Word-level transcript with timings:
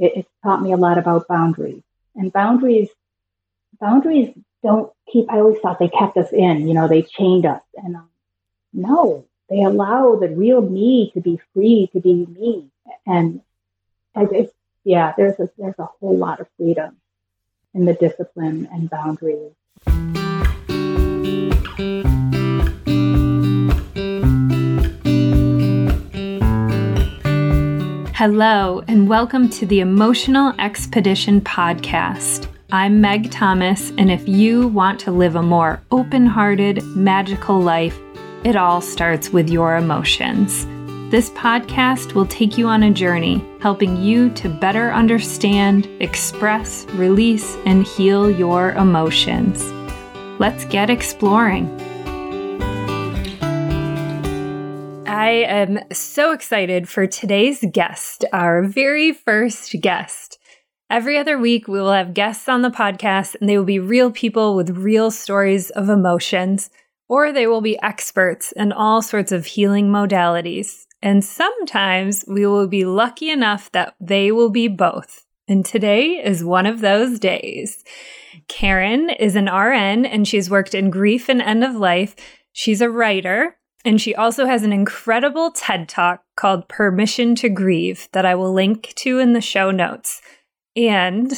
it, 0.00 0.26
taught 0.42 0.62
me 0.62 0.72
a 0.72 0.76
lot 0.76 0.98
about 0.98 1.28
boundaries. 1.28 1.82
And 2.16 2.32
boundaries, 2.32 2.88
boundaries 3.80 4.34
don't 4.62 4.92
keep, 5.12 5.30
I 5.30 5.38
always 5.38 5.60
thought 5.60 5.78
they 5.78 5.88
kept 5.88 6.16
us 6.16 6.32
in, 6.32 6.66
you 6.66 6.74
know, 6.74 6.88
they 6.88 7.02
chained 7.02 7.46
us. 7.46 7.62
And 7.76 7.96
um, 7.96 8.08
no, 8.72 9.26
they 9.48 9.62
allow 9.62 10.16
the 10.16 10.28
real 10.28 10.62
me 10.62 11.10
to 11.14 11.20
be 11.20 11.40
free 11.52 11.90
to 11.92 12.00
be 12.00 12.26
me. 12.26 12.70
And 13.06 13.42
it's, 14.16 14.52
yeah, 14.84 15.12
there's 15.16 15.38
a, 15.38 15.50
there's 15.58 15.78
a 15.78 15.88
whole 16.00 16.16
lot 16.16 16.40
of 16.40 16.48
freedom 16.56 16.96
in 17.74 17.84
the 17.84 17.94
discipline 17.94 18.68
and 18.72 18.88
boundaries. 18.90 19.52
Hello, 28.20 28.84
and 28.86 29.08
welcome 29.08 29.48
to 29.48 29.64
the 29.64 29.80
Emotional 29.80 30.52
Expedition 30.58 31.40
podcast. 31.40 32.48
I'm 32.70 33.00
Meg 33.00 33.30
Thomas, 33.30 33.92
and 33.96 34.10
if 34.10 34.28
you 34.28 34.68
want 34.68 35.00
to 35.00 35.10
live 35.10 35.36
a 35.36 35.42
more 35.42 35.80
open 35.90 36.26
hearted, 36.26 36.84
magical 36.94 37.58
life, 37.58 37.98
it 38.44 38.56
all 38.56 38.82
starts 38.82 39.30
with 39.30 39.48
your 39.48 39.78
emotions. 39.78 40.66
This 41.10 41.30
podcast 41.30 42.12
will 42.12 42.26
take 42.26 42.58
you 42.58 42.66
on 42.66 42.82
a 42.82 42.90
journey, 42.90 43.42
helping 43.62 43.96
you 43.96 44.28
to 44.34 44.50
better 44.50 44.92
understand, 44.92 45.88
express, 46.00 46.84
release, 46.90 47.56
and 47.64 47.86
heal 47.86 48.30
your 48.30 48.72
emotions. 48.72 49.64
Let's 50.38 50.66
get 50.66 50.90
exploring. 50.90 51.74
I 55.20 55.44
am 55.46 55.80
so 55.92 56.32
excited 56.32 56.88
for 56.88 57.06
today's 57.06 57.62
guest, 57.72 58.24
our 58.32 58.62
very 58.62 59.12
first 59.12 59.78
guest. 59.82 60.38
Every 60.88 61.18
other 61.18 61.38
week, 61.38 61.68
we 61.68 61.78
will 61.78 61.92
have 61.92 62.14
guests 62.14 62.48
on 62.48 62.62
the 62.62 62.70
podcast, 62.70 63.36
and 63.38 63.46
they 63.46 63.58
will 63.58 63.66
be 63.66 63.78
real 63.78 64.10
people 64.10 64.56
with 64.56 64.78
real 64.78 65.10
stories 65.10 65.68
of 65.68 65.90
emotions, 65.90 66.70
or 67.06 67.32
they 67.32 67.46
will 67.46 67.60
be 67.60 67.78
experts 67.82 68.52
in 68.52 68.72
all 68.72 69.02
sorts 69.02 69.30
of 69.30 69.44
healing 69.44 69.90
modalities. 69.90 70.86
And 71.02 71.22
sometimes 71.22 72.24
we 72.26 72.46
will 72.46 72.66
be 72.66 72.86
lucky 72.86 73.28
enough 73.28 73.70
that 73.72 73.96
they 74.00 74.32
will 74.32 74.48
be 74.48 74.68
both. 74.68 75.26
And 75.46 75.66
today 75.66 76.12
is 76.12 76.42
one 76.42 76.64
of 76.64 76.80
those 76.80 77.18
days. 77.18 77.84
Caron 78.48 79.10
is 79.10 79.36
an 79.36 79.50
RN 79.54 80.06
and 80.06 80.26
she's 80.26 80.48
worked 80.48 80.74
in 80.74 80.88
grief 80.88 81.28
and 81.28 81.42
end 81.42 81.62
of 81.62 81.76
life. 81.76 82.16
She's 82.52 82.80
a 82.80 82.88
writer 82.88 83.58
and 83.84 84.00
she 84.00 84.14
also 84.14 84.46
has 84.46 84.62
an 84.62 84.72
incredible 84.72 85.50
TED 85.50 85.88
talk 85.88 86.22
called 86.36 86.68
Permission 86.68 87.34
to 87.36 87.48
Grieve 87.48 88.08
that 88.12 88.26
I 88.26 88.34
will 88.34 88.52
link 88.52 88.92
to 88.96 89.18
in 89.18 89.32
the 89.32 89.40
show 89.40 89.70
notes. 89.70 90.20
And 90.76 91.32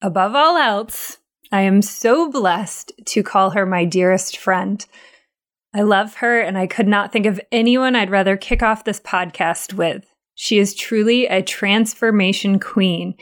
above 0.00 0.34
all 0.34 0.56
else, 0.56 1.18
I 1.50 1.62
am 1.62 1.82
so 1.82 2.30
blessed 2.30 2.92
to 3.06 3.22
call 3.22 3.50
her 3.50 3.66
my 3.66 3.84
dearest 3.84 4.36
friend. 4.36 4.84
I 5.74 5.82
love 5.82 6.14
her, 6.16 6.40
and 6.40 6.56
I 6.56 6.66
could 6.66 6.88
not 6.88 7.12
think 7.12 7.26
of 7.26 7.40
anyone 7.50 7.96
I'd 7.96 8.10
rather 8.10 8.36
kick 8.36 8.62
off 8.62 8.84
this 8.84 9.00
podcast 9.00 9.74
with. 9.74 10.04
She 10.34 10.58
is 10.58 10.74
truly 10.74 11.26
a 11.26 11.42
transformation 11.42 12.58
queen. 12.60 13.14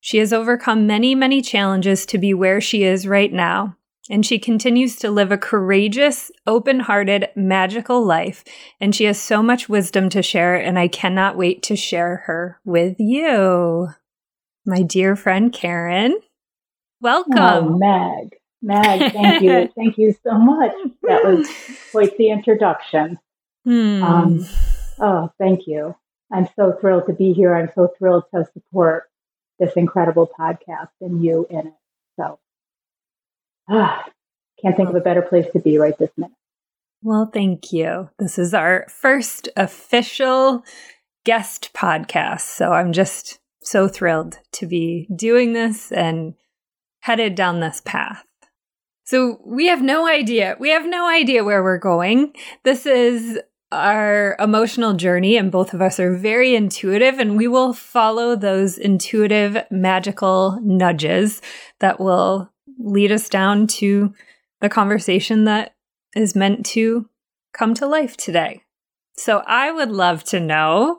She 0.00 0.18
has 0.18 0.32
overcome 0.32 0.86
many, 0.86 1.14
many 1.14 1.40
challenges 1.40 2.04
to 2.06 2.18
be 2.18 2.34
where 2.34 2.60
she 2.60 2.84
is 2.84 3.06
right 3.06 3.32
now 3.32 3.76
and 4.10 4.24
she 4.24 4.38
continues 4.38 4.96
to 4.96 5.10
live 5.10 5.32
a 5.32 5.38
courageous, 5.38 6.30
open 6.46 6.80
hearted, 6.80 7.28
magical 7.34 8.04
life. 8.04 8.44
And 8.80 8.94
she 8.94 9.04
has 9.04 9.20
so 9.20 9.42
much 9.42 9.68
wisdom 9.68 10.08
to 10.10 10.22
share, 10.22 10.56
and 10.56 10.78
I 10.78 10.88
cannot 10.88 11.36
wait 11.36 11.62
to 11.64 11.76
share 11.76 12.16
her 12.26 12.60
with 12.64 12.96
you. 12.98 13.88
My 14.66 14.82
dear 14.82 15.16
friend 15.16 15.52
Caron, 15.52 16.18
welcome. 17.00 17.34
Oh, 17.38 17.78
Meg. 17.78 18.36
Meg, 18.62 19.12
thank 19.12 19.42
you. 19.42 19.68
thank 19.76 19.98
you 19.98 20.14
so 20.22 20.38
much. 20.38 20.72
That 21.02 21.24
was 21.24 21.48
quite 21.90 22.16
the 22.16 22.30
introduction. 22.30 23.18
Hmm. 23.64 24.02
Um, 24.02 24.46
oh, 24.98 25.30
thank 25.38 25.66
you. 25.66 25.94
I'm 26.32 26.48
so 26.56 26.76
thrilled 26.80 27.06
to 27.06 27.12
be 27.12 27.32
here. 27.32 27.54
I'm 27.54 27.70
so 27.74 27.92
thrilled 27.98 28.24
to 28.34 28.46
support 28.52 29.04
this 29.58 29.74
incredible 29.74 30.30
podcast 30.38 30.90
and 31.00 31.22
you 31.22 31.46
in 31.48 31.68
it. 31.68 31.74
So 32.18 32.38
ah, 33.68 34.04
can't 34.62 34.76
think 34.76 34.88
of 34.88 34.94
a 34.94 35.00
better 35.00 35.22
place 35.22 35.46
to 35.52 35.60
be 35.60 35.78
right 35.78 35.96
this 35.98 36.10
minute. 36.16 36.32
Well, 37.02 37.30
thank 37.32 37.72
you. 37.72 38.08
This 38.18 38.38
is 38.38 38.54
our 38.54 38.86
first 38.88 39.48
official 39.56 40.64
guest 41.24 41.70
podcast. 41.74 42.42
So 42.42 42.72
I'm 42.72 42.92
just 42.92 43.38
so 43.62 43.88
thrilled 43.88 44.38
to 44.52 44.66
be 44.66 45.08
doing 45.14 45.52
this 45.52 45.92
and 45.92 46.34
headed 47.00 47.34
down 47.34 47.60
this 47.60 47.82
path. 47.84 48.24
So 49.04 49.38
we 49.44 49.66
have 49.66 49.82
no 49.82 50.06
idea. 50.06 50.56
We 50.58 50.70
have 50.70 50.86
no 50.86 51.06
idea 51.06 51.44
where 51.44 51.62
we're 51.62 51.78
going. 51.78 52.32
This 52.62 52.86
is 52.86 53.38
our 53.70 54.36
emotional 54.38 54.94
journey, 54.94 55.36
and 55.36 55.52
both 55.52 55.74
of 55.74 55.82
us 55.82 56.00
are 56.00 56.16
very 56.16 56.54
intuitive, 56.54 57.18
and 57.18 57.36
we 57.36 57.48
will 57.48 57.74
follow 57.74 58.36
those 58.36 58.78
intuitive, 58.78 59.58
magical 59.70 60.58
nudges 60.62 61.42
that 61.80 62.00
will 62.00 62.50
lead 62.78 63.12
us 63.12 63.28
down 63.28 63.66
to 63.66 64.14
the 64.60 64.68
conversation 64.68 65.44
that 65.44 65.74
is 66.14 66.34
meant 66.34 66.64
to 66.66 67.08
come 67.52 67.74
to 67.74 67.86
life 67.86 68.16
today. 68.16 68.62
So 69.16 69.42
I 69.46 69.70
would 69.70 69.90
love 69.90 70.24
to 70.24 70.40
know 70.40 70.98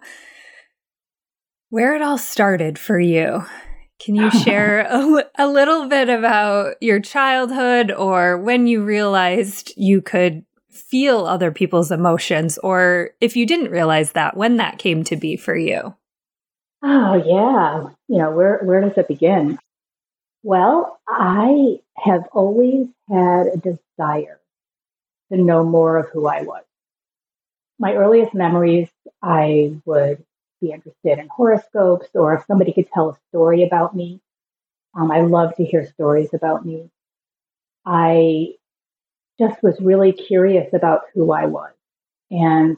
where 1.69 1.95
it 1.95 2.01
all 2.01 2.17
started 2.17 2.79
for 2.79 2.99
you. 2.99 3.45
Can 3.99 4.15
you 4.15 4.29
share 4.43 4.81
a, 4.81 5.25
a 5.37 5.47
little 5.47 5.87
bit 5.87 6.09
about 6.09 6.75
your 6.81 6.99
childhood 6.99 7.91
or 7.91 8.37
when 8.37 8.67
you 8.67 8.83
realized 8.83 9.73
you 9.75 10.01
could 10.01 10.45
feel 10.75 11.25
other 11.25 11.51
people's 11.51 11.91
emotions, 11.91 12.57
or 12.59 13.11
if 13.21 13.35
you 13.35 13.45
didn't 13.45 13.71
realize 13.71 14.11
that, 14.11 14.35
when 14.35 14.57
that 14.57 14.77
came 14.77 15.03
to 15.05 15.15
be 15.15 15.37
for 15.37 15.55
you? 15.55 15.95
Oh, 16.83 17.15
yeah. 17.15 17.89
You 18.07 18.17
know, 18.19 18.31
where, 18.31 18.59
where 18.63 18.81
does 18.81 18.97
it 18.97 19.07
begin? 19.07 19.57
Well, 20.45 20.99
I 21.07 21.79
have 21.97 22.27
always 22.31 22.87
had 23.09 23.47
a 23.47 23.57
desire 23.57 24.39
to 25.31 25.37
know 25.37 25.63
more 25.63 25.97
of 25.97 26.09
who 26.09 26.27
I 26.27 26.43
was. 26.43 26.63
My 27.79 27.95
earliest 27.95 28.35
memories, 28.35 28.87
I 29.23 29.81
would 29.85 30.23
be 30.61 30.69
interested 30.69 31.17
in 31.17 31.29
horoscopes 31.29 32.09
or 32.13 32.35
if 32.35 32.45
somebody 32.45 32.73
could 32.73 32.87
tell 32.93 33.09
a 33.09 33.17
story 33.29 33.63
about 33.63 33.95
me. 33.95 34.21
Um, 34.93 35.11
I 35.11 35.21
love 35.21 35.55
to 35.55 35.65
hear 35.65 35.87
stories 35.87 36.31
about 36.31 36.63
me. 36.63 36.91
I 37.83 38.49
just 39.39 39.63
was 39.63 39.81
really 39.81 40.11
curious 40.11 40.71
about 40.75 41.05
who 41.15 41.31
I 41.31 41.47
was. 41.47 41.73
And 42.29 42.77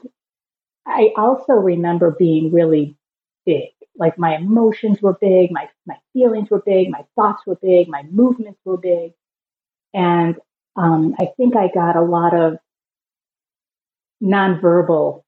I 0.86 1.12
also 1.18 1.52
remember 1.52 2.12
being 2.18 2.50
really 2.50 2.96
big 3.44 3.72
like 3.98 4.18
my 4.18 4.36
emotions 4.36 5.02
were 5.02 5.14
big, 5.14 5.50
my, 5.50 5.68
my 5.86 5.96
feelings 6.12 6.50
were 6.50 6.62
big, 6.64 6.90
my 6.90 7.04
thoughts 7.16 7.42
were 7.46 7.56
big, 7.56 7.88
my 7.88 8.04
movements 8.10 8.60
were 8.64 8.76
big. 8.76 9.12
And 9.92 10.36
um, 10.76 11.14
I 11.18 11.30
think 11.36 11.56
I 11.56 11.68
got 11.68 11.96
a 11.96 12.02
lot 12.02 12.34
of 12.34 12.58
nonverbal, 14.22 15.22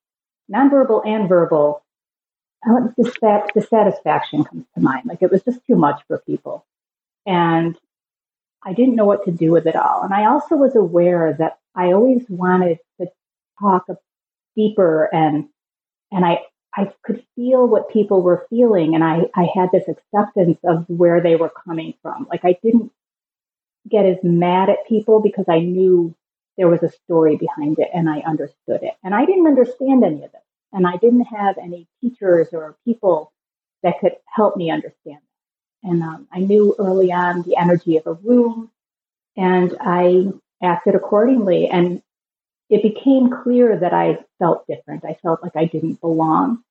nonverbal 0.53 1.06
and 1.06 1.28
verbal. 1.28 1.84
Dissatisfaction 2.97 3.48
dissatisfaction 3.54 4.44
comes 4.44 4.64
to 4.75 4.81
mind. 4.82 5.06
Like 5.06 5.22
it 5.22 5.31
was 5.31 5.42
just 5.42 5.64
too 5.66 5.76
much 5.76 6.02
for 6.06 6.19
people. 6.19 6.66
And 7.26 7.76
I 8.62 8.75
didn't 8.75 8.97
know 8.97 9.06
what 9.06 9.25
to 9.25 9.31
do 9.31 9.50
with 9.50 9.66
it 9.66 9.76
all. 9.76 10.02
And 10.02 10.12
I 10.12 10.26
also 10.26 10.56
was 10.56 10.76
aware 10.76 11.34
that 11.38 11.58
I 11.75 11.92
always 11.92 12.22
wanted 12.28 12.78
to 13.00 13.08
talk 13.58 13.87
deeper 14.56 15.08
and 15.12 15.48
and 16.12 16.25
I 16.25 16.41
I 16.76 16.92
could 17.04 17.25
feel 17.36 17.66
what 17.66 17.91
people 17.91 18.22
were 18.22 18.47
feeling 18.50 18.94
and 18.94 19.04
I, 19.04 19.22
I 19.36 19.48
had 19.54 19.70
this 19.72 19.88
acceptance 19.88 20.58
of 20.64 20.86
where 20.88 21.20
they 21.22 21.37
were 21.37 21.52
coming 21.67 21.94
from. 22.02 22.28
Like 22.31 22.44
I 22.44 22.58
didn't 22.62 22.93
get 23.90 24.06
as 24.06 24.19
mad 24.25 24.70
at 24.70 24.88
people 24.88 25.20
because 25.20 25.46
I 25.49 25.61
knew 25.61 26.14
there 26.58 26.69
was 26.69 26.82
a 26.82 26.90
story 26.90 27.37
behind 27.37 27.78
it 27.81 27.90
and 27.94 28.11
I 28.11 28.20
understood 28.20 28.82
it. 28.82 28.94
And 29.05 29.14
I 29.14 29.26
didn't 29.26 29.49
understand 29.49 30.05
any 30.05 30.25
of 30.25 30.34
it. 30.34 30.44
And 30.72 30.87
I 30.87 30.96
didn't 30.99 31.26
have 31.26 31.58
any 31.58 31.88
teachers 32.02 32.49
or 32.52 32.76
people 32.87 33.32
that 33.82 34.00
could 34.00 34.14
help 34.26 34.56
me 34.56 34.70
understand 34.70 35.20
And 35.84 36.02
um, 36.05 36.28
I 36.32 36.40
knew 36.40 36.76
early 36.78 37.12
on 37.12 37.43
the 37.44 37.56
energy 37.58 37.99
of 37.99 38.06
a 38.06 38.14
room 38.14 38.70
and 39.37 39.76
I 39.81 40.28
acted 40.62 40.96
accordingly. 40.96 41.69
And 41.69 42.02
it 42.70 42.82
became 42.82 43.31
clear 43.31 43.76
that 43.76 43.93
I 43.93 44.19
felt 44.38 44.67
different. 44.69 45.05
I 45.05 45.19
felt 45.22 45.43
like 45.43 45.56
I 45.56 45.64
didn't 45.64 46.00
belong 46.00 46.62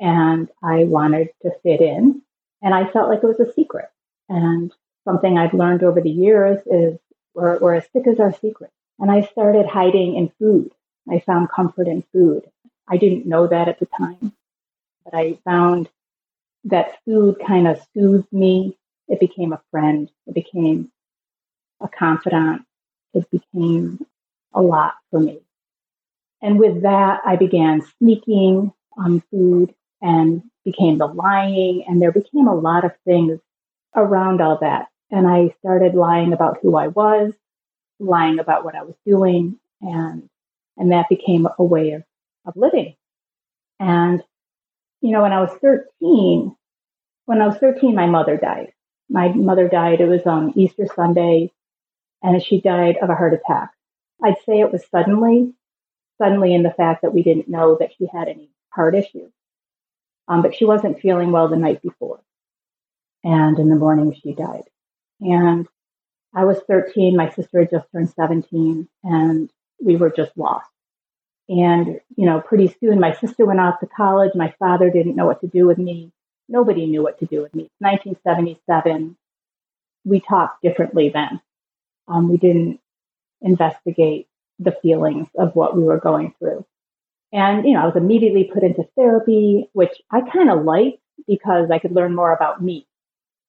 and 0.00 0.48
I 0.62 0.84
wanted 0.84 1.28
to 1.42 1.52
fit 1.62 1.80
in. 1.80 2.22
And 2.62 2.74
I 2.74 2.90
felt 2.90 3.08
like 3.08 3.22
it 3.22 3.26
was 3.26 3.40
a 3.40 3.52
secret. 3.52 3.88
And 4.28 4.72
something 5.04 5.38
I've 5.38 5.54
learned 5.54 5.84
over 5.84 6.00
the 6.00 6.10
years 6.10 6.60
is 6.66 6.98
we're, 7.34 7.58
we're 7.58 7.74
as 7.74 7.86
sick 7.92 8.06
as 8.08 8.18
our 8.18 8.34
secret. 8.34 8.70
And 8.98 9.10
I 9.10 9.22
started 9.22 9.66
hiding 9.66 10.16
in 10.16 10.32
food. 10.38 10.72
I 11.08 11.20
found 11.20 11.48
comfort 11.50 11.86
in 11.86 12.02
food. 12.12 12.50
I 12.88 12.96
didn't 12.96 13.26
know 13.26 13.46
that 13.46 13.68
at 13.68 13.78
the 13.78 13.86
time, 13.86 14.32
but 15.04 15.14
I 15.14 15.38
found 15.44 15.88
that 16.64 16.98
food 17.04 17.36
kind 17.46 17.68
of 17.68 17.80
soothed 17.94 18.32
me. 18.32 18.76
It 19.08 19.20
became 19.20 19.52
a 19.52 19.62
friend. 19.70 20.10
It 20.26 20.34
became 20.34 20.90
a 21.80 21.88
confidant. 21.88 22.62
It 23.14 23.30
became 23.30 24.04
a 24.52 24.60
lot 24.60 24.94
for 25.10 25.20
me. 25.20 25.40
And 26.42 26.58
with 26.58 26.82
that, 26.82 27.20
I 27.24 27.36
began 27.36 27.82
sneaking 27.98 28.72
on 28.96 29.22
food 29.30 29.74
and 30.00 30.42
became 30.64 30.98
the 30.98 31.06
lying. 31.06 31.84
And 31.86 32.00
there 32.00 32.12
became 32.12 32.48
a 32.48 32.54
lot 32.54 32.84
of 32.84 32.92
things 33.04 33.38
around 33.94 34.40
all 34.40 34.58
that. 34.60 34.88
And 35.10 35.26
I 35.26 35.54
started 35.58 35.94
lying 35.94 36.32
about 36.32 36.58
who 36.62 36.76
I 36.76 36.88
was, 36.88 37.32
lying 37.98 38.38
about 38.38 38.64
what 38.64 38.74
I 38.74 38.82
was 38.82 38.94
doing. 39.04 39.58
And, 39.82 40.28
and 40.76 40.92
that 40.92 41.08
became 41.08 41.46
a 41.58 41.64
way 41.64 41.92
of, 41.92 42.04
of 42.46 42.56
living. 42.56 42.96
And, 43.78 44.22
you 45.00 45.10
know, 45.10 45.22
when 45.22 45.32
I 45.32 45.40
was 45.40 45.56
13, 45.60 46.54
when 47.26 47.40
I 47.40 47.46
was 47.46 47.58
13, 47.58 47.94
my 47.94 48.06
mother 48.06 48.36
died. 48.36 48.72
My 49.08 49.28
mother 49.28 49.68
died. 49.68 50.00
It 50.00 50.08
was 50.08 50.26
on 50.26 50.56
Easter 50.56 50.86
Sunday, 50.94 51.52
and 52.22 52.42
she 52.42 52.60
died 52.60 52.96
of 53.02 53.10
a 53.10 53.14
heart 53.14 53.34
attack. 53.34 53.70
I'd 54.22 54.40
say 54.46 54.60
it 54.60 54.72
was 54.72 54.84
suddenly, 54.90 55.52
suddenly 56.18 56.54
in 56.54 56.62
the 56.62 56.72
fact 56.72 57.02
that 57.02 57.14
we 57.14 57.22
didn't 57.22 57.48
know 57.48 57.76
that 57.80 57.92
she 57.96 58.06
had 58.12 58.28
any 58.28 58.50
heart 58.70 58.94
issues. 58.94 59.32
Um, 60.28 60.42
but 60.42 60.54
she 60.54 60.64
wasn't 60.64 61.00
feeling 61.00 61.32
well 61.32 61.48
the 61.48 61.56
night 61.56 61.82
before. 61.82 62.20
And 63.24 63.58
in 63.58 63.68
the 63.68 63.76
morning, 63.76 64.14
she 64.14 64.32
died. 64.32 64.64
And 65.20 65.66
I 66.34 66.44
was 66.44 66.60
13. 66.68 67.16
My 67.16 67.30
sister 67.30 67.60
had 67.60 67.70
just 67.70 67.90
turned 67.92 68.10
17, 68.10 68.88
and 69.04 69.50
we 69.82 69.96
were 69.96 70.10
just 70.10 70.36
lost. 70.36 70.70
And, 71.48 72.00
you 72.16 72.26
know, 72.26 72.40
pretty 72.40 72.74
soon 72.80 73.00
my 73.00 73.12
sister 73.12 73.44
went 73.44 73.60
off 73.60 73.80
to 73.80 73.86
college. 73.86 74.30
My 74.34 74.54
father 74.58 74.88
didn't 74.88 75.16
know 75.16 75.26
what 75.26 75.40
to 75.40 75.48
do 75.48 75.66
with 75.66 75.78
me. 75.78 76.12
Nobody 76.48 76.86
knew 76.86 77.02
what 77.02 77.18
to 77.18 77.26
do 77.26 77.42
with 77.42 77.54
me. 77.54 77.68
1977. 77.80 79.16
We 80.04 80.20
talked 80.20 80.62
differently 80.62 81.08
then. 81.08 81.40
Um, 82.06 82.28
we 82.28 82.36
didn't 82.36 82.80
investigate 83.42 84.28
the 84.58 84.76
feelings 84.82 85.28
of 85.38 85.54
what 85.54 85.76
we 85.76 85.82
were 85.82 85.98
going 85.98 86.34
through. 86.38 86.64
And, 87.32 87.64
you 87.64 87.74
know, 87.74 87.82
I 87.82 87.86
was 87.86 87.96
immediately 87.96 88.44
put 88.44 88.62
into 88.62 88.88
therapy, 88.96 89.68
which 89.72 90.00
I 90.10 90.20
kind 90.20 90.50
of 90.50 90.64
liked 90.64 90.98
because 91.26 91.70
I 91.70 91.78
could 91.78 91.92
learn 91.92 92.14
more 92.14 92.32
about 92.32 92.62
me. 92.62 92.86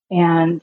And, 0.10 0.62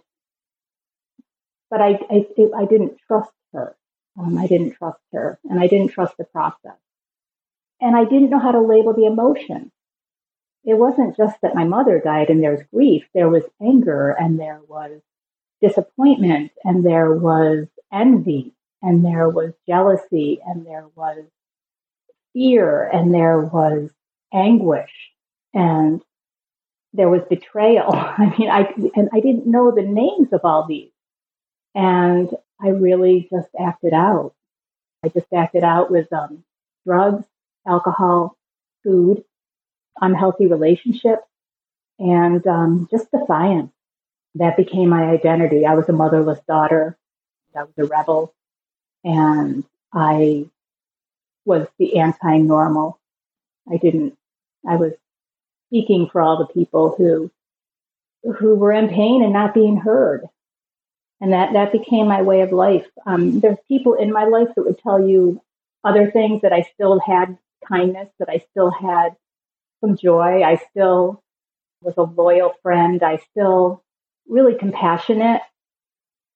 but 1.71 1.81
I, 1.81 1.99
I, 2.11 2.27
I 2.57 2.65
didn't 2.67 2.99
trust 3.07 3.33
her. 3.53 3.77
Um, 4.19 4.39
I 4.39 4.47
didn't 4.47 4.73
trust 4.73 5.01
her 5.13 5.39
and 5.49 5.61
I 5.61 5.67
didn't 5.67 5.93
trust 5.93 6.17
the 6.17 6.25
process. 6.25 6.79
And 7.81 7.97
I 7.97 8.05
didn't 8.05 8.31
know 8.31 8.41
how 8.41 8.53
to 8.53 8.61
label 8.61 8.93
the 8.93 9.07
emotion. 9.07 9.71
It 10.65 10.75
wasn't 10.75 11.17
just 11.17 11.41
that 11.43 11.55
my 11.55 11.65
mother 11.65 12.01
died 12.01 12.31
and 12.31 12.43
there's 12.43 12.67
grief. 12.73 13.05
There 13.15 13.29
was 13.29 13.45
anger 13.63 14.11
and 14.11 14.39
there 14.39 14.61
was 14.69 15.01
disappointment 15.63 16.53
and 16.65 16.85
there 16.85 17.13
was 17.13 17.67
envy 17.93 18.55
and 18.83 19.05
there 19.05 19.29
was 19.29 19.53
jealousy 19.67 20.41
and 20.47 20.67
there 20.67 20.87
was 20.95 21.25
fear 22.33 22.89
and 22.89 23.13
there 23.15 23.41
was 23.41 23.91
anguish 24.33 24.93
and 25.55 26.03
there 26.93 27.09
was 27.09 27.23
betrayal. 27.29 27.93
I 27.93 28.35
mean, 28.39 28.51
I 28.51 28.73
and 28.95 29.09
I 29.13 29.21
didn't 29.21 29.47
know 29.47 29.71
the 29.71 29.83
names 29.83 30.33
of 30.33 30.41
all 30.45 30.67
these, 30.67 30.91
and 31.75 32.31
I 32.61 32.69
really 32.69 33.29
just 33.31 33.49
acted 33.59 33.93
out. 33.93 34.35
I 35.05 35.09
just 35.09 35.33
acted 35.33 35.65
out 35.65 35.91
with 35.91 36.13
um, 36.13 36.45
drugs, 36.85 37.25
alcohol, 37.67 38.37
food, 38.83 39.25
unhealthy 40.01 40.47
relationships, 40.47 41.23
and 41.99 42.45
um, 42.47 42.89
just 42.91 43.11
defiance. 43.11 43.73
That 44.35 44.57
became 44.57 44.89
my 44.89 45.05
identity. 45.05 45.67
I 45.67 45.75
was 45.75 45.89
a 45.89 45.93
motherless 45.93 46.41
daughter. 46.47 46.97
I 47.57 47.63
was 47.65 47.73
a 47.79 47.85
rebel, 47.85 48.35
and 49.05 49.65
I 49.93 50.47
was 51.45 51.67
the 51.79 51.99
anti-normal. 51.99 52.99
I 53.71 53.77
didn't. 53.77 54.17
I 54.69 54.77
was 54.77 54.93
speaking 55.69 56.09
for 56.11 56.21
all 56.21 56.39
the 56.39 56.53
people 56.53 56.95
who 56.97 57.31
who 58.39 58.55
were 58.55 58.73
in 58.73 58.89
pain 58.89 59.23
and 59.23 59.33
not 59.33 59.55
being 59.55 59.77
heard, 59.77 60.25
and 61.21 61.33
that 61.33 61.53
that 61.53 61.73
became 61.73 62.09
my 62.09 62.23
way 62.23 62.43
of 62.43 62.53
life. 62.53 62.87
Um, 63.06 63.41
there's 63.41 63.59
people 63.69 63.95
in 63.95 64.12
my 64.12 64.25
life 64.25 64.49
that 64.56 64.65
would 64.65 64.79
tell 64.79 65.06
you 65.06 65.41
other 65.85 66.11
things 66.11 66.43
that 66.43 66.53
I 66.53 66.62
still 66.75 67.01
had 67.01 67.39
kindness, 67.67 68.09
that 68.19 68.29
I 68.29 68.44
still 68.51 68.71
had 68.71 69.17
some 69.81 69.97
joy. 69.97 70.43
I 70.43 70.61
still 70.71 71.23
was 71.83 71.94
a 71.97 72.03
loyal 72.03 72.55
friend. 72.62 73.03
I 73.03 73.19
still 73.31 73.83
really 74.29 74.55
compassionate. 74.55 75.43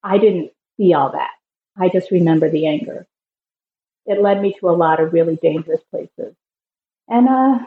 I 0.02 0.18
didn't 0.18 0.52
see 0.76 0.94
all 0.94 1.12
that. 1.12 1.30
I 1.78 1.88
just 1.88 2.10
remember 2.10 2.50
the 2.50 2.66
anger 2.66 3.06
it 4.06 4.20
led 4.20 4.42
me 4.42 4.54
to 4.58 4.68
a 4.68 4.72
lot 4.72 5.00
of 5.00 5.12
really 5.12 5.36
dangerous 5.36 5.80
places. 5.90 6.34
And, 7.08 7.28
uh, 7.28 7.58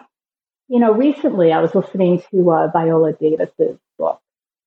you 0.68 0.80
know, 0.80 0.94
recently 0.94 1.52
I 1.52 1.62
was 1.62 1.76
listening 1.76 2.24
to 2.32 2.52
uh, 2.52 2.68
Viola 2.72 3.14
Davis's 3.14 3.78
book, 3.98 4.20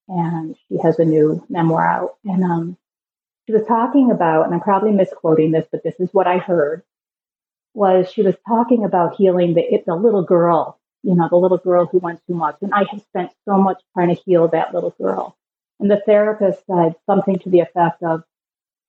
and 0.09 0.57
she 0.69 0.79
has 0.79 0.99
a 0.99 1.05
new 1.05 1.45
memoir 1.49 1.87
out. 1.87 2.17
And 2.25 2.45
um, 2.45 2.77
she 3.47 3.53
was 3.53 3.67
talking 3.67 4.11
about, 4.11 4.47
and 4.47 4.55
I'm 4.55 4.61
probably 4.61 4.93
misquoting 4.93 5.53
this, 5.53 5.67
but 5.71 5.83
this 5.83 5.99
is 5.99 6.09
what 6.13 6.27
I 6.27 6.39
heard, 6.39 6.83
was 7.75 8.11
she 8.11 8.23
was 8.23 8.35
talking 8.47 8.85
about 8.85 9.17
healing 9.17 9.55
the, 9.55 9.83
the 9.87 9.95
little 9.95 10.23
girl, 10.23 10.79
you 11.03 11.15
know, 11.15 11.29
the 11.29 11.37
little 11.37 11.59
girl 11.59 11.87
who 11.87 11.99
went 11.99 12.21
too 12.27 12.35
much. 12.35 12.57
And 12.63 12.73
I 12.73 12.85
have 12.91 13.03
spent 13.03 13.33
so 13.47 13.59
much 13.59 13.81
trying 13.95 14.15
to 14.15 14.23
heal 14.23 14.49
that 14.49 14.75
little 14.75 14.95
girl. 14.99 15.37
And 15.81 15.91
the 15.91 16.03
therapist 16.05 16.61
said 16.67 16.97
something 17.07 17.39
to 17.41 17.51
the 17.51 17.61
effect 17.61 18.03
of, 18.03 18.25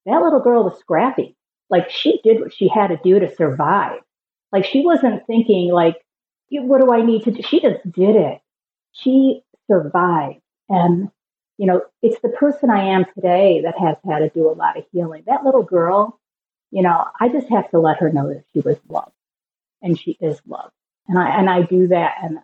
that 0.05 0.21
little 0.21 0.39
girl 0.39 0.63
was 0.63 0.79
scrappy 0.79 1.35
like 1.69 1.89
she 1.89 2.19
did 2.23 2.39
what 2.39 2.53
she 2.53 2.67
had 2.67 2.87
to 2.87 2.99
do 3.03 3.19
to 3.19 3.33
survive. 3.35 3.99
Like 4.51 4.65
she 4.65 4.81
wasn't 4.81 5.25
thinking 5.27 5.71
like, 5.71 5.95
what 6.49 6.81
do 6.81 6.91
I 6.91 7.03
need 7.03 7.23
to 7.25 7.31
do? 7.31 7.43
She 7.43 7.61
just 7.61 7.89
did 7.91 8.15
it. 8.15 8.39
She 8.91 9.43
survived. 9.69 10.41
And, 10.67 11.09
you 11.57 11.67
know, 11.67 11.81
it's 12.01 12.19
the 12.21 12.29
person 12.29 12.71
I 12.71 12.85
am 12.85 13.05
today 13.13 13.61
that 13.63 13.77
has 13.77 13.97
had 14.07 14.19
to 14.19 14.29
do 14.29 14.49
a 14.49 14.53
lot 14.53 14.77
of 14.77 14.85
healing. 14.91 15.23
That 15.27 15.45
little 15.45 15.63
girl, 15.63 16.19
you 16.71 16.81
know, 16.81 17.05
I 17.19 17.29
just 17.29 17.49
have 17.49 17.69
to 17.71 17.79
let 17.79 17.99
her 17.99 18.11
know 18.11 18.29
that 18.29 18.45
she 18.53 18.61
was 18.61 18.77
loved 18.87 19.11
and 19.81 19.99
she 19.99 20.17
is 20.19 20.41
loved. 20.47 20.73
And 21.07 21.19
I, 21.19 21.39
and 21.39 21.49
I 21.49 21.61
do 21.63 21.87
that 21.87 22.15
and 22.23 22.39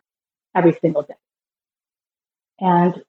every 0.56 0.74
single 0.74 1.04
day. 1.04 1.16
And 2.60 3.04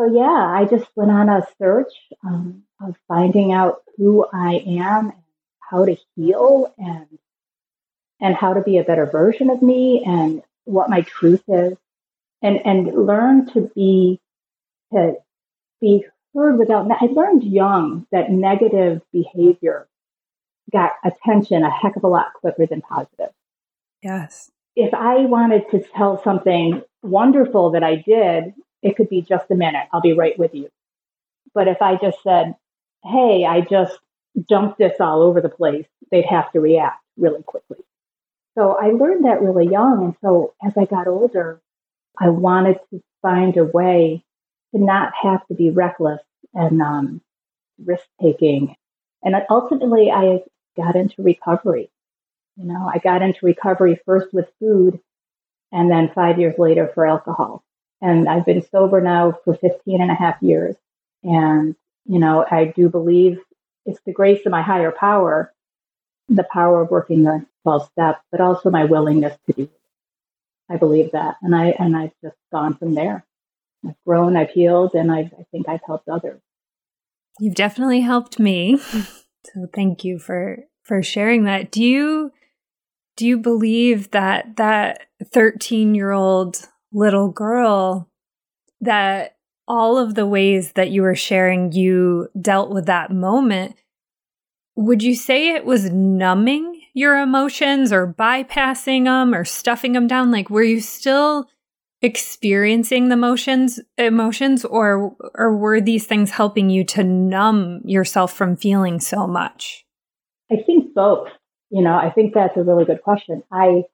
so 0.00 0.06
yeah, 0.06 0.54
I 0.56 0.64
just 0.64 0.86
went 0.96 1.10
on 1.10 1.28
a 1.28 1.46
search 1.58 1.92
um, 2.24 2.62
of 2.80 2.96
finding 3.06 3.52
out 3.52 3.82
who 3.96 4.26
I 4.32 4.64
am 4.66 5.10
and 5.10 5.22
how 5.58 5.84
to 5.84 5.96
heal 6.16 6.72
and 6.78 7.06
and 8.18 8.34
how 8.34 8.54
to 8.54 8.62
be 8.62 8.78
a 8.78 8.84
better 8.84 9.06
version 9.06 9.50
of 9.50 9.62
me 9.62 10.02
and 10.06 10.42
what 10.64 10.88
my 10.88 11.02
truth 11.02 11.42
is 11.48 11.76
and 12.42 12.64
and 12.64 13.06
learn 13.06 13.50
to 13.52 13.70
be 13.74 14.20
to 14.92 15.16
be 15.82 16.06
heard 16.34 16.58
without 16.58 16.90
I 16.90 17.06
learned 17.06 17.44
young 17.44 18.06
that 18.10 18.30
negative 18.30 19.02
behavior 19.12 19.86
got 20.72 20.92
attention 21.04 21.62
a 21.62 21.70
heck 21.70 21.96
of 21.96 22.04
a 22.04 22.08
lot 22.08 22.32
quicker 22.34 22.64
than 22.64 22.80
positive. 22.80 23.30
Yes. 24.02 24.50
If 24.76 24.94
I 24.94 25.26
wanted 25.26 25.70
to 25.72 25.82
tell 25.94 26.22
something 26.22 26.82
wonderful 27.02 27.72
that 27.72 27.82
I 27.82 27.96
did, 27.96 28.54
it 28.82 28.96
could 28.96 29.08
be 29.08 29.22
just 29.22 29.50
a 29.50 29.54
minute. 29.54 29.86
I'll 29.92 30.00
be 30.00 30.12
right 30.12 30.38
with 30.38 30.54
you. 30.54 30.70
But 31.54 31.68
if 31.68 31.82
I 31.82 31.96
just 31.96 32.22
said, 32.22 32.54
Hey, 33.04 33.44
I 33.44 33.60
just 33.62 33.98
dumped 34.48 34.78
this 34.78 35.00
all 35.00 35.22
over 35.22 35.40
the 35.40 35.48
place, 35.48 35.86
they'd 36.10 36.26
have 36.26 36.52
to 36.52 36.60
react 36.60 37.02
really 37.16 37.42
quickly. 37.42 37.78
So 38.56 38.72
I 38.72 38.88
learned 38.88 39.24
that 39.24 39.42
really 39.42 39.70
young. 39.70 40.04
And 40.04 40.14
so 40.20 40.54
as 40.62 40.76
I 40.76 40.84
got 40.84 41.06
older, 41.06 41.60
I 42.18 42.28
wanted 42.28 42.78
to 42.90 43.02
find 43.22 43.56
a 43.56 43.64
way 43.64 44.24
to 44.74 44.80
not 44.80 45.12
have 45.22 45.46
to 45.46 45.54
be 45.54 45.70
reckless 45.70 46.20
and 46.54 46.82
um, 46.82 47.22
risk 47.84 48.04
taking. 48.20 48.74
And 49.22 49.34
ultimately, 49.48 50.10
I 50.10 50.40
got 50.76 50.96
into 50.96 51.22
recovery. 51.22 51.90
You 52.56 52.66
know, 52.66 52.90
I 52.92 52.98
got 52.98 53.22
into 53.22 53.46
recovery 53.46 54.00
first 54.04 54.32
with 54.32 54.48
food 54.58 55.00
and 55.72 55.90
then 55.90 56.10
five 56.14 56.38
years 56.38 56.54
later 56.58 56.90
for 56.94 57.06
alcohol. 57.06 57.62
And 58.00 58.28
I've 58.28 58.46
been 58.46 58.62
sober 58.62 59.00
now 59.00 59.38
for 59.44 59.54
15 59.54 60.00
and 60.00 60.10
a 60.10 60.14
half 60.14 60.40
years. 60.40 60.76
And, 61.22 61.76
you 62.06 62.18
know, 62.18 62.46
I 62.50 62.66
do 62.66 62.88
believe 62.88 63.40
it's 63.84 64.00
the 64.06 64.12
grace 64.12 64.44
of 64.46 64.52
my 64.52 64.62
higher 64.62 64.90
power, 64.90 65.52
the 66.28 66.46
power 66.50 66.82
of 66.82 66.90
working 66.90 67.24
the 67.24 67.44
12 67.64 67.90
steps, 67.92 68.20
but 68.30 68.40
also 68.40 68.70
my 68.70 68.84
willingness 68.84 69.36
to 69.46 69.52
do 69.52 69.62
it. 69.64 69.80
I 70.70 70.76
believe 70.76 71.12
that. 71.12 71.36
And 71.42 71.54
I, 71.54 71.74
and 71.78 71.96
I've 71.96 72.12
just 72.22 72.36
gone 72.52 72.74
from 72.76 72.94
there. 72.94 73.24
I've 73.86 73.96
grown, 74.06 74.36
I've 74.36 74.50
healed, 74.50 74.94
and 74.94 75.10
I've, 75.10 75.32
I 75.38 75.44
think 75.50 75.68
I've 75.68 75.80
helped 75.86 76.08
others. 76.08 76.40
You've 77.38 77.54
definitely 77.54 78.00
helped 78.00 78.38
me. 78.38 78.80
So 79.54 79.66
thank 79.72 80.04
you 80.04 80.18
for, 80.18 80.58
for 80.82 81.02
sharing 81.02 81.44
that. 81.44 81.70
Do 81.70 81.82
you, 81.82 82.30
do 83.16 83.26
you 83.26 83.38
believe 83.38 84.10
that 84.10 84.56
that 84.56 85.06
13 85.32 85.94
year 85.94 86.10
old 86.10 86.68
little 86.92 87.28
girl 87.28 88.08
that 88.80 89.36
all 89.68 89.98
of 89.98 90.14
the 90.14 90.26
ways 90.26 90.72
that 90.72 90.90
you 90.90 91.02
were 91.02 91.14
sharing 91.14 91.72
you 91.72 92.28
dealt 92.40 92.70
with 92.70 92.86
that 92.86 93.12
moment, 93.12 93.76
would 94.74 95.02
you 95.02 95.14
say 95.14 95.50
it 95.50 95.64
was 95.64 95.90
numbing 95.90 96.80
your 96.94 97.18
emotions 97.18 97.92
or 97.92 98.12
bypassing 98.12 99.04
them 99.04 99.34
or 99.34 99.44
stuffing 99.44 99.92
them 99.92 100.06
down? 100.06 100.30
Like, 100.30 100.50
were 100.50 100.62
you 100.62 100.80
still 100.80 101.48
experiencing 102.02 103.08
the 103.08 103.12
emotions 103.12 103.78
emotions 103.98 104.64
or 104.64 105.14
or 105.34 105.54
were 105.54 105.80
these 105.82 106.06
things 106.06 106.30
helping 106.30 106.70
you 106.70 106.82
to 106.82 107.04
numb 107.04 107.82
yourself 107.84 108.32
from 108.32 108.56
feeling 108.56 108.98
so 108.98 109.26
much? 109.26 109.84
I 110.50 110.56
think 110.64 110.94
both. 110.94 111.28
You 111.68 111.82
know 111.82 111.94
i 111.94 112.10
think 112.10 112.34
that's 112.34 112.56
a 112.56 112.64
really 112.64 112.84
good 112.84 113.02
question. 113.02 113.42
I 113.52 113.84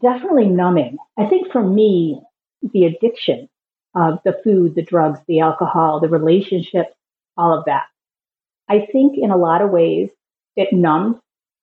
definitely 0.00 0.46
numbing 0.46 0.96
i 1.18 1.26
think 1.26 1.50
for 1.52 1.62
me 1.62 2.20
the 2.72 2.84
addiction 2.84 3.48
of 3.94 4.18
the 4.24 4.38
food 4.42 4.74
the 4.74 4.82
drugs 4.82 5.20
the 5.28 5.40
alcohol 5.40 6.00
the 6.00 6.08
relationships 6.08 6.94
all 7.36 7.56
of 7.56 7.64
that 7.66 7.86
i 8.68 8.86
think 8.92 9.16
in 9.16 9.30
a 9.30 9.36
lot 9.36 9.62
of 9.62 9.70
ways 9.70 10.10
it 10.56 10.72
numbed 10.72 11.20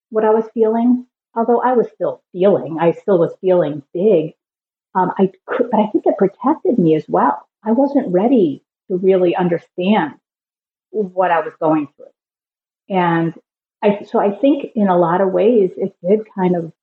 what 0.09 0.23
i 0.25 0.29
was 0.29 0.45
feeling 0.53 1.05
although 1.35 1.61
i 1.61 1.73
was 1.73 1.87
still 1.93 2.21
feeling 2.31 2.77
i 2.79 2.91
still 2.91 3.19
was 3.19 3.33
feeling 3.41 3.83
big 3.93 4.33
um, 4.95 5.11
I 5.17 5.31
could, 5.47 5.69
but 5.71 5.79
I 5.79 5.87
think 5.87 6.05
it 6.05 6.17
protected 6.17 6.77
me 6.77 6.95
as 6.95 7.05
well. 7.07 7.47
I 7.63 7.71
wasn't 7.71 8.11
ready 8.11 8.63
to 8.89 8.97
really 8.97 9.35
understand 9.35 10.15
what 10.89 11.31
I 11.31 11.39
was 11.39 11.53
going 11.59 11.87
through. 11.95 12.07
And 12.89 13.33
I, 13.81 14.03
so 14.03 14.19
I 14.19 14.31
think 14.31 14.71
in 14.75 14.89
a 14.89 14.97
lot 14.97 15.21
of 15.21 15.31
ways 15.31 15.71
it 15.77 15.95
did 16.07 16.27
kind 16.35 16.55
of, 16.55 16.73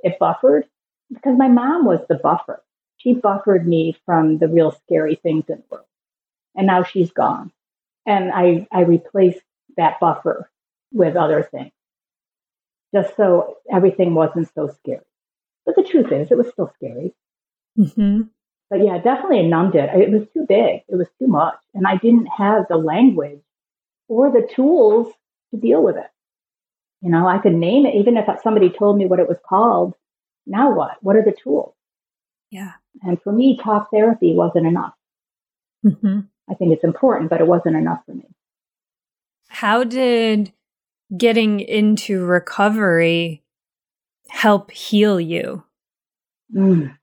it 0.00 0.18
buffered 0.18 0.66
because 1.12 1.36
my 1.36 1.48
mom 1.48 1.84
was 1.84 2.00
the 2.08 2.16
buffer. 2.16 2.62
She 2.98 3.14
buffered 3.14 3.66
me 3.66 3.96
from 4.04 4.38
the 4.38 4.48
real 4.48 4.70
scary 4.70 5.16
things 5.16 5.44
in 5.48 5.56
the 5.56 5.64
world. 5.70 5.86
And 6.54 6.66
now 6.66 6.82
she's 6.82 7.10
gone. 7.10 7.52
And 8.06 8.32
I, 8.32 8.66
I 8.72 8.82
replaced 8.82 9.42
that 9.76 10.00
buffer 10.00 10.50
with 10.92 11.16
other 11.16 11.42
things 11.42 11.72
just 12.94 13.16
so 13.16 13.56
everything 13.70 14.14
wasn't 14.14 14.48
so 14.54 14.68
scary. 14.68 15.04
But 15.64 15.76
the 15.76 15.82
truth 15.82 16.12
is, 16.12 16.30
it 16.30 16.38
was 16.38 16.48
still 16.48 16.72
scary. 16.76 17.12
Mm-hmm. 17.78 18.22
But 18.70 18.84
yeah, 18.84 18.98
definitely 18.98 19.42
numbed 19.42 19.74
it. 19.74 19.90
It 19.94 20.10
was 20.10 20.26
too 20.32 20.46
big. 20.48 20.82
It 20.88 20.96
was 20.96 21.08
too 21.18 21.26
much. 21.26 21.56
And 21.74 21.86
I 21.86 21.96
didn't 21.96 22.26
have 22.26 22.66
the 22.68 22.76
language 22.76 23.42
or 24.08 24.30
the 24.30 24.48
tools 24.54 25.12
to 25.52 25.60
deal 25.60 25.82
with 25.82 25.96
it. 25.96 26.10
You 27.02 27.10
know, 27.10 27.28
I 27.28 27.38
could 27.38 27.54
name 27.54 27.86
it, 27.86 27.94
even 27.96 28.16
if 28.16 28.26
somebody 28.42 28.70
told 28.70 28.96
me 28.96 29.06
what 29.06 29.20
it 29.20 29.28
was 29.28 29.38
called. 29.46 29.94
Now 30.46 30.72
what? 30.72 30.96
What 31.00 31.16
are 31.16 31.24
the 31.24 31.32
tools? 31.32 31.74
Yeah. 32.50 32.72
And 33.02 33.20
for 33.22 33.32
me, 33.32 33.58
talk 33.62 33.90
therapy 33.90 34.34
wasn't 34.34 34.66
enough. 34.66 34.94
Mm-hmm. 35.84 36.20
I 36.48 36.54
think 36.54 36.72
it's 36.72 36.84
important, 36.84 37.30
but 37.30 37.40
it 37.40 37.46
wasn't 37.46 37.76
enough 37.76 38.00
for 38.06 38.14
me. 38.14 38.26
How 39.48 39.84
did 39.84 40.52
getting 41.16 41.60
into 41.60 42.24
recovery 42.24 43.42
help 44.28 44.70
heal 44.70 45.20
you? 45.20 45.64
Mm. 46.54 46.96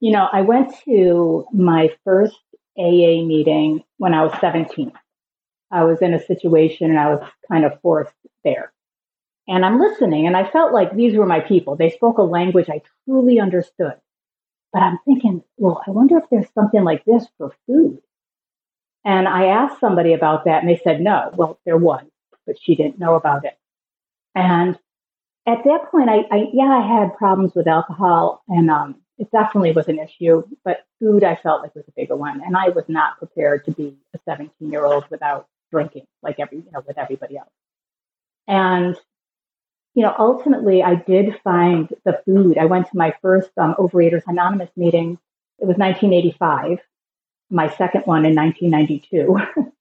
You 0.00 0.12
know, 0.12 0.28
I 0.30 0.42
went 0.42 0.74
to 0.84 1.46
my 1.52 1.90
first 2.04 2.38
AA 2.78 3.24
meeting 3.24 3.82
when 3.96 4.14
I 4.14 4.22
was 4.22 4.32
17. 4.40 4.92
I 5.70 5.84
was 5.84 6.00
in 6.02 6.14
a 6.14 6.22
situation 6.22 6.90
and 6.90 6.98
I 6.98 7.10
was 7.14 7.20
kind 7.50 7.64
of 7.64 7.80
forced 7.80 8.14
there. 8.44 8.72
And 9.48 9.64
I'm 9.64 9.80
listening, 9.80 10.26
and 10.26 10.36
I 10.36 10.48
felt 10.50 10.72
like 10.72 10.94
these 10.94 11.16
were 11.16 11.26
my 11.26 11.40
people. 11.40 11.76
They 11.76 11.90
spoke 11.90 12.18
a 12.18 12.22
language 12.22 12.68
I 12.68 12.82
truly 13.04 13.38
understood. 13.38 13.94
But 14.72 14.82
I'm 14.82 14.98
thinking, 15.04 15.44
well, 15.56 15.82
I 15.86 15.90
wonder 15.90 16.18
if 16.18 16.24
there's 16.30 16.52
something 16.52 16.82
like 16.82 17.04
this 17.04 17.26
for 17.38 17.54
food. 17.66 18.02
And 19.04 19.28
I 19.28 19.46
asked 19.46 19.78
somebody 19.78 20.14
about 20.14 20.44
that, 20.46 20.62
and 20.62 20.68
they 20.68 20.80
said 20.82 21.00
no. 21.00 21.30
Well, 21.34 21.60
there 21.64 21.76
was, 21.76 22.04
but 22.44 22.56
she 22.60 22.74
didn't 22.74 22.98
know 22.98 23.14
about 23.14 23.44
it. 23.44 23.56
And 24.34 24.76
at 25.46 25.62
that 25.64 25.90
point, 25.90 26.10
I, 26.10 26.26
I 26.30 26.50
yeah, 26.52 26.64
I 26.64 26.86
had 26.86 27.16
problems 27.16 27.54
with 27.54 27.68
alcohol 27.68 28.42
and 28.48 28.70
um, 28.70 28.96
it 29.18 29.30
definitely 29.30 29.72
was 29.72 29.88
an 29.88 29.98
issue, 29.98 30.42
but 30.64 30.84
food 31.00 31.24
I 31.24 31.36
felt 31.36 31.62
like 31.62 31.74
was 31.74 31.84
a 31.88 31.92
bigger 31.92 32.16
one. 32.16 32.42
And 32.44 32.56
I 32.56 32.68
was 32.68 32.84
not 32.88 33.18
prepared 33.18 33.64
to 33.64 33.70
be 33.70 33.96
a 34.14 34.18
17 34.26 34.70
year 34.70 34.84
old 34.84 35.04
without 35.08 35.48
drinking 35.70 36.06
like 36.22 36.38
every, 36.38 36.58
you 36.58 36.70
know, 36.72 36.82
with 36.86 36.98
everybody 36.98 37.38
else. 37.38 37.48
And, 38.46 38.96
you 39.96 40.02
know, 40.02 40.14
ultimately 40.18 40.82
I 40.82 40.94
did 40.94 41.40
find 41.42 41.88
the 42.04 42.20
food. 42.24 42.58
I 42.58 42.66
went 42.66 42.86
to 42.90 42.96
my 42.96 43.14
first 43.22 43.50
um, 43.56 43.74
Overeaters 43.78 44.22
Anonymous 44.28 44.70
meeting. 44.76 45.18
It 45.58 45.66
was 45.66 45.76
1985, 45.76 46.78
my 47.50 47.68
second 47.76 48.02
one 48.04 48.24
in 48.24 48.36
1992. 48.36 49.36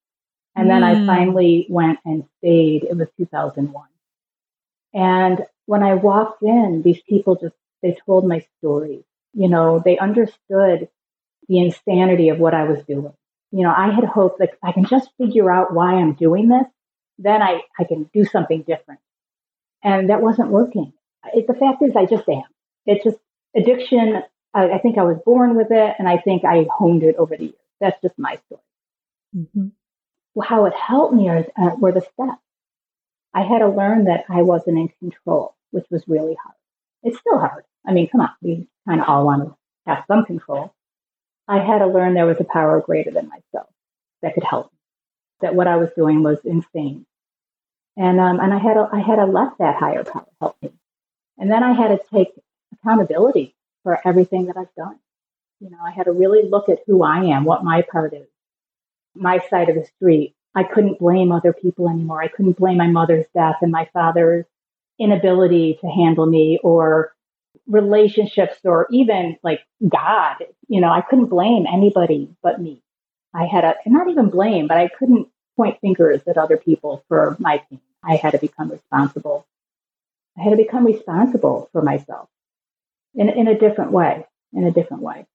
and 0.56 0.70
then 0.70 0.82
mm. 0.82 0.86
I 0.86 0.96
hmm. 0.96 1.06
finally 1.06 1.68
went 1.70 2.00
and 2.06 2.24
stayed. 2.40 2.86
It 2.86 2.98
was 2.98 3.10
2001. 3.18 3.86
And 4.94 5.46
when 5.68 5.84
I 5.84 5.94
walked 5.94 6.42
in, 6.42 6.82
these 6.84 7.02
people 7.08 7.36
just, 7.36 7.56
they 7.84 7.96
told 8.08 8.26
my 8.26 8.44
stories 8.58 9.04
you 9.36 9.50
know, 9.50 9.82
they 9.84 9.98
understood 9.98 10.88
the 11.48 11.60
insanity 11.60 12.30
of 12.30 12.40
what 12.40 12.56
I 12.56 12.64
was 12.64 12.82
doing. 12.86 13.14
You 13.52 13.64
know, 13.64 13.74
I 13.76 13.92
had 13.92 14.06
hoped 14.06 14.40
that 14.40 14.58
I 14.64 14.72
can 14.72 14.86
just 14.86 15.10
figure 15.18 15.52
out 15.52 15.74
why 15.74 15.94
I'm 15.94 16.14
doing 16.14 16.48
this, 16.48 16.66
then 17.20 17.42
I, 17.42 17.62
I 17.78 17.84
can 17.84 18.10
do 18.14 18.26
something 18.26 18.64
different. 18.64 19.00
And 19.86 20.10
that 20.10 20.22
wasn't 20.22 20.50
working. 20.50 20.92
It, 21.34 21.46
the 21.48 21.54
fact 21.54 21.82
is, 21.82 21.96
I 21.96 22.06
just 22.06 22.28
am. 22.28 22.44
It's 22.88 23.04
just 23.04 23.18
addiction. 23.56 24.24
I, 24.54 24.72
I, 24.72 24.78
think 24.80 24.98
I 24.98 25.04
was 25.04 25.20
born 25.24 25.56
with 25.56 25.68
it, 25.70 25.96
and 26.00 26.10
I 26.10 26.18
think 26.18 26.44
I 26.44 26.66
honed 26.76 27.04
it 27.04 27.16
over 27.18 27.38
the 27.38 27.46
years. 27.46 27.56
That's 27.80 28.02
just 28.02 28.18
my 28.18 28.40
story. 28.48 28.62
Mm-hmm. 29.38 29.68
Well, 30.34 30.48
how 30.48 30.66
it 30.66 30.74
helped 30.74 31.14
me 31.14 31.30
are, 31.30 31.46
uh, 31.56 31.76
were 31.78 31.92
the 31.92 32.02
steps. 32.02 32.42
I 33.34 33.44
had 33.44 33.60
to 33.60 33.68
learn 33.70 34.06
that 34.06 34.26
I 34.28 34.42
wasn't 34.42 34.80
in 34.80 34.90
control, 35.00 35.56
which 35.70 35.86
was 35.92 36.04
really 36.08 36.36
hard. 36.42 36.56
It's 37.04 37.20
still 37.20 37.38
hard. 37.38 37.66
I 37.86 37.94
mean, 37.94 38.10
come 38.10 38.22
on, 38.22 38.32
we 38.42 38.68
kind 38.88 39.02
of 39.02 39.08
all 39.08 39.26
want 39.26 39.44
to 39.44 39.56
have 39.86 40.06
some 40.08 40.26
control. 40.26 40.74
I 41.48 41.60
had 41.60 41.80
to 41.80 41.88
learn 41.88 42.16
there 42.16 42.26
was 42.26 42.40
a 42.40 42.46
power 42.46 42.82
greater 42.82 43.12
than 43.12 43.30
myself 43.30 43.70
that 44.24 44.34
could 44.34 44.44
help 44.44 44.72
me, 44.72 44.80
that 45.42 45.54
what 45.54 45.68
I 45.68 45.76
was 45.76 45.90
doing 45.96 46.24
was 46.24 46.40
insane. 46.44 47.06
And, 47.98 48.20
um, 48.20 48.40
and 48.40 48.54
I 48.54 48.58
had 48.58 48.74
to, 48.74 48.90
I 48.92 49.00
had 49.00 49.16
to 49.16 49.26
let 49.26 49.58
that 49.60 49.76
higher 49.76 50.04
power 50.04 50.28
help 50.40 50.58
me. 50.62 50.72
And 51.38 51.52
then 51.52 51.64
I 51.64 51.74
had 51.74 51.90
to 51.90 52.00
take 52.14 52.30
accountability 52.74 53.56
for 53.84 54.06
everything 54.06 54.48
that 54.48 54.58
I've 54.58 54.74
done. 54.76 55.00
You 55.60 55.70
know, 55.70 55.78
I 55.86 55.92
had 55.92 56.04
to 56.04 56.12
really 56.12 56.44
look 56.44 56.70
at 56.70 56.80
who 56.86 57.04
I 57.04 57.24
am, 57.26 57.46
what 57.46 57.64
my 57.64 57.82
part 57.82 58.14
is, 58.14 58.28
my 59.16 59.40
side 59.50 59.70
of 59.70 59.76
the 59.76 59.86
street. 59.86 60.36
I 60.54 60.64
couldn't 60.64 61.00
blame 61.00 61.32
other 61.32 61.54
people 61.54 61.90
anymore. 61.90 62.22
I 62.22 62.28
couldn't 62.28 62.58
blame 62.58 62.78
my 62.78 62.88
mother's 62.88 63.26
death 63.34 63.58
and 63.62 63.72
my 63.72 63.90
father's 63.94 64.46
inability 65.00 65.78
to 65.82 65.88
handle 65.88 66.26
me 66.26 66.60
or 66.64 67.14
relationships 67.68 68.58
or 68.64 68.88
even 68.92 69.38
like 69.44 69.62
God. 69.88 70.38
You 70.68 70.82
know, 70.82 70.90
I 70.90 71.02
couldn't 71.02 71.28
blame 71.28 71.66
anybody 71.72 72.30
but 72.42 72.62
me. 72.62 72.82
I 73.34 73.46
had 73.46 73.66
a, 73.66 73.76
not 73.86 74.10
even 74.10 74.30
blame, 74.30 74.68
but 74.68 74.78
I 74.78 74.88
couldn't 74.88 75.28
point 75.56 75.80
fingers 75.82 76.22
at 76.28 76.38
other 76.38 76.58
people 76.58 77.04
for 77.08 77.36
my 77.40 77.64
pain. 77.70 77.80
I 78.04 78.16
had 78.16 78.32
to 78.32 78.38
become 78.38 78.70
responsible. 78.70 79.48
I 80.38 80.44
had 80.44 80.52
to 80.52 80.58
become 80.58 80.86
responsible 80.86 81.70
for 81.72 81.82
myself 81.82 82.30
in, 83.16 83.30
in 83.30 83.48
a 83.48 83.58
different 83.58 83.92
way, 83.92 84.26
in 84.54 84.64
a 84.64 84.72
different 84.72 85.04
way. 85.04 85.26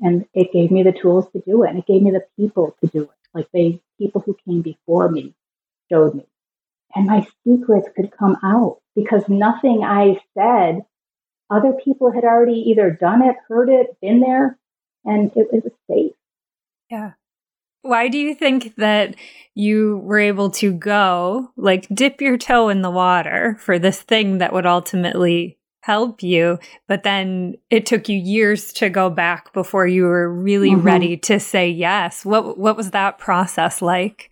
And 0.00 0.26
it 0.34 0.52
gave 0.52 0.70
me 0.70 0.82
the 0.82 0.92
tools 0.92 1.26
to 1.32 1.40
do 1.40 1.64
it. 1.64 1.70
And 1.70 1.78
it 1.78 1.86
gave 1.86 2.02
me 2.02 2.10
the 2.10 2.26
people 2.36 2.76
to 2.80 2.86
do 2.88 3.02
it. 3.04 3.10
Like 3.32 3.48
they, 3.52 3.80
people 3.98 4.20
who 4.20 4.36
came 4.46 4.62
before 4.62 5.08
me 5.10 5.34
showed 5.90 6.14
me. 6.14 6.26
And 6.94 7.06
my 7.06 7.26
secrets 7.44 7.88
could 7.96 8.12
come 8.16 8.36
out 8.42 8.80
because 8.94 9.28
nothing 9.28 9.82
I 9.82 10.20
said 10.36 10.84
other 11.50 11.72
people 11.72 12.12
had 12.12 12.24
already 12.24 12.70
either 12.70 12.90
done 12.90 13.22
it, 13.22 13.36
heard 13.48 13.68
it, 13.68 13.96
been 14.00 14.20
there, 14.20 14.58
and 15.04 15.30
it, 15.36 15.48
it 15.52 15.64
was 15.64 15.72
safe. 15.88 16.12
Yeah. 16.90 17.12
Why 17.84 18.08
do 18.08 18.16
you 18.16 18.34
think 18.34 18.76
that 18.76 19.14
you 19.54 19.98
were 19.98 20.18
able 20.18 20.50
to 20.52 20.72
go, 20.72 21.52
like, 21.56 21.86
dip 21.92 22.22
your 22.22 22.38
toe 22.38 22.70
in 22.70 22.80
the 22.80 22.90
water 22.90 23.58
for 23.60 23.78
this 23.78 24.00
thing 24.00 24.38
that 24.38 24.54
would 24.54 24.64
ultimately 24.64 25.58
help 25.82 26.22
you, 26.22 26.58
but 26.88 27.02
then 27.02 27.56
it 27.68 27.84
took 27.84 28.08
you 28.08 28.18
years 28.18 28.72
to 28.72 28.88
go 28.88 29.10
back 29.10 29.52
before 29.52 29.86
you 29.86 30.04
were 30.04 30.32
really 30.32 30.70
mm-hmm. 30.70 30.86
ready 30.86 31.16
to 31.18 31.38
say 31.38 31.68
yes? 31.68 32.24
What 32.24 32.56
what 32.56 32.74
was 32.76 32.90
that 32.92 33.18
process 33.18 33.82
like? 33.82 34.30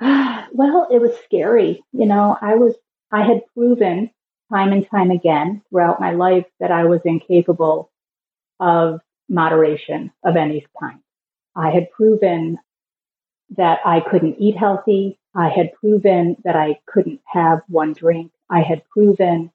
Well, 0.52 0.88
it 0.90 1.00
was 1.00 1.12
scary. 1.24 1.80
You 1.92 2.06
know, 2.06 2.36
I 2.42 2.56
was 2.56 2.74
I 3.12 3.24
had 3.24 3.42
proven 3.54 4.10
time 4.52 4.72
and 4.72 4.84
time 4.90 5.12
again 5.12 5.62
throughout 5.70 6.00
my 6.00 6.10
life 6.10 6.44
that 6.58 6.72
I 6.72 6.86
was 6.86 7.00
incapable 7.04 7.92
of 8.58 9.00
moderation 9.28 10.10
of 10.24 10.34
any 10.34 10.66
kind. 10.78 10.98
I 11.56 11.70
had 11.70 11.90
proven 11.90 12.58
that 13.56 13.80
I 13.84 14.00
couldn't 14.00 14.36
eat 14.38 14.56
healthy. 14.56 15.18
I 15.34 15.48
had 15.48 15.72
proven 15.74 16.36
that 16.44 16.56
I 16.56 16.78
couldn't 16.86 17.20
have 17.26 17.62
one 17.68 17.92
drink. 17.92 18.32
I 18.48 18.62
had 18.62 18.88
proven 18.88 19.50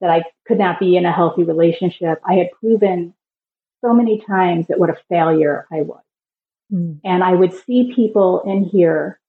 that 0.00 0.10
I 0.10 0.24
could 0.46 0.58
not 0.58 0.80
be 0.80 0.96
in 0.96 1.04
a 1.04 1.12
healthy 1.12 1.44
relationship. 1.44 2.20
I 2.24 2.34
had 2.34 2.50
proven 2.58 3.14
so 3.80 3.92
many 3.92 4.20
times 4.26 4.66
that 4.68 4.78
what 4.78 4.90
a 4.90 4.96
failure 5.08 5.66
I 5.72 5.82
was. 5.82 6.02
Mm. 6.72 7.00
And 7.04 7.24
I 7.24 7.32
would 7.32 7.52
see 7.52 7.92
people 7.94 8.42
in 8.46 8.64
here 8.64 9.20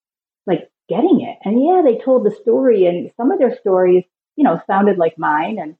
like 0.45 0.69
getting 0.89 1.21
it. 1.21 1.37
And 1.43 1.63
yeah, 1.63 1.81
they 1.83 1.97
told 2.03 2.25
the 2.25 2.35
story 2.41 2.85
and 2.85 3.11
some 3.17 3.31
of 3.31 3.39
their 3.39 3.57
stories, 3.57 4.03
you 4.35 4.43
know, 4.43 4.61
sounded 4.67 4.97
like 4.97 5.17
mine 5.17 5.57
and 5.59 5.75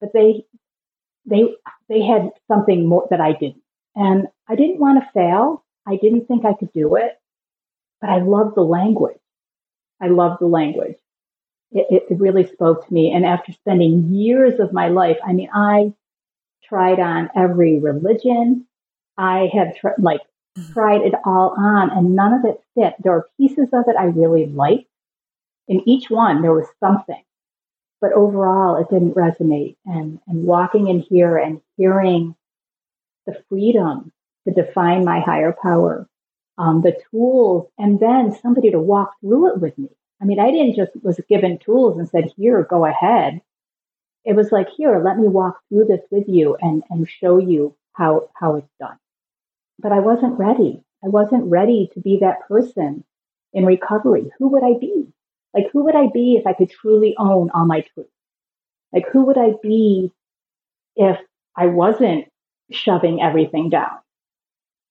but 0.00 0.12
they 0.12 0.44
they 1.26 1.54
they 1.88 2.02
had 2.02 2.30
something 2.48 2.86
more 2.86 3.06
that 3.10 3.20
I 3.20 3.32
didn't. 3.32 3.62
And 3.96 4.26
I 4.48 4.56
didn't 4.56 4.80
want 4.80 5.02
to 5.02 5.10
fail. 5.12 5.63
I 5.86 5.96
didn't 5.96 6.26
think 6.26 6.44
I 6.44 6.54
could 6.54 6.72
do 6.72 6.96
it, 6.96 7.18
but 8.00 8.10
I 8.10 8.18
loved 8.18 8.56
the 8.56 8.62
language. 8.62 9.18
I 10.00 10.08
loved 10.08 10.40
the 10.40 10.46
language. 10.46 10.96
It, 11.72 12.04
it 12.10 12.20
really 12.20 12.46
spoke 12.46 12.86
to 12.86 12.94
me. 12.94 13.12
And 13.12 13.26
after 13.26 13.52
spending 13.52 14.12
years 14.12 14.60
of 14.60 14.72
my 14.72 14.88
life, 14.88 15.18
I 15.26 15.32
mean, 15.32 15.48
I 15.52 15.92
tried 16.62 17.00
on 17.00 17.30
every 17.36 17.80
religion. 17.80 18.66
I 19.18 19.50
have 19.52 19.76
tr- 19.76 19.88
like 19.98 20.20
mm-hmm. 20.56 20.72
tried 20.72 21.02
it 21.02 21.14
all 21.24 21.54
on 21.58 21.90
and 21.90 22.14
none 22.14 22.32
of 22.32 22.44
it 22.44 22.60
fit. 22.74 22.94
There 23.02 23.12
were 23.12 23.30
pieces 23.36 23.68
of 23.72 23.84
it 23.88 23.96
I 23.98 24.04
really 24.04 24.46
liked. 24.46 24.88
In 25.66 25.86
each 25.88 26.10
one, 26.10 26.42
there 26.42 26.52
was 26.52 26.66
something, 26.78 27.22
but 28.00 28.12
overall, 28.12 28.76
it 28.76 28.90
didn't 28.90 29.14
resonate. 29.14 29.76
And, 29.86 30.20
and 30.26 30.44
walking 30.44 30.88
in 30.88 31.00
here 31.00 31.38
and 31.38 31.60
hearing 31.76 32.36
the 33.26 33.42
freedom 33.48 34.12
to 34.46 34.54
define 34.54 35.04
my 35.04 35.20
higher 35.20 35.54
power, 35.62 36.08
um, 36.58 36.82
the 36.82 36.96
tools, 37.10 37.68
and 37.78 38.00
then 38.00 38.36
somebody 38.40 38.70
to 38.70 38.80
walk 38.80 39.12
through 39.20 39.54
it 39.54 39.60
with 39.60 39.76
me. 39.78 39.88
I 40.20 40.24
mean, 40.24 40.38
I 40.38 40.50
didn't 40.50 40.76
just 40.76 40.92
was 41.02 41.20
given 41.28 41.58
tools 41.58 41.98
and 41.98 42.08
said, 42.08 42.32
"Here, 42.36 42.62
go 42.62 42.84
ahead." 42.84 43.40
It 44.24 44.36
was 44.36 44.52
like, 44.52 44.68
"Here, 44.70 45.02
let 45.02 45.18
me 45.18 45.28
walk 45.28 45.60
through 45.68 45.86
this 45.86 46.04
with 46.10 46.28
you 46.28 46.56
and 46.60 46.82
and 46.90 47.08
show 47.08 47.38
you 47.38 47.74
how 47.92 48.28
how 48.34 48.56
it's 48.56 48.72
done." 48.80 48.98
But 49.78 49.92
I 49.92 50.00
wasn't 50.00 50.38
ready. 50.38 50.82
I 51.04 51.08
wasn't 51.08 51.50
ready 51.50 51.90
to 51.94 52.00
be 52.00 52.18
that 52.18 52.46
person 52.48 53.04
in 53.52 53.66
recovery. 53.66 54.30
Who 54.38 54.48
would 54.48 54.64
I 54.64 54.74
be? 54.78 55.12
Like, 55.52 55.70
who 55.72 55.84
would 55.84 55.96
I 55.96 56.08
be 56.08 56.36
if 56.36 56.46
I 56.46 56.52
could 56.54 56.70
truly 56.70 57.14
own 57.18 57.50
all 57.50 57.66
my 57.66 57.82
truth? 57.82 58.08
Like, 58.92 59.08
who 59.08 59.24
would 59.26 59.38
I 59.38 59.54
be 59.62 60.12
if 60.96 61.18
I 61.56 61.66
wasn't 61.66 62.26
shoving 62.70 63.22
everything 63.22 63.70
down. 63.70 63.98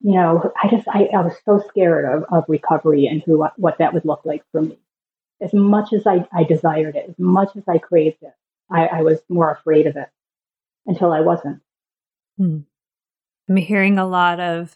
You 0.03 0.13
know, 0.13 0.51
I 0.61 0.67
just, 0.69 0.87
I, 0.87 1.05
I 1.05 1.21
was 1.21 1.33
so 1.45 1.63
scared 1.69 2.05
of, 2.05 2.25
of 2.31 2.43
recovery 2.47 3.07
and 3.07 3.23
who, 3.25 3.43
what 3.55 3.77
that 3.79 3.93
would 3.93 4.05
look 4.05 4.21
like 4.25 4.43
for 4.51 4.61
me. 4.61 4.77
As 5.41 5.53
much 5.53 5.93
as 5.93 6.05
I, 6.05 6.27
I 6.31 6.43
desired 6.43 6.95
it, 6.95 7.09
as 7.09 7.15
much 7.17 7.55
as 7.55 7.63
I 7.67 7.77
craved 7.77 8.21
it, 8.21 8.33
I, 8.69 8.85
I 8.87 9.01
was 9.01 9.19
more 9.29 9.51
afraid 9.51 9.87
of 9.87 9.95
it 9.95 10.09
until 10.85 11.11
I 11.11 11.21
wasn't. 11.21 11.61
Hmm. 12.37 12.59
I'm 13.49 13.55
hearing 13.55 13.97
a 13.97 14.07
lot 14.07 14.39
of 14.39 14.75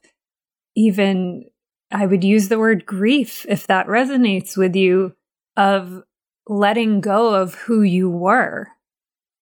even, 0.76 1.46
I 1.92 2.06
would 2.06 2.24
use 2.24 2.48
the 2.48 2.60
word 2.60 2.86
grief 2.86 3.46
if 3.48 3.68
that 3.68 3.88
resonates 3.88 4.58
with 4.58 4.76
you, 4.76 5.16
of 5.56 6.04
letting 6.48 7.02
go 7.02 7.34
of 7.34 7.56
who 7.56 7.82
you 7.82 8.10
were, 8.10 8.68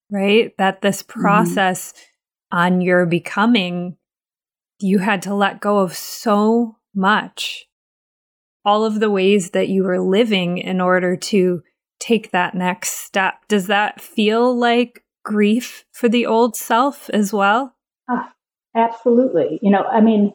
right? 0.09 0.51
That 0.57 0.81
this 0.81 1.03
mm-hmm. 1.03 1.21
process 1.21 1.91
mm-hmm 1.91 2.01
on 2.51 2.79
your 2.79 3.05
becoming, 3.05 3.97
you 4.79 4.99
had 4.99 5.21
to 5.23 5.33
let 5.33 5.61
go 5.61 5.79
of 5.79 5.95
so 5.95 6.77
much. 6.93 7.65
All 8.63 8.83
of 8.83 8.99
the 8.99 9.11
ways 9.11 9.51
that 9.51 9.69
you 9.69 9.83
were 9.83 9.99
living 9.99 10.57
in 10.57 10.81
order 10.81 11.15
to 11.15 11.61
take 11.99 12.31
that 12.31 12.55
next 12.55 12.89
step. 13.05 13.35
Does 13.47 13.67
that 13.67 14.01
feel 14.01 14.57
like 14.57 15.03
grief 15.23 15.85
for 15.91 16.09
the 16.09 16.25
old 16.25 16.55
self 16.55 17.09
as 17.11 17.31
well? 17.31 17.75
Ah, 18.09 18.33
absolutely. 18.75 19.59
You 19.61 19.71
know, 19.71 19.83
I 19.83 20.01
mean, 20.01 20.33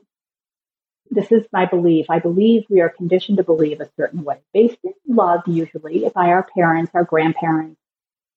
this 1.10 1.32
is 1.32 1.44
my 1.52 1.66
belief. 1.66 2.06
I 2.08 2.20
believe 2.20 2.64
we 2.70 2.80
are 2.80 2.88
conditioned 2.88 3.38
to 3.38 3.44
believe 3.44 3.80
a 3.80 3.90
certain 3.96 4.22
way, 4.22 4.38
based 4.54 4.78
in 4.84 4.92
love, 5.08 5.40
usually 5.46 6.08
by 6.14 6.28
our 6.28 6.46
parents, 6.54 6.92
our 6.94 7.04
grandparents, 7.04 7.80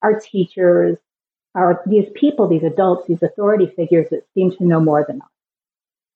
our 0.01 0.19
teachers, 0.19 0.97
our 1.55 1.83
these 1.85 2.09
people, 2.15 2.47
these 2.47 2.63
adults, 2.63 3.07
these 3.07 3.21
authority 3.21 3.71
figures 3.75 4.07
that 4.09 4.25
seem 4.33 4.51
to 4.57 4.65
know 4.65 4.79
more 4.79 5.05
than 5.07 5.21
us. 5.21 5.27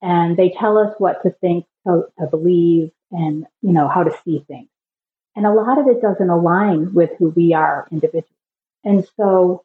And 0.00 0.36
they 0.36 0.50
tell 0.50 0.78
us 0.78 0.94
what 0.98 1.22
to 1.22 1.30
think, 1.30 1.66
to, 1.86 2.04
to 2.18 2.26
believe, 2.26 2.90
and, 3.10 3.46
you 3.62 3.72
know, 3.72 3.88
how 3.88 4.04
to 4.04 4.16
see 4.24 4.44
things. 4.46 4.68
And 5.34 5.46
a 5.46 5.52
lot 5.52 5.78
of 5.78 5.86
it 5.86 6.02
doesn't 6.02 6.30
align 6.30 6.94
with 6.94 7.10
who 7.18 7.30
we 7.30 7.54
are 7.54 7.86
individually. 7.90 8.34
And 8.84 9.06
so 9.16 9.64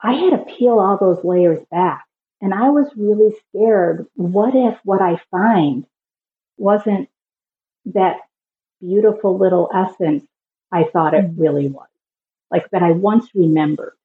I 0.00 0.12
had 0.14 0.30
to 0.30 0.54
peel 0.56 0.78
all 0.78 0.96
those 0.96 1.24
layers 1.24 1.64
back. 1.70 2.04
And 2.40 2.54
I 2.54 2.70
was 2.70 2.90
really 2.96 3.34
scared. 3.48 4.06
What 4.14 4.54
if 4.54 4.78
what 4.84 5.02
I 5.02 5.20
find 5.30 5.84
wasn't 6.56 7.08
that 7.86 8.18
beautiful 8.80 9.36
little 9.36 9.68
essence 9.74 10.24
I 10.70 10.84
thought 10.84 11.14
it 11.14 11.24
mm. 11.24 11.34
really 11.36 11.68
was? 11.68 11.88
Like 12.50 12.70
that 12.70 12.82
I 12.82 12.92
once 12.92 13.28
remembered. 13.34 13.97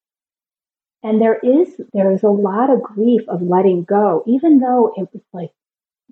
And 1.03 1.21
there 1.21 1.37
is 1.37 1.81
there 1.91 2.11
is 2.11 2.23
a 2.23 2.29
lot 2.29 2.69
of 2.69 2.81
grief 2.81 3.21
of 3.27 3.41
letting 3.41 3.83
go, 3.83 4.23
even 4.25 4.59
though 4.59 4.93
it 4.95 5.09
was 5.13 5.21
like 5.33 5.51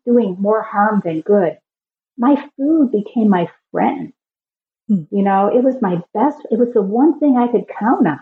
doing 0.05 0.35
more 0.39 0.61
harm 0.61 1.01
than 1.03 1.21
good. 1.21 1.57
My 2.17 2.35
food 2.57 2.91
became 2.91 3.29
my 3.29 3.49
friend. 3.71 4.13
Hmm. 4.87 5.03
You 5.09 5.23
know, 5.23 5.47
it 5.47 5.63
was 5.63 5.81
my 5.81 6.01
best, 6.13 6.45
it 6.51 6.59
was 6.59 6.73
the 6.73 6.81
one 6.81 7.19
thing 7.19 7.37
I 7.37 7.47
could 7.47 7.67
count 7.67 8.05
on. 8.05 8.19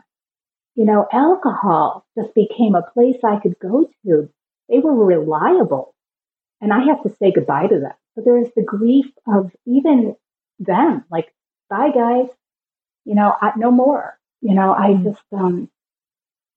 You 0.76 0.86
know, 0.86 1.08
alcohol 1.12 2.06
just 2.18 2.34
became 2.36 2.76
a 2.76 2.90
place 2.94 3.18
I 3.24 3.40
could 3.40 3.58
go 3.60 3.90
to. 4.06 4.30
They 4.70 4.80
were 4.80 4.94
reliable. 4.94 5.96
And 6.62 6.72
I 6.72 6.86
have 6.86 7.02
to 7.04 7.10
say 7.10 7.32
goodbye 7.32 7.68
to 7.68 7.80
them. 7.80 7.94
So 8.14 8.22
there 8.22 8.38
is 8.38 8.50
the 8.56 8.62
grief 8.62 9.08
of 9.26 9.52
even 9.66 10.16
them, 10.60 11.06
like, 11.10 11.34
bye 11.70 11.92
guys, 11.92 12.28
you 13.06 13.16
know, 13.16 13.34
I, 13.42 13.54
no 13.58 13.72
more. 13.72 14.20
You 14.42 14.54
know, 14.54 14.74
I 14.74 14.94
hmm. 14.94 15.04
just, 15.04 15.24
um, 15.34 15.70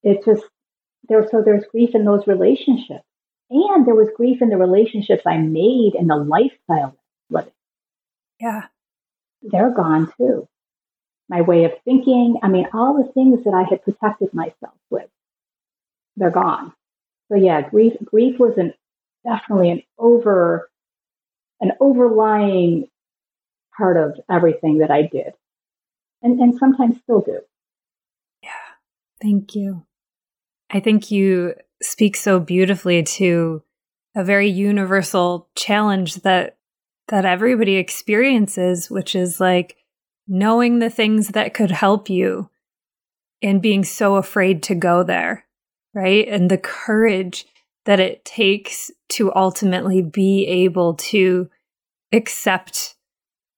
it 0.03 0.23
just 0.25 0.43
there 1.09 1.27
so 1.29 1.41
there's 1.41 1.65
grief 1.71 1.91
in 1.93 2.05
those 2.05 2.27
relationships. 2.27 3.03
And 3.49 3.85
there 3.85 3.95
was 3.95 4.09
grief 4.15 4.41
in 4.41 4.49
the 4.49 4.57
relationships 4.57 5.23
i 5.25 5.37
made 5.37 5.93
and 5.95 6.09
the 6.09 6.15
lifestyle 6.15 6.95
living. 7.29 7.51
Yeah. 8.39 8.67
They're 9.41 9.71
gone 9.71 10.11
too. 10.17 10.47
My 11.29 11.41
way 11.41 11.65
of 11.65 11.71
thinking 11.85 12.39
i 12.43 12.47
mean 12.47 12.67
all 12.73 13.01
the 13.01 13.11
things 13.11 13.43
that 13.45 13.53
i 13.53 13.63
had 13.63 13.83
protected 13.83 14.33
myself 14.33 14.75
with 14.89 15.09
they're 16.15 16.31
gone. 16.31 16.73
So 17.29 17.37
yeah 17.37 17.61
grief 17.61 17.93
grief 18.03 18.39
was 18.39 18.57
an 18.57 18.73
definitely 19.25 19.71
an 19.71 19.83
over 19.97 20.69
an 21.61 21.71
overlying 21.79 22.87
part 23.77 23.97
of 23.97 24.19
everything 24.29 24.79
that 24.79 24.91
i 24.91 25.03
did. 25.03 25.33
And 26.21 26.39
and 26.39 26.57
sometimes 26.57 26.99
still 27.01 27.21
do. 27.21 27.39
Yeah. 28.41 28.49
Thank 29.21 29.55
you 29.55 29.85
I 30.73 30.79
think 30.79 31.11
you 31.11 31.53
speak 31.81 32.15
so 32.15 32.39
beautifully 32.39 33.03
to 33.03 33.61
a 34.15 34.23
very 34.23 34.49
universal 34.49 35.47
challenge 35.55 36.15
that 36.23 36.57
that 37.09 37.25
everybody 37.25 37.75
experiences, 37.75 38.89
which 38.89 39.13
is 39.13 39.39
like 39.39 39.75
knowing 40.27 40.79
the 40.79 40.89
things 40.89 41.29
that 41.29 41.53
could 41.53 41.69
help 41.71 42.09
you 42.09 42.49
and 43.41 43.61
being 43.61 43.83
so 43.83 44.15
afraid 44.15 44.63
to 44.63 44.75
go 44.75 45.03
there, 45.03 45.45
right? 45.93 46.27
And 46.27 46.49
the 46.49 46.57
courage 46.57 47.45
that 47.85 47.99
it 47.99 48.23
takes 48.23 48.89
to 49.09 49.35
ultimately 49.35 50.01
be 50.01 50.47
able 50.47 50.93
to 50.95 51.49
accept 52.13 52.95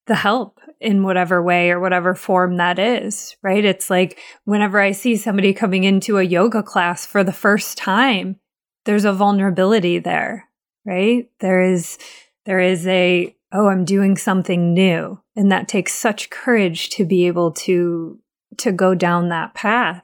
the 0.08 0.15
help 0.15 0.54
in 0.79 1.03
whatever 1.03 1.41
way 1.41 1.71
or 1.71 1.79
whatever 1.79 2.15
form 2.15 2.57
that 2.57 2.79
is, 2.79 3.35
right? 3.41 3.63
It's 3.63 3.89
like 3.89 4.19
whenever 4.43 4.79
I 4.79 4.91
see 4.91 5.15
somebody 5.15 5.53
coming 5.53 5.83
into 5.83 6.17
a 6.17 6.23
yoga 6.23 6.61
class 6.61 7.05
for 7.05 7.23
the 7.23 7.33
first 7.33 7.77
time, 7.77 8.38
there's 8.85 9.05
a 9.05 9.13
vulnerability 9.13 9.99
there, 9.99 10.49
right? 10.85 11.29
There 11.39 11.61
is, 11.61 11.97
there 12.45 12.59
is 12.59 12.85
a, 12.88 13.35
oh, 13.51 13.67
I'm 13.67 13.85
doing 13.85 14.17
something 14.17 14.73
new. 14.73 15.19
And 15.35 15.51
that 15.51 15.67
takes 15.67 15.93
such 15.93 16.29
courage 16.29 16.89
to 16.91 17.05
be 17.05 17.27
able 17.27 17.51
to, 17.51 18.19
to 18.57 18.71
go 18.71 18.95
down 18.95 19.29
that 19.29 19.53
path. 19.53 20.03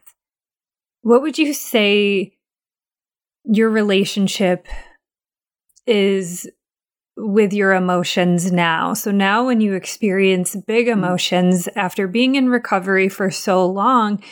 What 1.01 1.21
would 1.21 1.37
you 1.37 1.53
say 1.53 2.33
your 3.43 3.69
relationship 3.69 4.67
is 5.85 6.49
with 7.17 7.53
your 7.53 7.73
emotions 7.73 8.51
now. 8.51 8.93
So 8.93 9.11
now 9.11 9.45
when 9.45 9.61
you 9.61 9.73
experience 9.73 10.55
big 10.55 10.87
mm-hmm. 10.87 11.03
emotions 11.03 11.67
after 11.75 12.07
being 12.07 12.35
in 12.35 12.49
recovery 12.49 13.09
for 13.09 13.29
so 13.29 13.65
long, 13.65 14.23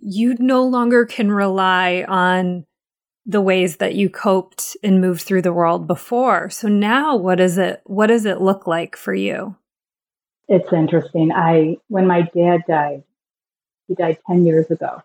you 0.00 0.36
no 0.38 0.64
longer 0.64 1.04
can 1.04 1.30
rely 1.30 2.04
on 2.08 2.64
the 3.26 3.40
ways 3.40 3.76
that 3.76 3.94
you 3.94 4.08
coped 4.08 4.76
and 4.82 5.00
moved 5.00 5.20
through 5.20 5.42
the 5.42 5.52
world 5.52 5.86
before. 5.86 6.48
So 6.48 6.66
now 6.66 7.14
what 7.14 7.40
is 7.40 7.58
it 7.58 7.82
what 7.84 8.06
does 8.06 8.24
it 8.24 8.40
look 8.40 8.66
like 8.66 8.96
for 8.96 9.12
you? 9.12 9.54
It's 10.48 10.72
interesting. 10.72 11.30
I 11.32 11.76
when 11.88 12.06
my 12.06 12.22
dad 12.22 12.62
died, 12.66 13.02
he 13.86 13.94
died 13.94 14.18
10 14.26 14.46
years 14.46 14.70
ago. 14.70 15.02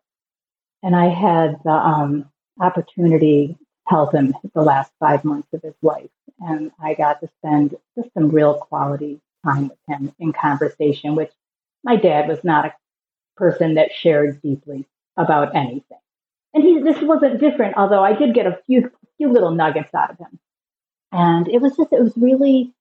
And 0.81 0.95
I 0.95 1.07
had 1.07 1.57
the 1.63 1.71
um, 1.71 2.29
opportunity 2.59 3.47
to 3.47 3.55
help 3.87 4.13
him 4.13 4.33
the 4.53 4.61
last 4.61 4.91
five 4.99 5.23
months 5.25 5.47
of 5.53 5.61
his 5.61 5.75
life. 5.81 6.09
And 6.45 6.71
I 6.79 6.93
got 6.93 7.21
to 7.21 7.29
spend 7.39 7.75
just 7.95 8.13
some 8.13 8.29
real 8.29 8.55
quality 8.55 9.21
time 9.45 9.69
with 9.69 9.77
him 9.87 10.13
in 10.19 10.33
conversation, 10.33 11.15
which 11.15 11.31
my 11.83 11.95
dad 11.95 12.27
was 12.27 12.43
not 12.43 12.65
a 12.65 12.73
person 13.37 13.75
that 13.75 13.91
shared 13.93 14.41
deeply 14.41 14.85
about 15.17 15.55
anything. 15.55 15.97
And 16.53 16.63
he, 16.63 16.79
this 16.79 17.01
wasn't 17.01 17.39
different, 17.39 17.77
although 17.77 18.03
I 18.03 18.13
did 18.13 18.33
get 18.33 18.45
a 18.45 18.59
few, 18.65 18.91
few 19.17 19.31
little 19.31 19.51
nuggets 19.51 19.93
out 19.93 20.11
of 20.11 20.17
him. 20.19 20.39
And 21.11 21.47
it 21.47 21.61
was 21.61 21.75
just, 21.77 21.93
it 21.93 22.01
was 22.01 22.13
really, 22.17 22.73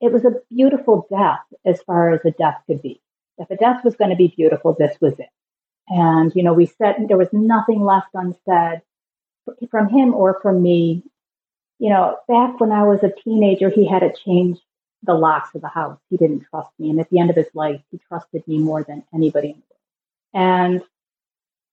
it 0.00 0.12
was 0.12 0.24
a 0.24 0.40
beautiful 0.50 1.06
death 1.10 1.44
as 1.64 1.82
far 1.82 2.12
as 2.12 2.20
a 2.24 2.30
death 2.30 2.60
could 2.66 2.82
be. 2.82 3.00
If 3.38 3.50
a 3.50 3.56
death 3.56 3.84
was 3.84 3.96
going 3.96 4.10
to 4.10 4.16
be 4.16 4.32
beautiful, 4.36 4.74
this 4.78 4.96
was 5.00 5.18
it. 5.18 5.30
And, 5.88 6.32
you 6.34 6.42
know, 6.42 6.54
we 6.54 6.66
said 6.66 6.96
there 7.08 7.16
was 7.16 7.32
nothing 7.32 7.82
left 7.82 8.08
unsaid 8.14 8.82
from 9.70 9.88
him 9.88 10.14
or 10.14 10.38
from 10.40 10.62
me. 10.62 11.02
You 11.78 11.90
know, 11.90 12.16
back 12.28 12.60
when 12.60 12.72
I 12.72 12.84
was 12.84 13.02
a 13.02 13.12
teenager, 13.22 13.68
he 13.68 13.86
had 13.86 14.00
to 14.00 14.12
change 14.24 14.58
the 15.02 15.14
locks 15.14 15.54
of 15.54 15.60
the 15.60 15.68
house. 15.68 15.98
He 16.08 16.16
didn't 16.16 16.46
trust 16.50 16.70
me. 16.78 16.90
And 16.90 17.00
at 17.00 17.10
the 17.10 17.18
end 17.18 17.30
of 17.30 17.36
his 17.36 17.48
life, 17.54 17.80
he 17.90 18.00
trusted 18.08 18.46
me 18.46 18.58
more 18.58 18.82
than 18.82 19.04
anybody 19.12 19.48
in 19.50 19.56
the 19.56 19.62
world. 19.70 19.74
And 20.34 20.82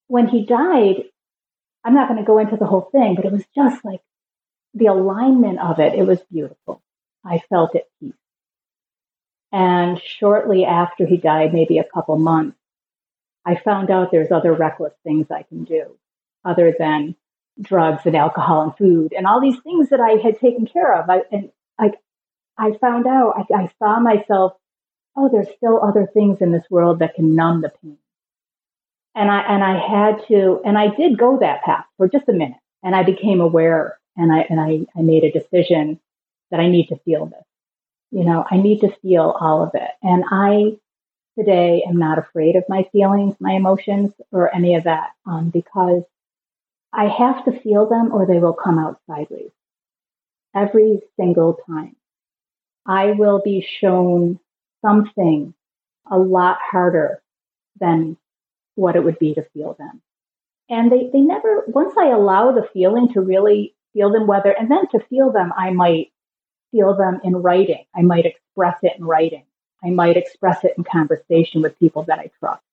when 0.08 0.28
he 0.28 0.46
died, 0.46 1.04
I'm 1.84 1.94
not 1.94 2.08
going 2.08 2.20
to 2.20 2.26
go 2.26 2.40
into 2.40 2.58
the 2.58 2.66
whole 2.66 2.90
thing, 2.92 3.16
but 3.16 3.26
it 3.26 3.32
was 3.32 3.46
just 3.56 3.84
like 3.86 4.02
the 4.74 4.88
alignment 4.88 5.60
of 5.60 5.80
it. 5.80 5.94
It 5.94 6.06
was 6.06 6.20
beautiful. 6.32 6.82
I 7.26 7.42
felt 7.50 7.76
at 7.76 7.86
peace. 8.00 8.14
And 9.52 10.02
shortly 10.02 10.66
after 10.66 11.06
he 11.06 11.18
died, 11.18 11.54
maybe 11.54 11.78
a 11.78 11.84
couple 11.84 12.18
months, 12.18 12.58
I 13.46 13.56
found 13.56 13.90
out 13.90 14.12
there's 14.12 14.32
other 14.32 14.54
reckless 14.54 14.94
things 15.04 15.32
I 15.32 15.44
can 15.44 15.64
do 15.64 15.98
other 16.46 16.76
than 16.78 17.16
drugs 17.60 18.06
and 18.06 18.16
alcohol 18.16 18.62
and 18.62 18.78
food 18.78 19.14
and 19.16 19.28
all 19.28 19.42
these 19.42 19.60
things 19.62 19.90
that 19.90 20.00
I 20.00 20.22
had 20.22 20.40
taken 20.40 20.66
care 20.66 20.96
of. 20.96 21.10
I, 21.10 21.22
and 21.32 21.52
I, 21.80 21.92
I 22.58 22.78
found 22.78 23.08
out, 23.08 23.34
I, 23.38 23.64
I 23.64 23.72
saw 23.80 24.00
myself, 24.00 24.54
oh, 25.16 25.30
there's 25.30 25.54
still 25.58 25.84
other 25.84 26.08
things 26.14 26.42
in 26.42 26.52
this 26.52 26.64
world 26.70 27.00
that 27.00 27.16
can 27.16 27.36
numb 27.36 27.62
the 27.62 27.70
pain. 27.82 27.98
And 29.14 29.30
I, 29.30 29.42
and 29.42 29.64
I 29.64 29.78
had 29.78 30.28
to, 30.28 30.62
and 30.64 30.78
I 30.78 30.96
did 30.96 31.18
go 31.18 31.40
that 31.40 31.64
path 31.64 31.86
for 31.98 32.08
just 32.08 32.30
a 32.30 32.34
minute 32.34 32.58
and 32.82 32.96
I 32.96 33.04
became 33.04 33.42
aware 33.42 34.00
and 34.16 34.32
I, 34.32 34.46
and 34.50 34.60
I, 34.60 34.86
I 34.98 35.02
made 35.02 35.24
a 35.24 35.32
decision 35.32 36.00
that 36.50 36.60
I 36.60 36.70
need 36.70 36.88
to 36.88 37.00
feel 37.00 37.26
this. 37.26 37.44
You 38.12 38.24
know, 38.24 38.46
I 38.50 38.58
need 38.58 38.82
to 38.82 38.96
feel 39.02 39.36
all 39.40 39.64
of 39.64 39.72
it. 39.74 39.90
And 40.02 40.24
I 40.30 40.78
today 41.38 41.84
am 41.88 41.98
not 41.98 42.18
afraid 42.18 42.56
of 42.56 42.64
my 42.68 42.88
feelings, 42.92 43.36
my 43.40 43.54
emotions, 43.54 44.12
or 44.32 44.54
any 44.54 44.76
of 44.76 44.84
that 44.84 45.12
um, 45.26 45.50
because 45.50 46.04
I 46.94 47.08
have 47.08 47.46
to 47.46 47.60
feel 47.60 47.88
them 47.88 48.12
or 48.14 48.26
they 48.26 48.40
will 48.40 48.54
come 48.54 48.78
out 48.78 49.00
sideways 49.08 49.52
every 50.56 51.02
single 51.18 51.58
time. 51.68 51.96
I 52.86 53.12
will 53.12 53.42
be 53.44 53.66
shown 53.80 54.40
something 54.84 55.54
a 56.10 56.18
lot 56.18 56.58
harder 56.60 57.22
than 57.80 58.18
what 58.76 58.96
it 58.96 59.04
would 59.04 59.20
be 59.20 59.34
to 59.36 59.44
feel 59.54 59.76
them. 59.78 60.02
And 60.70 60.92
they, 60.92 61.10
they 61.12 61.22
never, 61.22 61.64
once 61.68 61.94
I 61.98 62.08
allow 62.08 62.52
the 62.52 62.68
feeling 62.74 63.12
to 63.14 63.22
really 63.22 63.76
feel 63.94 64.12
them, 64.12 64.28
whether, 64.28 64.52
and 64.52 64.70
then 64.72 64.88
to 64.90 65.00
feel 65.10 65.32
them, 65.32 65.54
I 65.56 65.72
might 65.72 66.12
feel 66.72 66.96
them 66.96 67.20
in 67.24 67.36
writing. 67.36 67.86
I 67.96 68.02
might 68.02 68.26
express 68.26 68.78
it 68.82 68.94
in 68.98 69.06
writing. 69.06 69.44
I 69.84 69.90
might 69.90 70.18
express 70.18 70.64
it 70.64 70.74
in 70.78 70.84
conversation 70.84 71.62
with 71.62 71.78
people 71.80 72.04
that 72.04 72.20
I 72.20 72.32
trust. 72.40 72.64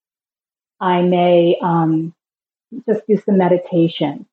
I 0.80 1.02
may 1.02 1.58
um, 1.60 2.14
just 2.88 3.06
do 3.06 3.16
some 3.24 3.38
meditation. 3.38 4.26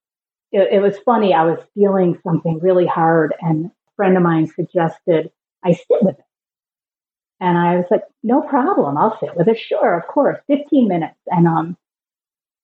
It, 0.51 0.69
it 0.73 0.79
was 0.81 0.97
funny. 0.99 1.33
I 1.33 1.45
was 1.45 1.59
feeling 1.73 2.19
something 2.23 2.59
really 2.59 2.85
hard, 2.87 3.33
and 3.41 3.65
a 3.67 3.71
friend 3.95 4.17
of 4.17 4.23
mine 4.23 4.47
suggested 4.47 5.31
I 5.63 5.73
sit 5.73 6.01
with 6.01 6.19
it. 6.19 6.25
And 7.39 7.57
I 7.57 7.75
was 7.75 7.85
like, 7.91 8.03
no 8.23 8.41
problem. 8.41 8.97
I'll 8.97 9.19
sit 9.19 9.35
with 9.35 9.47
it. 9.47 9.59
Sure, 9.59 9.97
of 9.97 10.07
course. 10.07 10.39
15 10.47 10.87
minutes. 10.87 11.17
And 11.27 11.47
um, 11.47 11.77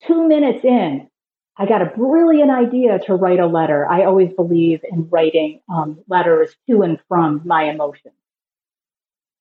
two 0.07 0.27
minutes 0.27 0.63
in, 0.63 1.09
I 1.57 1.65
got 1.65 1.81
a 1.81 1.85
brilliant 1.85 2.49
idea 2.49 2.99
to 2.99 3.15
write 3.15 3.39
a 3.39 3.47
letter. 3.47 3.85
I 3.85 4.05
always 4.05 4.31
believe 4.33 4.81
in 4.89 5.09
writing 5.09 5.61
um, 5.69 5.99
letters 6.07 6.55
to 6.69 6.83
and 6.83 6.99
from 7.07 7.41
my 7.43 7.65
emotions. 7.65 8.15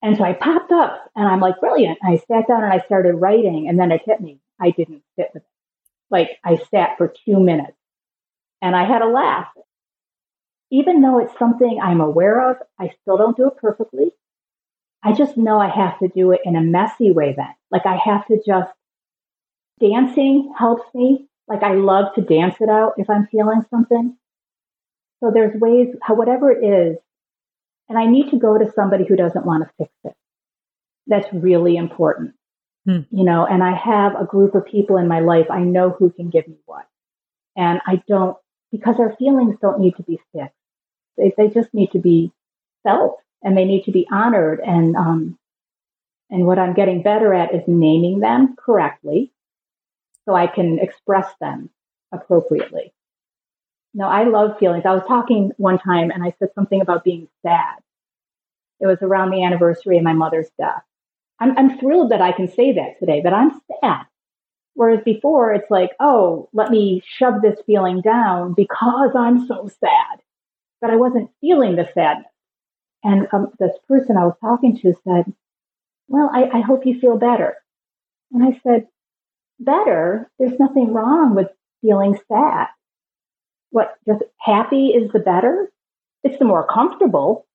And 0.03 0.17
so 0.17 0.23
I 0.23 0.33
popped 0.33 0.71
up 0.71 1.09
and 1.15 1.27
I'm 1.27 1.39
like, 1.39 1.59
brilliant. 1.59 1.99
I 2.03 2.17
sat 2.17 2.47
down 2.47 2.63
and 2.63 2.73
I 2.73 2.79
started 2.79 3.13
writing 3.13 3.69
and 3.69 3.79
then 3.79 3.91
it 3.91 4.01
hit 4.05 4.19
me. 4.19 4.39
I 4.59 4.71
didn't 4.71 5.03
sit 5.17 5.29
with 5.33 5.43
it. 5.43 5.49
Like 6.11 6.39
I 6.43 6.57
sat 6.69 6.97
for 6.97 7.11
two 7.25 7.39
minutes 7.39 7.77
and 8.61 8.75
I 8.75 8.85
had 8.85 9.01
a 9.01 9.07
laugh. 9.07 9.47
Even 10.69 11.01
though 11.01 11.19
it's 11.19 11.37
something 11.39 11.79
I'm 11.81 12.01
aware 12.01 12.51
of, 12.51 12.57
I 12.79 12.91
still 13.01 13.17
don't 13.17 13.35
do 13.35 13.47
it 13.47 13.57
perfectly. 13.57 14.11
I 15.03 15.13
just 15.13 15.35
know 15.35 15.59
I 15.59 15.69
have 15.69 15.97
to 15.99 16.07
do 16.07 16.31
it 16.31 16.41
in 16.45 16.55
a 16.55 16.61
messy 16.61 17.11
way 17.11 17.33
then. 17.35 17.53
Like 17.71 17.85
I 17.85 17.97
have 17.97 18.27
to 18.27 18.39
just, 18.45 18.71
dancing 19.79 20.53
helps 20.57 20.83
me. 20.93 21.27
Like 21.47 21.63
I 21.63 21.73
love 21.73 22.13
to 22.15 22.21
dance 22.21 22.55
it 22.61 22.69
out 22.69 22.93
if 22.97 23.09
I'm 23.09 23.27
feeling 23.27 23.65
something. 23.69 24.15
So 25.19 25.31
there's 25.33 25.59
ways, 25.59 25.87
whatever 26.07 26.51
it 26.51 26.63
is, 26.63 26.97
and 27.89 27.97
I 27.97 28.05
need 28.05 28.29
to 28.29 28.37
go 28.37 28.57
to 28.57 28.71
somebody 28.73 29.05
who 29.05 29.15
doesn't 29.15 29.45
want 29.45 29.63
to 29.63 29.73
fix 29.77 29.91
it. 30.03 30.13
That's 31.07 31.27
really 31.33 31.75
important. 31.75 32.35
Hmm. 32.85 33.01
You 33.11 33.23
know, 33.23 33.45
and 33.45 33.63
I 33.63 33.75
have 33.75 34.15
a 34.19 34.25
group 34.25 34.55
of 34.55 34.65
people 34.65 34.97
in 34.97 35.07
my 35.07 35.19
life. 35.19 35.47
I 35.49 35.61
know 35.61 35.91
who 35.91 36.09
can 36.09 36.29
give 36.29 36.47
me 36.47 36.57
what. 36.65 36.87
And 37.55 37.79
I 37.85 38.01
don't, 38.07 38.37
because 38.71 38.99
our 38.99 39.15
feelings 39.17 39.57
don't 39.61 39.79
need 39.79 39.95
to 39.97 40.03
be 40.03 40.19
fixed. 40.33 40.55
They, 41.17 41.33
they 41.37 41.49
just 41.49 41.73
need 41.73 41.91
to 41.91 41.99
be 41.99 42.31
felt 42.83 43.19
and 43.43 43.57
they 43.57 43.65
need 43.65 43.83
to 43.85 43.91
be 43.91 44.07
honored. 44.11 44.61
And, 44.61 44.95
um, 44.95 45.37
and 46.29 46.47
what 46.47 46.57
I'm 46.57 46.73
getting 46.73 47.03
better 47.03 47.33
at 47.33 47.53
is 47.53 47.63
naming 47.67 48.19
them 48.19 48.55
correctly 48.57 49.31
so 50.25 50.33
I 50.33 50.47
can 50.47 50.79
express 50.79 51.27
them 51.39 51.69
appropriately. 52.11 52.93
No, 53.93 54.07
I 54.07 54.23
love 54.23 54.57
feelings. 54.57 54.85
I 54.85 54.93
was 54.93 55.03
talking 55.07 55.51
one 55.57 55.77
time 55.77 56.11
and 56.11 56.23
I 56.23 56.33
said 56.39 56.49
something 56.55 56.81
about 56.81 57.03
being 57.03 57.27
sad. 57.45 57.77
It 58.79 58.87
was 58.87 58.99
around 59.01 59.31
the 59.31 59.43
anniversary 59.43 59.97
of 59.97 60.03
my 60.03 60.13
mother's 60.13 60.49
death. 60.57 60.83
I'm, 61.41 61.57
I'm 61.57 61.79
thrilled 61.79 62.11
that 62.11 62.21
I 62.21 62.31
can 62.31 62.47
say 62.47 62.71
that 62.73 62.99
today, 62.99 63.21
that 63.23 63.33
I'm 63.33 63.51
sad. 63.81 64.03
Whereas 64.75 65.03
before, 65.03 65.53
it's 65.53 65.69
like, 65.69 65.91
oh, 65.99 66.47
let 66.53 66.71
me 66.71 67.03
shove 67.17 67.41
this 67.41 67.59
feeling 67.65 68.01
down 68.01 68.53
because 68.53 69.11
I'm 69.17 69.45
so 69.47 69.69
sad. 69.79 70.19
But 70.79 70.91
I 70.91 70.95
wasn't 70.95 71.31
feeling 71.41 71.75
the 71.75 71.89
sadness. 71.93 72.27
And 73.03 73.27
um, 73.33 73.51
this 73.59 73.75
person 73.89 74.15
I 74.17 74.25
was 74.25 74.37
talking 74.39 74.79
to 74.79 74.93
said, 75.03 75.33
well, 76.07 76.29
I, 76.33 76.59
I 76.59 76.61
hope 76.61 76.85
you 76.85 76.99
feel 76.99 77.17
better. 77.17 77.57
And 78.31 78.43
I 78.43 78.59
said, 78.63 78.87
better? 79.59 80.31
There's 80.39 80.59
nothing 80.59 80.93
wrong 80.93 81.35
with 81.35 81.49
feeling 81.81 82.17
sad 82.31 82.67
what 83.71 83.97
just 84.07 84.23
happy 84.39 84.89
is 84.89 85.11
the 85.11 85.19
better? 85.19 85.71
It's 86.23 86.39
the 86.39 86.45
more 86.45 86.67
comfortable. 86.67 87.47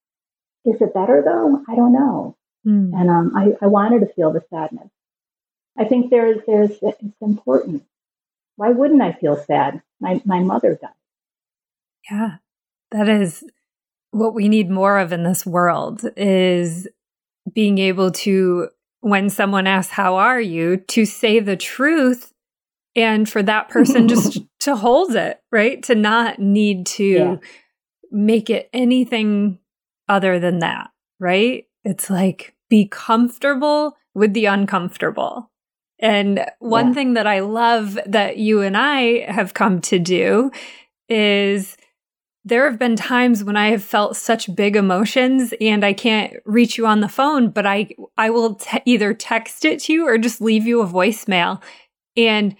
Is 0.65 0.81
it 0.81 0.93
better 0.93 1.23
though? 1.25 1.63
I 1.69 1.75
don't 1.75 1.93
know. 1.93 2.36
Mm. 2.67 2.91
And 2.93 3.09
um, 3.09 3.31
I, 3.35 3.53
I 3.63 3.67
wanted 3.67 4.01
to 4.01 4.13
feel 4.13 4.33
the 4.33 4.43
sadness. 4.49 4.89
I 5.77 5.85
think 5.85 6.09
there's 6.09 6.39
there's 6.45 6.71
it's 6.81 7.21
important. 7.21 7.83
Why 8.55 8.69
wouldn't 8.69 9.01
I 9.01 9.13
feel 9.13 9.37
sad? 9.37 9.81
My 9.99 10.21
my 10.25 10.39
mother 10.39 10.77
died. 10.79 10.91
Yeah, 12.09 12.37
that 12.91 13.07
is 13.07 13.43
what 14.11 14.33
we 14.33 14.49
need 14.49 14.69
more 14.69 14.97
of 14.97 15.13
in 15.13 15.23
this 15.23 15.45
world 15.45 16.03
is 16.17 16.87
being 17.53 17.77
able 17.77 18.11
to 18.11 18.69
when 19.01 19.29
someone 19.29 19.67
asks 19.67 19.93
how 19.93 20.15
are 20.15 20.41
you 20.41 20.77
to 20.77 21.05
say 21.05 21.39
the 21.39 21.55
truth 21.55 22.33
and 22.95 23.29
for 23.29 23.43
that 23.43 23.69
person 23.69 24.07
just 24.07 24.39
to 24.59 24.75
hold 24.75 25.15
it, 25.15 25.39
right? 25.51 25.83
To 25.83 25.95
not 25.95 26.39
need 26.39 26.87
to 26.87 27.05
yeah. 27.05 27.35
make 28.11 28.49
it 28.49 28.69
anything 28.73 29.59
other 30.09 30.39
than 30.39 30.59
that, 30.59 30.89
right? 31.19 31.65
It's 31.83 32.09
like 32.09 32.55
be 32.69 32.87
comfortable 32.87 33.97
with 34.13 34.33
the 34.33 34.45
uncomfortable. 34.45 35.51
And 35.99 36.45
one 36.59 36.89
yeah. 36.89 36.93
thing 36.93 37.13
that 37.13 37.27
I 37.27 37.39
love 37.39 37.97
that 38.05 38.37
you 38.37 38.61
and 38.61 38.77
I 38.77 39.31
have 39.31 39.53
come 39.53 39.81
to 39.81 39.99
do 39.99 40.51
is 41.09 41.77
there 42.45 42.69
have 42.69 42.79
been 42.79 42.95
times 42.95 43.43
when 43.43 43.57
I 43.57 43.71
have 43.71 43.83
felt 43.83 44.15
such 44.15 44.55
big 44.55 44.75
emotions 44.75 45.53
and 45.59 45.83
I 45.83 45.93
can't 45.93 46.33
reach 46.45 46.77
you 46.77 46.85
on 46.87 47.01
the 47.01 47.09
phone, 47.09 47.49
but 47.49 47.65
I 47.65 47.89
I 48.17 48.29
will 48.29 48.55
te- 48.55 48.79
either 48.85 49.13
text 49.13 49.65
it 49.65 49.81
to 49.81 49.93
you 49.93 50.07
or 50.07 50.17
just 50.17 50.39
leave 50.39 50.65
you 50.65 50.81
a 50.81 50.87
voicemail. 50.87 51.61
And 52.15 52.55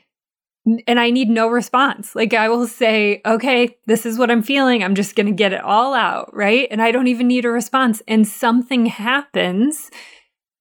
and 0.85 0.99
I 0.99 1.11
need 1.11 1.29
no 1.29 1.47
response. 1.47 2.15
Like 2.15 2.33
I 2.33 2.49
will 2.49 2.67
say, 2.67 3.21
okay, 3.25 3.77
this 3.85 4.05
is 4.05 4.17
what 4.17 4.29
I'm 4.29 4.43
feeling. 4.43 4.83
I'm 4.83 4.95
just 4.95 5.15
going 5.15 5.27
to 5.27 5.31
get 5.31 5.53
it 5.53 5.61
all 5.61 5.93
out. 5.93 6.29
Right. 6.33 6.67
And 6.69 6.81
I 6.81 6.91
don't 6.91 7.07
even 7.07 7.27
need 7.27 7.45
a 7.45 7.49
response. 7.49 8.01
And 8.07 8.27
something 8.27 8.87
happens 8.87 9.89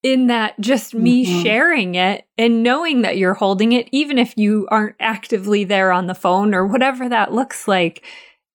in 0.03 0.29
that 0.29 0.61
just 0.61 0.95
me 0.95 1.27
mm-hmm. 1.27 1.43
sharing 1.43 1.95
it 1.97 2.25
and 2.39 2.63
knowing 2.63 3.03
that 3.03 3.19
you're 3.19 3.35
holding 3.35 3.73
it, 3.73 3.89
even 3.91 4.19
if 4.19 4.35
you 4.37 4.69
aren't 4.71 4.95
actively 5.01 5.65
there 5.65 5.91
on 5.91 6.07
the 6.07 6.15
phone 6.15 6.55
or 6.55 6.65
whatever 6.67 7.09
that 7.09 7.33
looks 7.33 7.67
like. 7.67 8.05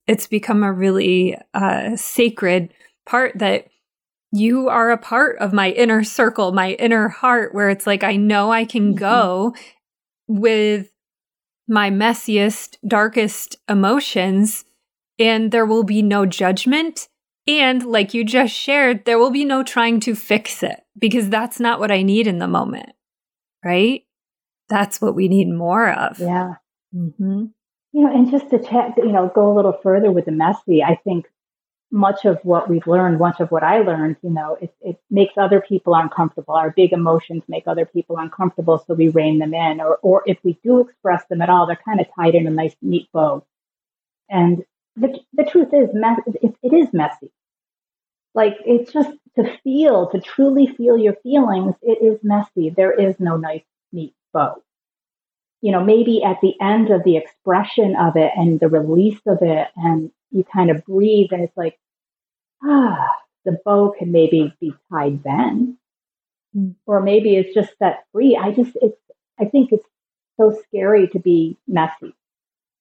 it's 0.08 0.28
become 0.28 0.64
a 0.64 0.74
really 0.74 1.38
uh, 1.54 1.96
sacred 1.96 2.74
part 3.06 3.38
that 3.38 3.68
you 4.32 4.70
are 4.70 4.92
a 4.92 4.98
part 4.98 5.38
of 5.40 5.54
my 5.54 5.72
inner 5.72 6.04
circle, 6.04 6.52
my 6.52 6.72
inner 6.74 7.10
heart, 7.10 7.54
where 7.54 7.70
it's 7.70 7.86
like 7.86 8.04
I 8.04 8.16
know 8.16 8.52
I 8.52 8.66
can 8.66 8.90
mm-hmm. 8.90 9.00
go 9.00 9.56
with 10.28 10.92
my 11.72 11.90
messiest, 11.90 12.76
darkest 12.86 13.56
emotions, 13.70 14.66
and 15.18 15.52
there 15.52 15.66
will 15.66 15.84
be 15.84 16.02
no 16.02 16.26
judgment. 16.26 17.08
And 17.48 17.86
like 17.86 18.14
you 18.14 18.26
just 18.26 18.54
shared, 18.54 19.06
there 19.06 19.18
will 19.18 19.32
be 19.32 19.46
no 19.46 19.64
trying 19.64 20.02
to 20.02 20.14
fix 20.14 20.64
it 20.64 20.82
because 21.00 21.30
that's 21.30 21.62
not 21.62 21.80
what 21.80 21.90
I 21.90 22.02
need 22.02 22.28
in 22.28 22.40
the 22.40 22.48
moment. 22.48 22.92
Right? 23.64 24.04
That's 24.68 25.00
what 25.00 25.16
we 25.16 25.30
need 25.30 25.48
more 25.48 25.90
of. 25.90 26.20
Yeah. 26.20 26.56
Mm-hmm. 26.94 27.46
You 27.94 28.02
know, 28.02 28.14
and 28.14 28.30
just 28.30 28.50
to 28.50 28.60
check, 28.60 28.96
you 28.98 29.12
know, 29.12 29.32
go 29.34 29.52
a 29.52 29.56
little 29.56 29.78
further 29.82 30.12
with 30.12 30.26
the 30.26 30.32
messy, 30.32 30.84
I 30.84 30.96
think 31.04 31.28
much 31.92 32.24
of 32.24 32.40
what 32.44 32.70
we've 32.70 32.88
learned, 32.88 33.20
much 33.20 33.40
of 33.42 33.52
what 33.52 33.64
I 33.64 33.80
learned, 33.80 34.16
you 34.24 34.30
know, 34.30 34.58
it, 34.62 34.74
it 34.82 34.98
makes 35.10 35.34
other 35.38 35.60
people 35.60 35.94
uncomfortable. 35.94 36.56
Our 36.56 36.72
big 36.72 36.94
emotions 36.94 37.44
make 37.48 37.68
other 37.68 37.86
people 37.86 38.18
uncomfortable, 38.18 38.84
so 38.88 38.94
we 38.94 39.10
rein 39.10 39.40
them 39.40 39.54
in. 39.54 39.82
Or, 39.82 39.98
or 40.02 40.24
if 40.26 40.38
we 40.44 40.58
do 40.64 40.80
express 40.80 41.26
them 41.26 41.42
at 41.42 41.50
all, 41.50 41.68
they're 41.68 41.80
kind 41.84 42.00
of 42.00 42.08
tied 42.16 42.36
in 42.36 42.48
a 42.48 42.50
nice, 42.50 42.76
neat 42.82 43.10
bow. 43.12 43.46
And 44.30 44.64
the, 44.96 45.20
the 45.34 45.44
truth 45.44 45.70
is, 45.74 45.90
it, 46.42 46.56
it 46.64 46.74
is 46.74 46.94
messy. 46.94 47.32
Like 48.34 48.56
it's 48.66 48.94
just 48.94 49.12
to 49.36 49.58
feel, 49.64 50.10
to 50.12 50.22
truly 50.22 50.68
feel 50.68 50.98
your 50.98 51.16
feelings, 51.24 51.76
it 51.82 52.02
is 52.02 52.20
messy. 52.24 52.70
There 52.70 52.94
is 52.94 53.20
no 53.20 53.36
nice, 53.36 53.66
neat 53.92 54.14
bow. 54.34 54.64
You 55.60 55.74
know, 55.74 55.84
maybe 55.84 56.24
at 56.24 56.40
the 56.42 56.54
end 56.62 56.90
of 56.90 57.04
the 57.04 57.18
expression 57.18 57.96
of 57.98 58.16
it 58.16 58.32
and 58.36 58.60
the 58.60 58.70
release 58.70 59.20
of 59.28 59.40
it 59.42 59.68
and 59.76 60.12
you 60.32 60.44
kind 60.44 60.72
of 60.72 60.86
breathe 60.86 61.30
and 61.32 61.42
it's 61.42 61.58
like, 61.58 61.78
ah, 62.64 63.08
the 63.46 63.58
bow 63.66 63.94
can 63.98 64.12
maybe 64.12 64.54
be 64.60 64.74
tied 64.92 65.24
then. 65.24 65.78
Mm. 66.56 66.76
Or 66.86 67.02
maybe 67.02 67.36
it's 67.36 67.54
just 67.54 67.78
set 67.80 68.06
free. 68.12 68.38
I 68.38 68.52
just, 68.52 68.72
it's, 68.82 68.98
I 69.40 69.46
think 69.46 69.72
it's 69.72 69.86
so 70.38 70.58
scary 70.68 71.08
to 71.10 71.20
be 71.20 71.58
messy. 71.68 72.16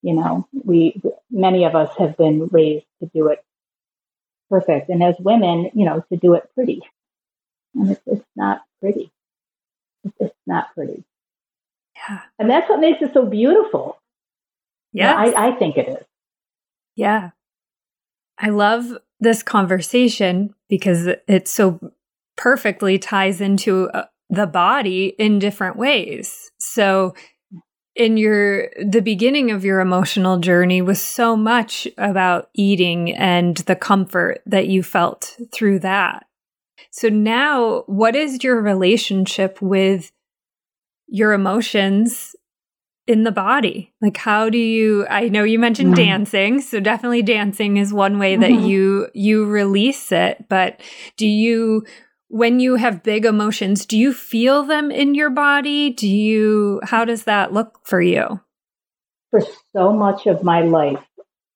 You 0.01 0.15
know, 0.15 0.47
we, 0.51 1.01
many 1.29 1.65
of 1.65 1.75
us 1.75 1.89
have 1.97 2.17
been 2.17 2.47
raised 2.47 2.85
to 3.01 3.09
do 3.13 3.27
it 3.27 3.43
perfect. 4.49 4.89
And 4.89 5.03
as 5.03 5.15
women, 5.19 5.71
you 5.73 5.85
know, 5.85 6.03
to 6.11 6.17
do 6.17 6.33
it 6.33 6.49
pretty. 6.55 6.81
And 7.75 7.91
it's, 7.91 8.01
it's 8.05 8.25
not 8.35 8.63
pretty. 8.81 9.11
It's, 10.03 10.15
it's 10.19 10.35
not 10.45 10.73
pretty. 10.73 11.03
Yeah. 11.95 12.21
And 12.39 12.49
that's 12.49 12.69
what 12.69 12.79
makes 12.79 13.01
it 13.01 13.13
so 13.13 13.25
beautiful. 13.25 13.99
Yeah. 14.91 15.13
I, 15.15 15.49
I 15.49 15.51
think 15.53 15.77
it 15.77 15.87
is. 15.87 16.05
Yeah. 16.95 17.31
I 18.37 18.49
love 18.49 18.85
this 19.19 19.43
conversation 19.43 20.53
because 20.67 21.07
it 21.27 21.47
so 21.47 21.79
perfectly 22.37 22.97
ties 22.97 23.39
into 23.41 23.89
uh, 23.89 24.05
the 24.29 24.47
body 24.47 25.13
in 25.19 25.39
different 25.39 25.77
ways. 25.77 26.51
So, 26.59 27.13
in 27.95 28.15
your 28.15 28.69
the 28.81 29.01
beginning 29.01 29.51
of 29.51 29.65
your 29.65 29.81
emotional 29.81 30.37
journey 30.39 30.81
was 30.81 31.01
so 31.01 31.35
much 31.35 31.87
about 31.97 32.49
eating 32.53 33.11
and 33.11 33.57
the 33.57 33.75
comfort 33.75 34.41
that 34.45 34.67
you 34.67 34.81
felt 34.81 35.37
through 35.53 35.79
that. 35.79 36.25
So 36.91 37.09
now 37.09 37.83
what 37.87 38.15
is 38.15 38.43
your 38.43 38.61
relationship 38.61 39.61
with 39.61 40.11
your 41.07 41.33
emotions 41.33 42.35
in 43.11 43.23
the 43.23 43.31
body 43.31 43.93
like 44.01 44.15
how 44.15 44.49
do 44.49 44.57
you 44.57 45.05
i 45.09 45.27
know 45.27 45.43
you 45.43 45.59
mentioned 45.59 45.93
mm-hmm. 45.93 46.05
dancing 46.05 46.61
so 46.61 46.79
definitely 46.79 47.21
dancing 47.21 47.75
is 47.75 47.93
one 47.93 48.17
way 48.17 48.37
that 48.37 48.49
mm-hmm. 48.49 48.65
you 48.65 49.07
you 49.13 49.45
release 49.45 50.13
it 50.13 50.45
but 50.47 50.79
do 51.17 51.27
you 51.27 51.83
when 52.29 52.61
you 52.61 52.75
have 52.75 53.03
big 53.03 53.25
emotions 53.25 53.85
do 53.85 53.97
you 53.97 54.13
feel 54.13 54.63
them 54.63 54.89
in 54.89 55.13
your 55.13 55.29
body 55.29 55.89
do 55.89 56.07
you 56.07 56.79
how 56.85 57.03
does 57.03 57.23
that 57.25 57.51
look 57.51 57.79
for 57.83 58.01
you 58.01 58.39
for 59.29 59.41
so 59.75 59.91
much 59.91 60.25
of 60.25 60.41
my 60.41 60.61
life 60.61 61.03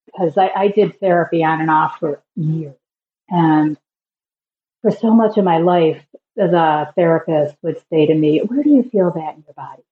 because 0.05 0.37
I, 0.37 0.49
I 0.55 0.67
did 0.67 0.99
therapy 0.99 1.41
on 1.41 1.61
and 1.61 1.71
off 1.71 1.99
for 1.99 2.21
years 2.35 2.75
and 3.29 3.77
for 4.81 4.91
so 4.91 5.13
much 5.13 5.37
of 5.37 5.45
my 5.45 5.59
life 5.59 6.03
the 6.35 6.91
therapist 6.95 7.55
would 7.61 7.81
say 7.89 8.07
to 8.07 8.13
me 8.13 8.39
where 8.39 8.61
do 8.61 8.71
you 8.71 8.83
feel 8.83 9.11
that 9.15 9.37
in 9.37 9.43
your 9.47 9.53
body 9.55 9.83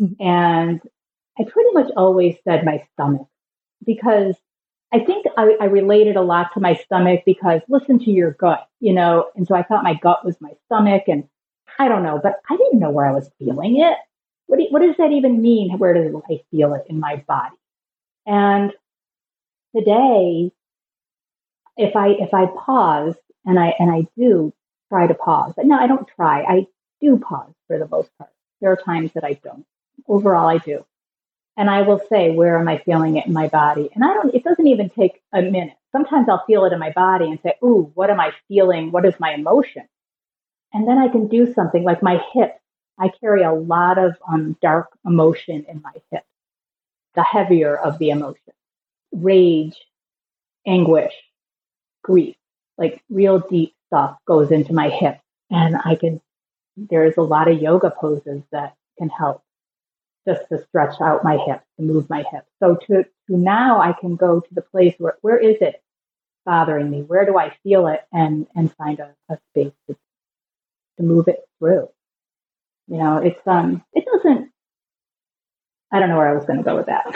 Mm-hmm. 0.00 0.22
And 0.22 0.80
I 1.38 1.44
pretty 1.44 1.70
much 1.72 1.90
always 1.96 2.36
said 2.44 2.64
my 2.64 2.84
stomach 2.92 3.28
because 3.84 4.36
I 4.92 5.00
think 5.00 5.26
I, 5.36 5.56
I, 5.60 5.64
related 5.64 6.14
a 6.14 6.22
lot 6.22 6.52
to 6.54 6.60
my 6.60 6.74
stomach 6.74 7.22
because 7.26 7.60
listen 7.68 7.98
to 7.98 8.10
your 8.10 8.32
gut, 8.32 8.68
you 8.78 8.92
know, 8.92 9.30
and 9.34 9.46
so 9.46 9.54
I 9.56 9.64
thought 9.64 9.82
my 9.82 9.94
gut 9.94 10.24
was 10.24 10.40
my 10.40 10.52
stomach, 10.66 11.04
and 11.08 11.24
I 11.80 11.88
don't 11.88 12.04
know, 12.04 12.20
but 12.22 12.40
I 12.48 12.56
didn't 12.56 12.78
know 12.78 12.90
where 12.90 13.06
I 13.06 13.12
was 13.12 13.28
feeling 13.38 13.80
it. 13.80 13.98
What 14.46 14.58
do, 14.58 14.66
what 14.70 14.82
does 14.82 14.96
that 14.98 15.10
even 15.10 15.42
mean? 15.42 15.78
Where 15.78 15.94
does 15.94 16.14
I 16.30 16.40
feel 16.50 16.74
it 16.74 16.84
in 16.88 17.00
my 17.00 17.16
body? 17.26 17.56
And 18.26 18.72
today, 19.74 20.52
if 21.76 21.96
I 21.96 22.08
if 22.10 22.32
I 22.32 22.46
pause 22.46 23.16
and 23.44 23.58
I 23.58 23.74
and 23.80 23.90
I 23.90 24.06
do 24.16 24.52
try 24.90 25.08
to 25.08 25.14
pause, 25.14 25.54
but 25.56 25.66
no, 25.66 25.76
I 25.76 25.88
don't 25.88 26.08
try. 26.14 26.44
I 26.44 26.66
do 27.00 27.18
pause 27.18 27.52
for 27.66 27.78
the 27.78 27.88
most 27.88 28.10
part. 28.18 28.30
There 28.60 28.70
are 28.70 28.76
times 28.76 29.10
that 29.14 29.24
I 29.24 29.32
don't 29.42 29.66
overall 30.08 30.48
I 30.48 30.58
do. 30.58 30.84
And 31.56 31.70
I 31.70 31.82
will 31.82 32.00
say, 32.08 32.30
where 32.32 32.58
am 32.58 32.68
I 32.68 32.78
feeling 32.78 33.16
it 33.16 33.26
in 33.26 33.32
my 33.32 33.48
body? 33.48 33.88
And 33.94 34.04
I 34.04 34.12
don't, 34.12 34.34
it 34.34 34.42
doesn't 34.42 34.66
even 34.66 34.90
take 34.90 35.22
a 35.32 35.40
minute. 35.40 35.76
Sometimes 35.92 36.28
I'll 36.28 36.44
feel 36.46 36.64
it 36.64 36.72
in 36.72 36.80
my 36.80 36.90
body 36.90 37.26
and 37.26 37.38
say, 37.42 37.54
ooh, 37.62 37.92
what 37.94 38.10
am 38.10 38.18
I 38.18 38.32
feeling? 38.48 38.90
What 38.90 39.06
is 39.06 39.14
my 39.20 39.32
emotion? 39.32 39.88
And 40.72 40.88
then 40.88 40.98
I 40.98 41.08
can 41.08 41.28
do 41.28 41.52
something 41.54 41.84
like 41.84 42.02
my 42.02 42.20
hips. 42.32 42.58
I 42.98 43.08
carry 43.20 43.42
a 43.42 43.52
lot 43.52 43.98
of 43.98 44.16
um, 44.28 44.56
dark 44.60 44.88
emotion 45.04 45.64
in 45.68 45.80
my 45.82 45.92
hips, 46.10 46.26
the 47.14 47.22
heavier 47.22 47.76
of 47.76 47.98
the 47.98 48.10
emotion, 48.10 48.52
rage, 49.12 49.76
anguish, 50.66 51.14
grief, 52.02 52.36
like 52.78 53.02
real 53.08 53.38
deep 53.38 53.74
stuff 53.86 54.16
goes 54.26 54.50
into 54.50 54.72
my 54.72 54.88
hips. 54.88 55.20
And 55.50 55.76
I 55.84 55.94
can, 55.94 56.20
there's 56.76 57.16
a 57.16 57.22
lot 57.22 57.48
of 57.48 57.60
yoga 57.60 57.90
poses 57.90 58.42
that 58.50 58.74
can 58.98 59.08
help 59.08 59.42
just 60.26 60.48
to 60.48 60.64
stretch 60.68 61.00
out 61.00 61.24
my 61.24 61.36
hips, 61.36 61.64
to 61.76 61.82
move 61.82 62.08
my 62.08 62.24
hips. 62.30 62.48
So 62.60 62.76
to, 62.86 63.04
to 63.04 63.36
now 63.36 63.80
I 63.80 63.92
can 63.92 64.16
go 64.16 64.40
to 64.40 64.54
the 64.54 64.62
place 64.62 64.94
where, 64.98 65.16
where 65.22 65.38
is 65.38 65.56
it 65.60 65.82
bothering 66.46 66.90
me? 66.90 67.02
Where 67.02 67.26
do 67.26 67.38
I 67.38 67.54
feel 67.62 67.86
it? 67.86 68.02
And, 68.12 68.46
and 68.54 68.74
find 68.74 69.00
a, 69.00 69.14
a 69.28 69.38
space 69.50 69.72
to, 69.88 69.96
to 70.96 71.02
move 71.02 71.28
it 71.28 71.40
through. 71.58 71.88
You 72.88 72.98
know, 72.98 73.16
it's, 73.18 73.40
um, 73.46 73.82
it 73.94 74.03
doesn't, 74.03 74.03
I 75.94 76.00
don't 76.00 76.08
know 76.08 76.16
where 76.16 76.28
I 76.28 76.34
was 76.34 76.44
going 76.44 76.58
to 76.58 76.64
go 76.64 76.74
with 76.74 76.86
that. 76.86 77.06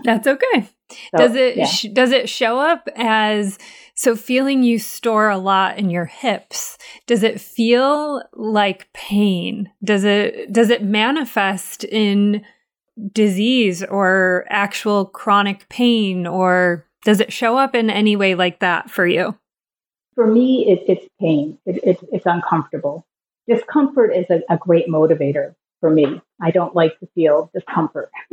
That's 0.04 0.26
okay. 0.26 0.68
So, 0.90 1.18
does 1.18 1.36
it, 1.36 1.56
yeah. 1.56 1.66
sh- 1.66 1.86
does 1.92 2.10
it 2.10 2.28
show 2.28 2.58
up 2.58 2.88
as, 2.96 3.60
so 3.94 4.16
feeling 4.16 4.64
you 4.64 4.80
store 4.80 5.28
a 5.28 5.38
lot 5.38 5.78
in 5.78 5.88
your 5.88 6.06
hips, 6.06 6.78
does 7.06 7.22
it 7.22 7.40
feel 7.40 8.24
like 8.32 8.92
pain? 8.92 9.70
Does 9.84 10.02
it, 10.02 10.52
does 10.52 10.68
it 10.68 10.82
manifest 10.82 11.84
in 11.84 12.44
disease 13.12 13.84
or 13.84 14.46
actual 14.48 15.06
chronic 15.06 15.68
pain 15.68 16.26
or 16.26 16.88
does 17.04 17.20
it 17.20 17.32
show 17.32 17.56
up 17.56 17.76
in 17.76 17.88
any 17.88 18.16
way 18.16 18.34
like 18.34 18.58
that 18.58 18.90
for 18.90 19.06
you? 19.06 19.38
For 20.16 20.26
me, 20.26 20.66
it, 20.66 20.82
it's 20.88 21.06
pain. 21.20 21.56
It, 21.66 21.76
it, 21.84 22.00
it's 22.10 22.26
uncomfortable. 22.26 23.06
Discomfort 23.46 24.12
is 24.12 24.26
a, 24.28 24.42
a 24.52 24.56
great 24.56 24.88
motivator 24.88 25.54
for 25.80 25.90
me. 25.90 26.20
I 26.40 26.50
don't 26.50 26.74
like 26.74 26.98
to 27.00 27.08
feel 27.14 27.50
discomfort. 27.54 28.10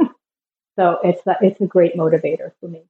so 0.77 0.99
it's 1.03 1.25
a, 1.27 1.35
it's 1.41 1.61
a 1.61 1.65
great 1.65 1.95
motivator 1.95 2.51
for 2.59 2.67
me. 2.67 2.83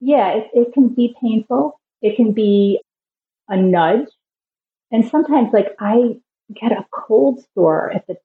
Yeah, 0.00 0.34
it, 0.34 0.50
it 0.54 0.72
can 0.72 0.88
be 0.88 1.14
painful. 1.20 1.78
It 2.02 2.16
can 2.16 2.32
be 2.32 2.80
a 3.48 3.56
nudge. 3.56 4.08
And 4.90 5.08
sometimes 5.08 5.52
like 5.52 5.76
I 5.78 6.16
get 6.54 6.72
a 6.72 6.86
cold 6.92 7.44
sore 7.54 7.92
at 7.92 8.06
the 8.06 8.16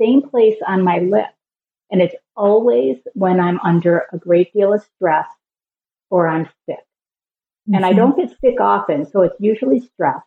same 0.00 0.28
place 0.28 0.56
on 0.66 0.82
my 0.82 0.98
lip. 0.98 1.26
And 1.90 2.00
it's 2.00 2.14
always 2.34 2.96
when 3.14 3.38
I'm 3.38 3.60
under 3.60 4.06
a 4.12 4.18
great 4.18 4.52
deal 4.52 4.72
of 4.72 4.82
stress 4.96 5.28
or 6.10 6.28
I'm 6.28 6.48
sick. 6.66 6.78
Mm-hmm. 7.68 7.74
And 7.74 7.84
I 7.84 7.90
mm-hmm. 7.90 7.98
don't 7.98 8.16
get 8.16 8.40
sick 8.40 8.60
often, 8.60 9.04
so 9.10 9.22
it's 9.22 9.36
usually 9.38 9.80
stress. 9.80 10.22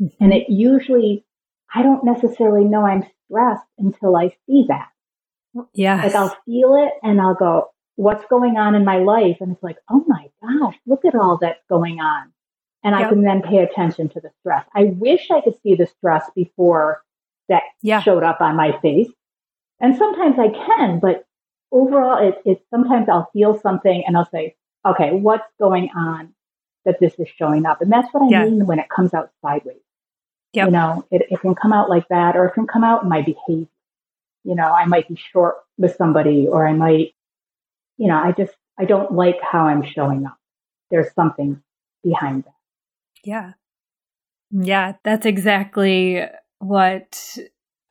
Mm-hmm. 0.00 0.24
And 0.24 0.32
it 0.32 0.48
usually, 0.48 1.24
I 1.74 1.82
don't 1.82 2.04
necessarily 2.04 2.64
know 2.64 2.84
I'm 2.84 3.04
stressed 3.24 3.66
until 3.78 4.16
I 4.16 4.36
see 4.46 4.66
that. 4.68 4.88
Yeah. 5.72 6.02
Like 6.02 6.14
I'll 6.14 6.36
feel 6.44 6.76
it 6.76 6.92
and 7.02 7.20
I'll 7.20 7.34
go, 7.34 7.70
what's 7.96 8.24
going 8.26 8.56
on 8.56 8.74
in 8.74 8.84
my 8.84 8.98
life? 8.98 9.38
And 9.40 9.52
it's 9.52 9.62
like, 9.62 9.76
oh 9.90 10.04
my 10.06 10.30
gosh, 10.42 10.76
look 10.86 11.04
at 11.04 11.14
all 11.14 11.38
that's 11.40 11.62
going 11.68 12.00
on. 12.00 12.32
And 12.82 12.98
yep. 12.98 13.06
I 13.06 13.08
can 13.10 13.22
then 13.22 13.42
pay 13.42 13.58
attention 13.58 14.08
to 14.10 14.20
the 14.20 14.30
stress. 14.40 14.64
I 14.74 14.84
wish 14.84 15.30
I 15.30 15.42
could 15.42 15.60
see 15.62 15.74
the 15.74 15.86
stress 15.86 16.24
before 16.34 17.02
that 17.48 17.62
yeah. 17.82 18.00
showed 18.00 18.22
up 18.22 18.40
on 18.40 18.56
my 18.56 18.78
face. 18.80 19.10
And 19.80 19.96
sometimes 19.96 20.38
I 20.38 20.48
can, 20.48 20.98
but 20.98 21.26
overall, 21.72 22.26
it, 22.26 22.40
it 22.44 22.64
sometimes 22.70 23.08
I'll 23.08 23.28
feel 23.32 23.58
something 23.58 24.04
and 24.06 24.16
I'll 24.16 24.28
say, 24.30 24.56
okay, 24.86 25.10
what's 25.12 25.48
going 25.58 25.90
on 25.94 26.32
that 26.84 27.00
this 27.00 27.14
is 27.18 27.28
showing 27.36 27.66
up? 27.66 27.82
And 27.82 27.92
that's 27.92 28.08
what 28.12 28.22
I 28.22 28.28
yeah. 28.30 28.44
mean 28.44 28.66
when 28.66 28.78
it 28.78 28.88
comes 28.88 29.12
out 29.12 29.30
sideways. 29.42 29.82
Yep. 30.52 30.66
You 30.66 30.72
know, 30.72 31.04
it, 31.10 31.22
it 31.30 31.40
can 31.40 31.54
come 31.54 31.72
out 31.72 31.88
like 31.88 32.08
that, 32.08 32.36
or 32.36 32.46
it 32.46 32.54
can 32.54 32.66
come 32.66 32.84
out 32.84 33.02
in 33.02 33.08
my 33.08 33.22
behavior. 33.22 33.68
You 34.44 34.54
know, 34.54 34.72
I 34.72 34.86
might 34.86 35.08
be 35.08 35.16
short 35.16 35.56
with 35.78 35.94
somebody, 35.96 36.48
or 36.48 36.66
I 36.66 36.72
might, 36.72 37.14
you 37.98 38.08
know, 38.08 38.16
I 38.16 38.32
just, 38.32 38.54
I 38.78 38.84
don't 38.84 39.12
like 39.12 39.40
how 39.42 39.66
I'm 39.66 39.84
showing 39.84 40.26
up. 40.26 40.38
There's 40.90 41.12
something 41.14 41.62
behind 42.02 42.44
that. 42.44 42.54
Yeah. 43.22 43.52
Yeah, 44.50 44.94
that's 45.04 45.26
exactly 45.26 46.26
what 46.58 47.38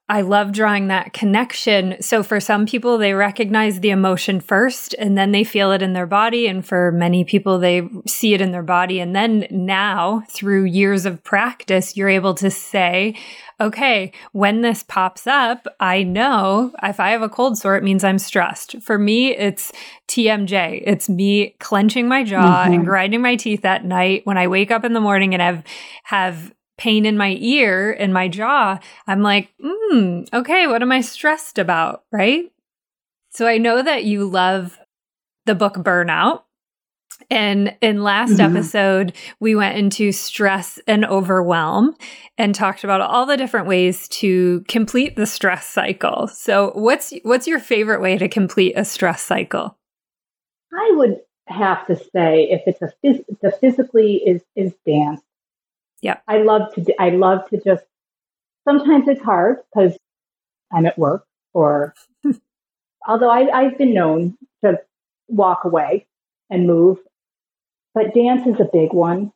I 0.09 0.21
love 0.21 0.51
drawing 0.51 0.87
that 0.87 1.13
connection. 1.13 2.01
So, 2.01 2.23
for 2.23 2.39
some 2.39 2.65
people, 2.65 2.97
they 2.97 3.13
recognize 3.13 3.79
the 3.79 3.91
emotion 3.91 4.41
first 4.41 4.95
and 4.97 5.15
then 5.15 5.31
they 5.31 5.43
feel 5.43 5.71
it 5.71 5.83
in 5.83 5.93
their 5.93 6.07
body. 6.07 6.47
And 6.47 6.65
for 6.65 6.91
many 6.91 7.23
people, 7.23 7.59
they 7.59 7.87
see 8.07 8.33
it 8.33 8.41
in 8.41 8.51
their 8.51 8.63
body. 8.63 8.99
And 8.99 9.15
then 9.15 9.45
now, 9.51 10.23
through 10.27 10.63
years 10.63 11.05
of 11.05 11.23
practice, 11.23 11.95
you're 11.95 12.09
able 12.09 12.33
to 12.35 12.49
say, 12.49 13.15
okay, 13.61 14.11
when 14.31 14.61
this 14.61 14.83
pops 14.83 15.27
up, 15.27 15.67
I 15.79 16.01
know 16.01 16.73
if 16.81 16.99
I 16.99 17.11
have 17.11 17.21
a 17.21 17.29
cold 17.29 17.57
sore, 17.57 17.75
it 17.75 17.83
means 17.83 18.03
I'm 18.03 18.19
stressed. 18.19 18.81
For 18.81 18.97
me, 18.97 19.35
it's 19.35 19.71
TMJ. 20.07 20.81
It's 20.85 21.07
me 21.07 21.55
clenching 21.59 22.07
my 22.07 22.23
jaw 22.23 22.63
mm-hmm. 22.63 22.73
and 22.73 22.85
grinding 22.85 23.21
my 23.21 23.35
teeth 23.35 23.63
at 23.63 23.85
night 23.85 24.25
when 24.25 24.37
I 24.37 24.47
wake 24.47 24.71
up 24.71 24.83
in 24.83 24.93
the 24.93 25.01
morning 25.01 25.35
and 25.35 25.41
have 25.41 25.63
have 26.03 26.53
pain 26.79 27.05
in 27.05 27.17
my 27.17 27.37
ear 27.39 27.91
and 27.91 28.13
my 28.13 28.27
jaw, 28.27 28.79
I'm 29.05 29.21
like, 29.21 29.53
hmm, 29.61 30.21
okay, 30.33 30.65
what 30.65 30.81
am 30.81 30.91
I 30.91 31.01
stressed 31.01 31.59
about? 31.59 32.03
Right. 32.11 32.51
So 33.31 33.45
I 33.45 33.59
know 33.59 33.83
that 33.83 34.05
you 34.05 34.25
love 34.25 34.79
the 35.45 35.53
book 35.53 35.75
Burnout. 35.75 36.43
And 37.29 37.75
in 37.81 38.01
last 38.01 38.37
mm-hmm. 38.37 38.55
episode, 38.55 39.13
we 39.41 39.53
went 39.53 39.77
into 39.77 40.13
stress 40.13 40.79
and 40.87 41.05
overwhelm 41.05 41.95
and 42.37 42.55
talked 42.55 42.85
about 42.85 43.01
all 43.01 43.25
the 43.25 43.35
different 43.35 43.67
ways 43.67 44.07
to 44.07 44.63
complete 44.69 45.17
the 45.17 45.25
stress 45.25 45.65
cycle. 45.67 46.27
So 46.29 46.71
what's 46.75 47.13
what's 47.23 47.45
your 47.45 47.59
favorite 47.59 48.01
way 48.01 48.17
to 48.17 48.29
complete 48.29 48.73
a 48.77 48.85
stress 48.85 49.21
cycle? 49.21 49.77
I 50.73 50.91
would 50.93 51.17
have 51.47 51.85
to 51.87 51.97
say 51.97 52.47
if 52.49 52.61
it's 52.65 52.81
a 52.81 52.93
phys- 53.03 53.25
the 53.41 53.51
physically 53.51 54.21
is 54.25 54.41
is 54.55 54.73
dance 54.85 55.21
yeah. 56.01 56.17
I 56.27 56.39
love 56.39 56.73
to, 56.75 56.85
I 56.99 57.09
love 57.09 57.49
to 57.49 57.61
just, 57.61 57.83
sometimes 58.67 59.07
it's 59.07 59.21
hard 59.21 59.57
because 59.73 59.97
I'm 60.71 60.85
at 60.85 60.97
work 60.97 61.25
or, 61.53 61.93
although 63.07 63.29
I, 63.29 63.49
I've 63.57 63.77
been 63.77 63.93
known 63.93 64.37
to 64.63 64.79
walk 65.27 65.63
away 65.63 66.07
and 66.49 66.67
move, 66.67 66.97
but 67.93 68.13
dance 68.13 68.47
is 68.47 68.59
a 68.59 68.69
big 68.71 68.93
one. 68.93 69.31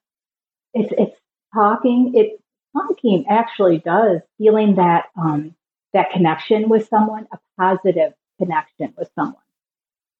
It's, 0.73 0.93
it's 0.97 1.19
talking. 1.53 2.13
It, 2.15 2.39
talking 2.75 3.25
actually 3.29 3.77
does 3.79 4.19
feeling 4.37 4.75
that, 4.75 5.05
um, 5.15 5.55
that 5.93 6.09
connection 6.11 6.69
with 6.69 6.87
someone, 6.87 7.27
a 7.31 7.37
positive 7.59 8.13
connection 8.39 8.93
with 8.97 9.09
someone. 9.15 9.35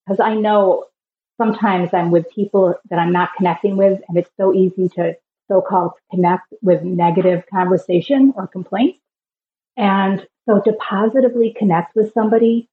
Because 0.06 0.20
I 0.20 0.36
know 0.36 0.86
sometimes 1.42 1.90
I'm 1.94 2.12
with 2.12 2.30
people 2.30 2.76
that 2.90 3.00
I'm 3.00 3.12
not 3.12 3.32
connecting 3.38 3.76
with, 3.78 4.02
and 4.08 4.18
it's 4.18 4.30
so 4.38 4.54
easy 4.54 4.90
to 4.90 5.18
so-called 5.50 5.92
connect 6.12 6.54
with 6.62 6.84
negative 6.84 7.44
conversation 7.52 8.34
or 8.36 8.48
complaints. 8.48 9.00
And 9.76 10.26
so 10.48 10.62
to 10.62 10.74
positively 10.74 11.56
connect 11.58 11.96
with 11.96 12.14
somebody, 12.14 12.70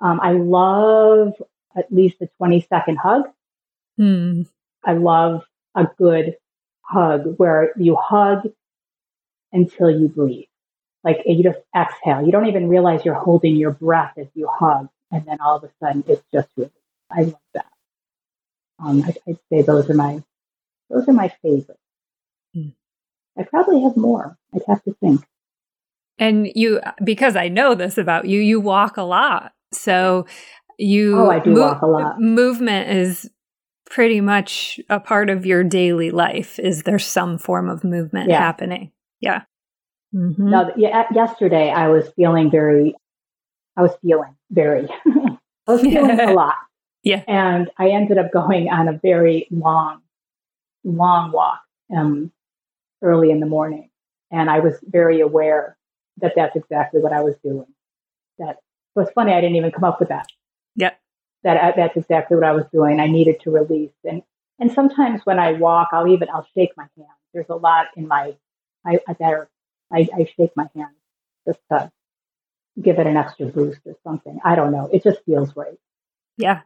um, 0.00 0.20
I 0.22 0.32
love 0.32 1.34
at 1.76 1.92
least 1.92 2.16
a 2.20 2.28
20 2.38 2.66
second 2.68 2.96
hug. 2.96 3.24
Hmm. 3.96 4.42
I 4.84 4.94
love 4.94 5.44
a 5.74 5.86
good 5.98 6.36
hug 6.82 7.34
where 7.38 7.72
you 7.76 7.96
hug 7.96 8.48
until 9.52 9.90
you 9.90 10.08
breathe. 10.08 10.46
Like 11.02 11.22
you 11.26 11.42
just 11.42 11.58
exhale. 11.76 12.24
You 12.24 12.32
don't 12.32 12.46
even 12.46 12.68
realize 12.68 13.04
you're 13.04 13.14
holding 13.14 13.56
your 13.56 13.72
breath 13.72 14.14
as 14.18 14.26
you 14.34 14.48
hug. 14.50 14.88
And 15.10 15.24
then 15.26 15.38
all 15.40 15.56
of 15.56 15.64
a 15.64 15.70
sudden 15.80 16.04
it's 16.08 16.24
just 16.32 16.48
really, 16.56 16.70
I 17.10 17.22
love 17.22 17.40
that. 17.54 17.66
Um, 18.78 19.02
I, 19.04 19.14
I'd 19.28 19.38
say 19.50 19.62
those 19.62 19.88
are 19.88 19.94
my, 19.94 20.22
those 20.90 21.08
are 21.08 21.12
my 21.12 21.28
favorites. 21.42 21.80
I 23.38 23.42
probably 23.42 23.82
have 23.82 23.96
more. 23.96 24.36
I'd 24.54 24.62
have 24.68 24.82
to 24.84 24.94
think. 25.00 25.22
And 26.18 26.48
you, 26.54 26.80
because 27.02 27.34
I 27.36 27.48
know 27.48 27.74
this 27.74 27.98
about 27.98 28.26
you, 28.26 28.40
you 28.40 28.60
walk 28.60 28.96
a 28.96 29.02
lot. 29.02 29.52
So 29.72 30.26
you, 30.78 31.18
oh, 31.18 31.30
I 31.30 31.40
do 31.40 31.54
walk 31.54 31.82
a 31.82 31.86
lot. 31.86 32.20
Movement 32.20 32.90
is 32.90 33.28
pretty 33.86 34.20
much 34.20 34.78
a 34.88 35.00
part 35.00 35.30
of 35.30 35.44
your 35.44 35.64
daily 35.64 36.10
life. 36.10 36.58
Is 36.58 36.84
there 36.84 36.98
some 36.98 37.38
form 37.38 37.68
of 37.68 37.82
movement 37.84 38.30
yeah. 38.30 38.38
happening? 38.38 38.92
Yeah. 39.20 39.42
Mm-hmm. 40.14 40.50
No, 40.50 40.70
yeah, 40.76 41.04
yesterday 41.12 41.70
I 41.70 41.88
was 41.88 42.08
feeling 42.14 42.50
very, 42.50 42.94
I 43.76 43.82
was 43.82 43.92
feeling 44.00 44.36
very, 44.50 44.88
I 45.66 45.72
was 45.72 45.80
feeling 45.80 46.20
a 46.20 46.32
lot. 46.34 46.54
Yeah. 47.02 47.22
And 47.26 47.70
I 47.78 47.90
ended 47.90 48.18
up 48.18 48.32
going 48.32 48.68
on 48.70 48.88
a 48.88 48.98
very 49.02 49.48
long, 49.50 50.00
long 50.84 51.32
walk. 51.32 51.60
Um, 51.94 52.30
early 53.04 53.30
in 53.30 53.38
the 53.40 53.46
morning. 53.46 53.90
And 54.30 54.50
I 54.50 54.60
was 54.60 54.74
very 54.82 55.20
aware 55.20 55.76
that 56.18 56.32
that's 56.34 56.56
exactly 56.56 57.00
what 57.00 57.12
I 57.12 57.20
was 57.20 57.36
doing. 57.44 57.66
That 58.38 58.56
was 58.94 59.08
funny. 59.14 59.32
I 59.32 59.40
didn't 59.40 59.56
even 59.56 59.70
come 59.70 59.84
up 59.84 60.00
with 60.00 60.08
that. 60.08 60.26
Yep. 60.76 60.98
That 61.44 61.56
uh, 61.56 61.72
that's 61.76 61.96
exactly 61.96 62.36
what 62.36 62.46
I 62.46 62.52
was 62.52 62.64
doing. 62.72 63.00
I 63.00 63.06
needed 63.06 63.40
to 63.42 63.50
release. 63.50 63.92
And 64.04 64.22
and 64.58 64.72
sometimes 64.72 65.20
when 65.24 65.38
I 65.38 65.52
walk, 65.52 65.90
I'll 65.92 66.08
even 66.08 66.28
I'll 66.30 66.48
shake 66.54 66.70
my 66.76 66.86
hand. 66.96 67.08
There's 67.32 67.48
a 67.48 67.56
lot 67.56 67.88
in 67.96 68.08
my 68.08 68.34
I 68.84 68.98
I 69.06 69.12
better 69.12 69.48
I, 69.92 70.08
I 70.12 70.24
shake 70.36 70.56
my 70.56 70.66
hand 70.74 70.94
just 71.46 71.60
to 71.70 71.92
give 72.80 72.98
it 72.98 73.06
an 73.06 73.16
extra 73.16 73.46
boost 73.46 73.80
or 73.84 73.94
something. 74.02 74.40
I 74.44 74.56
don't 74.56 74.72
know. 74.72 74.88
It 74.92 75.04
just 75.04 75.24
feels 75.24 75.54
right. 75.54 75.78
Yeah. 76.36 76.62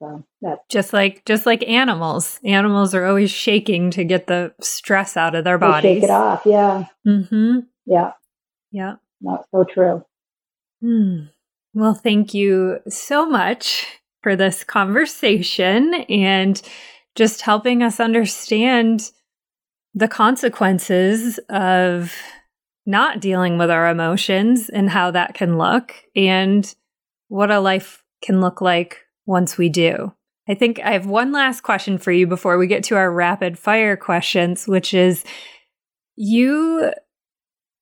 So 0.00 0.24
that 0.42 0.68
just 0.68 0.92
like 0.92 1.24
just 1.24 1.44
like 1.44 1.62
animals, 1.68 2.38
animals 2.44 2.94
are 2.94 3.04
always 3.04 3.30
shaking 3.30 3.90
to 3.92 4.04
get 4.04 4.26
the 4.26 4.54
stress 4.60 5.16
out 5.16 5.34
of 5.34 5.44
their 5.44 5.58
bodies. 5.58 6.00
Shake 6.00 6.04
it 6.04 6.10
off, 6.10 6.42
yeah. 6.44 6.84
Mm-hmm. 7.06 7.60
Yeah. 7.86 8.12
Yeah. 8.70 8.96
Not 9.20 9.46
so 9.50 9.64
true. 9.64 10.04
Hmm. 10.80 11.24
Well, 11.74 11.94
thank 11.94 12.32
you 12.32 12.78
so 12.88 13.28
much 13.28 13.86
for 14.22 14.36
this 14.36 14.64
conversation 14.64 15.94
and 16.08 16.60
just 17.14 17.42
helping 17.42 17.82
us 17.82 17.98
understand 17.98 19.10
the 19.94 20.08
consequences 20.08 21.38
of 21.48 22.14
not 22.86 23.20
dealing 23.20 23.58
with 23.58 23.70
our 23.70 23.88
emotions 23.88 24.68
and 24.68 24.88
how 24.90 25.10
that 25.10 25.34
can 25.34 25.58
look 25.58 25.94
and 26.14 26.74
what 27.28 27.50
a 27.50 27.60
life 27.60 28.04
can 28.22 28.40
look 28.40 28.60
like 28.60 29.04
once 29.28 29.58
we 29.58 29.68
do. 29.68 30.12
I 30.48 30.54
think 30.54 30.80
I 30.80 30.92
have 30.92 31.06
one 31.06 31.30
last 31.30 31.60
question 31.60 31.98
for 31.98 32.10
you 32.10 32.26
before 32.26 32.56
we 32.56 32.66
get 32.66 32.82
to 32.84 32.96
our 32.96 33.12
rapid 33.12 33.58
fire 33.58 33.96
questions, 33.96 34.66
which 34.66 34.94
is 34.94 35.22
you 36.16 36.90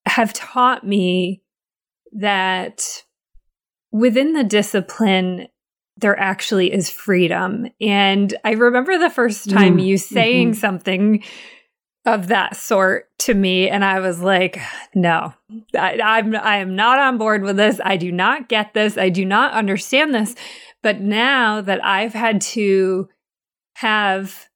have 0.05 0.33
taught 0.33 0.85
me 0.85 1.43
that 2.13 3.05
within 3.93 4.33
the 4.33 4.45
discipline, 4.45 5.47
there 5.97 6.19
actually 6.19 6.73
is 6.73 6.91
freedom. 6.91 7.69
And 7.81 8.35
I 8.45 8.53
remember 8.53 8.99
the 8.99 9.09
first 9.09 9.49
time 9.49 9.79
mm, 9.79 9.87
you 9.87 9.97
saying 9.97 10.51
mm-hmm. 10.51 10.61
something 10.61 11.25
of 12.07 12.29
that 12.29 12.57
sort 12.57 13.11
to 13.19 13.35
me 13.35 13.69
and 13.69 13.85
i 13.85 13.99
was 13.99 14.21
like 14.21 14.61
no 14.95 15.35
I, 15.75 15.99
i'm 16.01 16.37
i 16.37 16.59
am 16.59 16.77
not 16.77 17.01
on 17.01 17.19
board 17.19 17.43
with 17.43 17.57
this 17.57 17.81
i 17.85 17.97
do 17.97 18.13
not 18.13 18.49
get 18.49 18.75
this 18.75 18.97
i 18.97 19.09
do 19.09 19.25
not 19.25 19.53
understand 19.53 20.15
this 20.15 20.37
but 20.83 21.01
now 21.01 21.61
that 21.61 21.85
I've 21.85 22.13
had 22.13 22.41
to 22.43 23.09
have 23.75 24.49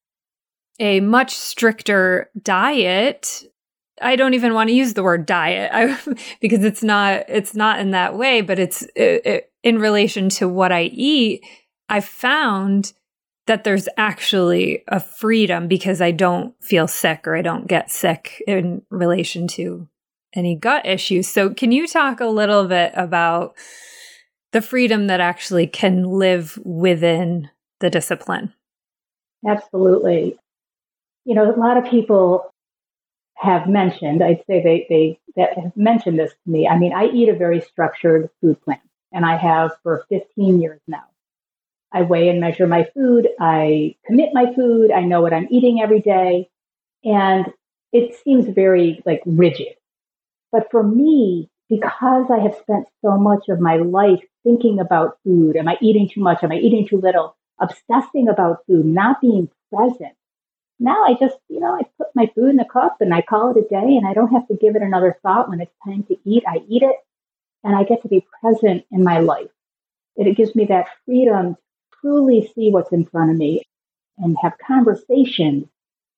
a 0.78 1.00
much 1.00 1.34
stricter 1.34 2.30
diet, 2.42 3.44
I 4.00 4.16
don't 4.16 4.34
even 4.34 4.54
want 4.54 4.70
to 4.70 4.74
use 4.74 4.94
the 4.94 5.02
word 5.02 5.26
diet 5.26 5.70
I, 5.74 5.98
because 6.40 6.64
it's 6.64 6.82
not 6.82 7.24
it's 7.28 7.54
not 7.54 7.80
in 7.80 7.90
that 7.90 8.16
way, 8.16 8.40
but 8.40 8.58
it's 8.58 8.82
it, 8.94 9.26
it, 9.26 9.52
in 9.62 9.78
relation 9.78 10.28
to 10.30 10.48
what 10.48 10.72
I 10.72 10.84
eat. 10.84 11.44
I've 11.88 12.04
found 12.04 12.92
that 13.46 13.64
there's 13.64 13.88
actually 13.96 14.84
a 14.86 15.00
freedom 15.00 15.66
because 15.66 16.00
I 16.00 16.12
don't 16.12 16.54
feel 16.62 16.86
sick 16.86 17.26
or 17.26 17.34
I 17.34 17.42
don't 17.42 17.66
get 17.66 17.90
sick 17.90 18.42
in 18.46 18.82
relation 18.90 19.48
to 19.48 19.88
any 20.34 20.54
gut 20.54 20.86
issues. 20.86 21.26
So, 21.26 21.50
can 21.50 21.72
you 21.72 21.88
talk 21.88 22.20
a 22.20 22.26
little 22.26 22.68
bit 22.68 22.92
about 22.94 23.54
the 24.52 24.62
freedom 24.62 25.06
that 25.06 25.20
actually 25.20 25.66
can 25.66 26.04
live 26.04 26.58
within 26.64 27.50
the 27.80 27.90
discipline. 27.90 28.52
Absolutely. 29.46 30.36
You 31.24 31.34
know, 31.34 31.54
a 31.54 31.56
lot 31.56 31.76
of 31.76 31.84
people 31.84 32.52
have 33.36 33.68
mentioned, 33.68 34.22
I'd 34.22 34.44
say 34.46 34.62
they, 34.62 34.86
they 34.88 35.18
that 35.36 35.58
have 35.58 35.76
mentioned 35.76 36.18
this 36.18 36.32
to 36.32 36.50
me. 36.50 36.68
I 36.68 36.78
mean, 36.78 36.92
I 36.92 37.06
eat 37.06 37.28
a 37.28 37.34
very 37.34 37.60
structured 37.60 38.28
food 38.40 38.60
plan 38.62 38.80
and 39.12 39.24
I 39.24 39.36
have 39.36 39.72
for 39.82 40.04
15 40.08 40.60
years 40.60 40.80
now. 40.86 41.04
I 41.92 42.02
weigh 42.02 42.28
and 42.28 42.40
measure 42.40 42.66
my 42.66 42.88
food. 42.94 43.28
I 43.40 43.96
commit 44.06 44.30
my 44.32 44.52
food. 44.54 44.92
I 44.92 45.02
know 45.02 45.22
what 45.22 45.32
I'm 45.32 45.48
eating 45.50 45.80
every 45.82 46.00
day. 46.00 46.48
And 47.02 47.46
it 47.92 48.14
seems 48.22 48.46
very 48.46 49.02
like 49.06 49.22
rigid. 49.26 49.74
But 50.52 50.70
for 50.70 50.82
me, 50.82 51.50
because 51.68 52.26
I 52.30 52.40
have 52.40 52.54
spent 52.60 52.86
so 53.02 53.16
much 53.16 53.48
of 53.48 53.60
my 53.60 53.76
life 53.76 54.22
thinking 54.44 54.80
about 54.80 55.18
food, 55.24 55.56
am 55.56 55.68
I 55.68 55.76
eating 55.80 56.08
too 56.08 56.20
much? 56.20 56.42
Am 56.42 56.52
I 56.52 56.56
eating 56.56 56.86
too 56.86 57.00
little? 57.00 57.36
Obsessing 57.60 58.28
about 58.28 58.64
food, 58.66 58.86
not 58.86 59.20
being 59.20 59.48
present. 59.72 60.14
Now 60.78 61.04
I 61.04 61.14
just, 61.14 61.36
you 61.48 61.60
know, 61.60 61.74
I 61.74 61.82
put 61.98 62.08
my 62.14 62.30
food 62.34 62.50
in 62.50 62.56
the 62.56 62.64
cup 62.64 62.96
and 63.00 63.12
I 63.12 63.20
call 63.20 63.50
it 63.50 63.64
a 63.64 63.68
day 63.68 63.96
and 63.96 64.06
I 64.06 64.14
don't 64.14 64.32
have 64.32 64.48
to 64.48 64.56
give 64.56 64.76
it 64.76 64.82
another 64.82 65.18
thought 65.22 65.48
when 65.48 65.60
it's 65.60 65.74
time 65.84 66.04
to 66.04 66.16
eat. 66.24 66.42
I 66.48 66.62
eat 66.68 66.82
it 66.82 66.96
and 67.62 67.76
I 67.76 67.84
get 67.84 68.02
to 68.02 68.08
be 68.08 68.26
present 68.40 68.84
in 68.90 69.04
my 69.04 69.18
life. 69.18 69.50
It 70.16 70.36
gives 70.36 70.54
me 70.54 70.64
that 70.66 70.86
freedom 71.04 71.54
to 71.54 71.60
truly 72.00 72.50
see 72.54 72.70
what's 72.70 72.92
in 72.92 73.04
front 73.04 73.30
of 73.30 73.36
me 73.36 73.62
and 74.18 74.36
have 74.42 74.54
conversations 74.66 75.66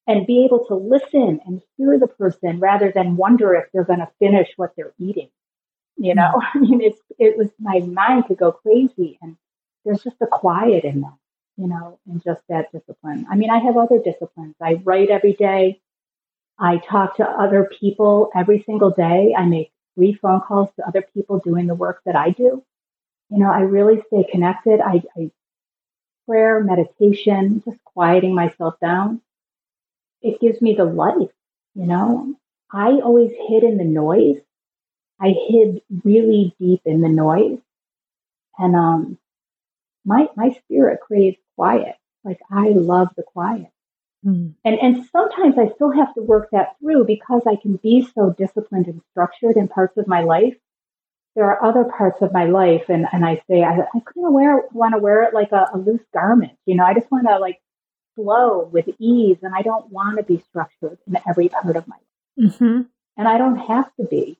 and 0.06 0.26
be 0.26 0.44
able 0.44 0.64
to 0.66 0.74
listen 0.74 1.40
and 1.44 1.62
hear 1.76 1.98
the 1.98 2.06
person 2.06 2.60
rather 2.60 2.92
than 2.92 3.16
wonder 3.16 3.54
if 3.54 3.66
they're 3.72 3.84
going 3.84 4.00
to 4.00 4.10
finish 4.18 4.48
what 4.56 4.72
they're 4.76 4.94
eating. 4.98 5.28
You 5.96 6.14
know, 6.14 6.32
mm-hmm. 6.34 6.58
I 6.58 6.60
mean, 6.60 6.80
it's, 6.80 7.00
it 7.18 7.36
was 7.36 7.48
my 7.58 7.80
mind 7.80 8.26
could 8.26 8.38
go 8.38 8.52
crazy 8.52 9.18
and 9.22 9.36
there's 9.84 10.02
just 10.02 10.16
a 10.20 10.26
quiet 10.26 10.84
in 10.84 11.00
that, 11.02 11.16
you 11.56 11.68
know, 11.68 11.98
and 12.06 12.22
just 12.22 12.42
that 12.48 12.72
discipline. 12.72 13.26
I 13.30 13.36
mean, 13.36 13.50
I 13.50 13.58
have 13.58 13.76
other 13.76 13.98
disciplines. 13.98 14.54
I 14.60 14.74
write 14.84 15.10
every 15.10 15.32
day. 15.32 15.80
I 16.58 16.78
talk 16.78 17.16
to 17.16 17.28
other 17.28 17.68
people 17.80 18.30
every 18.34 18.62
single 18.64 18.90
day. 18.90 19.34
I 19.36 19.44
make 19.46 19.72
three 19.94 20.14
phone 20.14 20.40
calls 20.40 20.68
to 20.76 20.86
other 20.86 21.02
people 21.14 21.38
doing 21.38 21.66
the 21.66 21.74
work 21.74 22.00
that 22.06 22.16
I 22.16 22.30
do. 22.30 22.64
You 23.30 23.38
know, 23.38 23.50
I 23.50 23.60
really 23.60 24.02
stay 24.08 24.24
connected. 24.30 24.80
I, 24.80 25.02
I 25.16 25.30
prayer, 26.26 26.62
meditation, 26.62 27.62
just 27.64 27.82
quieting 27.84 28.34
myself 28.34 28.74
down. 28.80 29.20
It 30.20 30.40
gives 30.40 30.60
me 30.60 30.74
the 30.74 30.84
life, 30.84 31.32
you 31.74 31.86
know. 31.86 32.34
I 32.70 33.00
always 33.00 33.32
hid 33.48 33.64
in 33.64 33.76
the 33.76 33.84
noise. 33.84 34.40
I 35.22 35.28
hid 35.48 35.82
really 36.04 36.54
deep 36.58 36.82
in 36.84 37.00
the 37.00 37.08
noise. 37.08 37.60
And 38.58 38.74
um 38.76 39.18
my 40.04 40.28
my 40.36 40.50
spirit 40.50 41.00
craves 41.00 41.38
quiet. 41.56 41.96
Like 42.24 42.40
I 42.50 42.68
love 42.68 43.08
the 43.16 43.22
quiet. 43.22 43.68
Mm. 44.24 44.54
And 44.64 44.78
and 44.78 45.06
sometimes 45.10 45.56
I 45.58 45.72
still 45.74 45.90
have 45.90 46.14
to 46.14 46.22
work 46.22 46.50
that 46.52 46.76
through 46.78 47.04
because 47.04 47.42
I 47.46 47.56
can 47.56 47.76
be 47.76 48.06
so 48.14 48.34
disciplined 48.36 48.86
and 48.86 49.00
structured 49.10 49.56
in 49.56 49.68
parts 49.68 49.96
of 49.96 50.06
my 50.06 50.22
life. 50.22 50.56
There 51.34 51.46
are 51.46 51.64
other 51.64 51.84
parts 51.84 52.20
of 52.20 52.30
my 52.30 52.44
life, 52.44 52.90
and, 52.90 53.06
and 53.10 53.24
I 53.24 53.42
say 53.48 53.62
I, 53.62 53.72
I 53.72 54.00
kind 54.00 54.26
of 54.26 54.32
wear 54.32 54.64
want 54.72 54.94
to 54.94 54.98
wear 54.98 55.22
it 55.22 55.34
like 55.34 55.50
a, 55.52 55.70
a 55.72 55.78
loose 55.78 56.04
garment. 56.12 56.52
You 56.66 56.76
know, 56.76 56.84
I 56.84 56.94
just 56.94 57.10
want 57.10 57.26
to 57.26 57.38
like 57.38 57.60
flow 58.14 58.68
with 58.70 58.88
ease, 58.98 59.38
and 59.42 59.54
I 59.54 59.62
don't 59.62 59.90
want 59.90 60.18
to 60.18 60.24
be 60.24 60.44
structured 60.50 60.98
in 61.06 61.18
every 61.26 61.48
part 61.48 61.76
of 61.76 61.88
my 61.88 61.96
life. 61.96 62.52
Mm-hmm. 62.52 62.82
And 63.16 63.28
I 63.28 63.38
don't 63.38 63.56
have 63.56 63.90
to 63.96 64.04
be. 64.04 64.38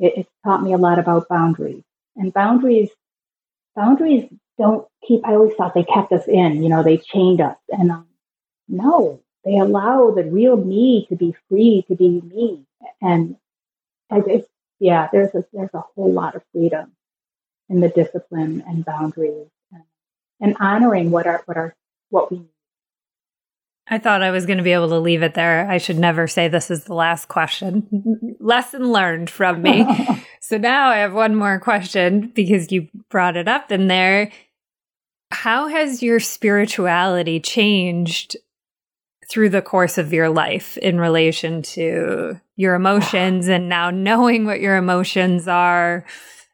It, 0.00 0.14
it's 0.16 0.30
taught 0.44 0.62
me 0.62 0.72
a 0.72 0.78
lot 0.78 0.98
about 0.98 1.28
boundaries, 1.28 1.84
and 2.16 2.32
boundaries 2.32 2.90
boundaries 3.76 4.28
don't 4.58 4.86
keep. 5.06 5.26
I 5.26 5.34
always 5.34 5.54
thought 5.54 5.74
they 5.74 5.84
kept 5.84 6.12
us 6.12 6.26
in. 6.26 6.62
You 6.62 6.68
know, 6.68 6.82
they 6.82 6.96
chained 6.98 7.40
us, 7.40 7.56
and 7.68 7.90
um, 7.92 8.08
no, 8.68 9.22
they 9.44 9.58
allow 9.58 10.10
the 10.10 10.24
real 10.24 10.56
me 10.56 11.06
to 11.08 11.16
be 11.16 11.34
free 11.48 11.84
to 11.88 11.94
be 11.94 12.20
me. 12.20 12.66
And 13.00 13.36
I 14.10 14.22
it's, 14.26 14.48
yeah, 14.78 15.08
there's 15.12 15.34
a, 15.34 15.44
there's 15.52 15.74
a 15.74 15.84
whole 15.94 16.12
lot 16.12 16.34
of 16.34 16.42
freedom 16.52 16.92
in 17.68 17.80
the 17.80 17.88
discipline 17.88 18.64
and 18.66 18.84
boundaries 18.84 19.48
and, 19.72 19.84
and 20.40 20.56
honoring 20.60 21.10
what 21.10 21.26
our, 21.26 21.42
what 21.46 21.56
our, 21.56 21.74
what 22.10 22.30
we 22.30 22.38
need. 22.38 22.48
I 23.92 23.98
thought 23.98 24.22
I 24.22 24.30
was 24.30 24.46
going 24.46 24.58
to 24.58 24.64
be 24.64 24.72
able 24.72 24.88
to 24.90 25.00
leave 25.00 25.22
it 25.22 25.34
there. 25.34 25.68
I 25.68 25.78
should 25.78 25.98
never 25.98 26.28
say 26.28 26.46
this 26.46 26.70
is 26.70 26.84
the 26.84 26.94
last 26.94 27.26
question. 27.26 28.36
Lesson 28.38 28.92
learned 28.92 29.28
from 29.28 29.62
me. 29.62 29.84
so 30.40 30.56
now 30.56 30.88
I 30.88 30.98
have 30.98 31.12
one 31.12 31.34
more 31.34 31.58
question 31.58 32.30
because 32.32 32.70
you 32.70 32.88
brought 33.10 33.36
it 33.36 33.48
up 33.48 33.72
in 33.72 33.88
there. 33.88 34.30
How 35.32 35.66
has 35.66 36.04
your 36.04 36.20
spirituality 36.20 37.40
changed 37.40 38.36
through 39.28 39.48
the 39.48 39.62
course 39.62 39.98
of 39.98 40.12
your 40.12 40.28
life 40.28 40.76
in 40.78 40.98
relation 41.00 41.62
to 41.62 42.40
your 42.56 42.74
emotions 42.74 43.48
and 43.48 43.68
now 43.68 43.90
knowing 43.90 44.44
what 44.44 44.60
your 44.60 44.76
emotions 44.76 45.48
are 45.48 46.04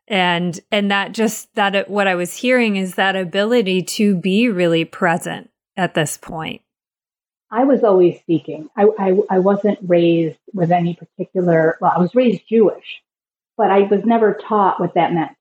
and 0.09 0.61
and 0.70 0.91
that 0.91 1.12
just 1.12 1.53
that 1.57 1.74
it, 1.74 1.89
what 1.89 2.07
i 2.07 2.14
was 2.14 2.37
hearing 2.37 2.76
is 2.76 2.95
that 2.95 3.16
ability 3.16 3.82
to 3.82 4.14
be 4.14 4.49
really 4.49 4.84
present 4.84 5.51
at 5.76 5.95
this 5.95 6.16
point 6.16 6.61
i 7.61 7.64
was 7.64 7.82
always 7.82 8.16
seeking. 8.26 8.68
I 8.76 8.84
i, 8.98 9.09
I 9.36 9.38
wasn't 9.40 9.78
raised 9.82 10.38
with 10.52 10.70
any 10.70 10.94
particular 10.94 11.78
well 11.80 11.92
i 11.96 11.98
was 11.98 12.14
raised 12.14 12.48
jewish 12.48 13.02
but 13.57 13.70
i 13.70 13.80
was 13.92 14.04
never 14.04 14.34
taught 14.48 14.80
what 14.80 14.94
that 14.94 15.12
meant. 15.12 15.36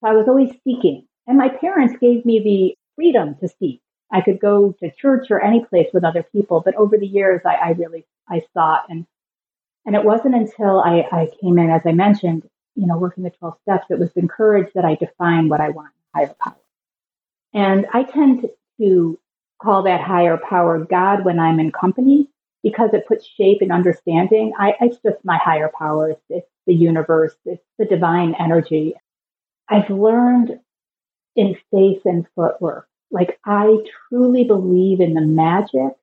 So 0.00 0.10
i 0.10 0.14
was 0.14 0.28
always 0.28 0.52
seeking. 0.64 1.06
And 1.26 1.38
my 1.38 1.48
parents 1.48 1.94
gave 2.00 2.24
me 2.24 2.40
the 2.40 2.76
freedom 2.96 3.36
to 3.40 3.48
seek. 3.48 3.80
I 4.12 4.20
could 4.20 4.40
go 4.40 4.74
to 4.80 4.90
church 4.90 5.30
or 5.30 5.40
any 5.40 5.64
place 5.64 5.88
with 5.92 6.04
other 6.04 6.24
people, 6.24 6.60
but 6.64 6.74
over 6.74 6.98
the 6.98 7.06
years, 7.06 7.42
I, 7.44 7.54
I 7.54 7.70
really 7.82 8.04
I 8.28 8.42
sought. 8.54 8.86
And 8.88 9.06
and 9.86 9.94
it 9.94 10.04
wasn't 10.04 10.34
until 10.34 10.80
I, 10.80 11.06
I 11.10 11.28
came 11.40 11.58
in, 11.58 11.70
as 11.70 11.82
I 11.86 11.92
mentioned, 11.92 12.42
you 12.74 12.86
know, 12.86 12.98
working 12.98 13.24
the 13.24 13.30
12 13.30 13.54
steps, 13.62 13.86
it 13.90 13.98
was 13.98 14.10
encouraged 14.16 14.72
that 14.74 14.84
I 14.84 14.94
define 14.96 15.48
what 15.48 15.60
I 15.60 15.70
want 15.70 15.92
higher 16.14 16.34
power. 16.40 16.56
And 17.54 17.86
I 17.92 18.02
tend 18.02 18.46
to 18.80 19.18
call 19.62 19.82
that 19.84 20.00
higher 20.00 20.38
power 20.48 20.84
God 20.84 21.24
when 21.24 21.38
I'm 21.38 21.60
in 21.60 21.72
company 21.72 22.28
because 22.62 22.90
it 22.92 23.06
puts 23.06 23.26
shape 23.26 23.58
and 23.60 23.72
understanding. 23.72 24.52
I, 24.58 24.74
it's 24.80 24.98
just 25.02 25.24
my 25.24 25.38
higher 25.38 25.70
power. 25.78 26.10
It's, 26.10 26.22
it's 26.28 26.48
the 26.66 26.74
universe. 26.74 27.34
It's 27.44 27.62
the 27.78 27.86
divine 27.86 28.34
energy. 28.38 28.94
I've 29.68 29.90
learned 29.90 30.60
in 31.36 31.56
faith 31.70 32.02
and 32.04 32.26
footwork 32.34 32.88
like 33.10 33.38
I 33.44 33.76
truly 34.08 34.44
believe 34.44 35.00
in 35.00 35.14
the 35.14 35.20
magic 35.20 35.96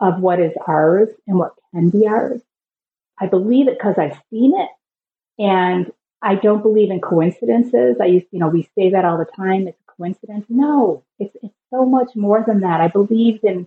of 0.00 0.20
what 0.20 0.40
is 0.40 0.52
ours 0.66 1.08
and 1.26 1.38
what 1.38 1.54
can 1.72 1.90
be 1.90 2.06
ours. 2.06 2.40
I 3.20 3.26
believe 3.26 3.68
it 3.68 3.78
because 3.78 3.96
I've 3.98 4.18
seen 4.30 4.58
it. 4.58 4.70
And 5.38 5.92
I 6.22 6.34
don't 6.34 6.62
believe 6.62 6.90
in 6.90 7.00
coincidences. 7.00 7.96
I 8.00 8.06
used, 8.06 8.26
you 8.30 8.38
know, 8.38 8.48
we 8.48 8.68
say 8.76 8.90
that 8.90 9.04
all 9.04 9.18
the 9.18 9.26
time. 9.36 9.68
It's 9.68 9.79
coincidence. 10.00 10.46
No, 10.48 11.04
it's, 11.18 11.36
it's 11.42 11.54
so 11.70 11.84
much 11.84 12.16
more 12.16 12.42
than 12.46 12.60
that. 12.60 12.80
I 12.80 12.88
believe 12.88 13.40
in, 13.42 13.66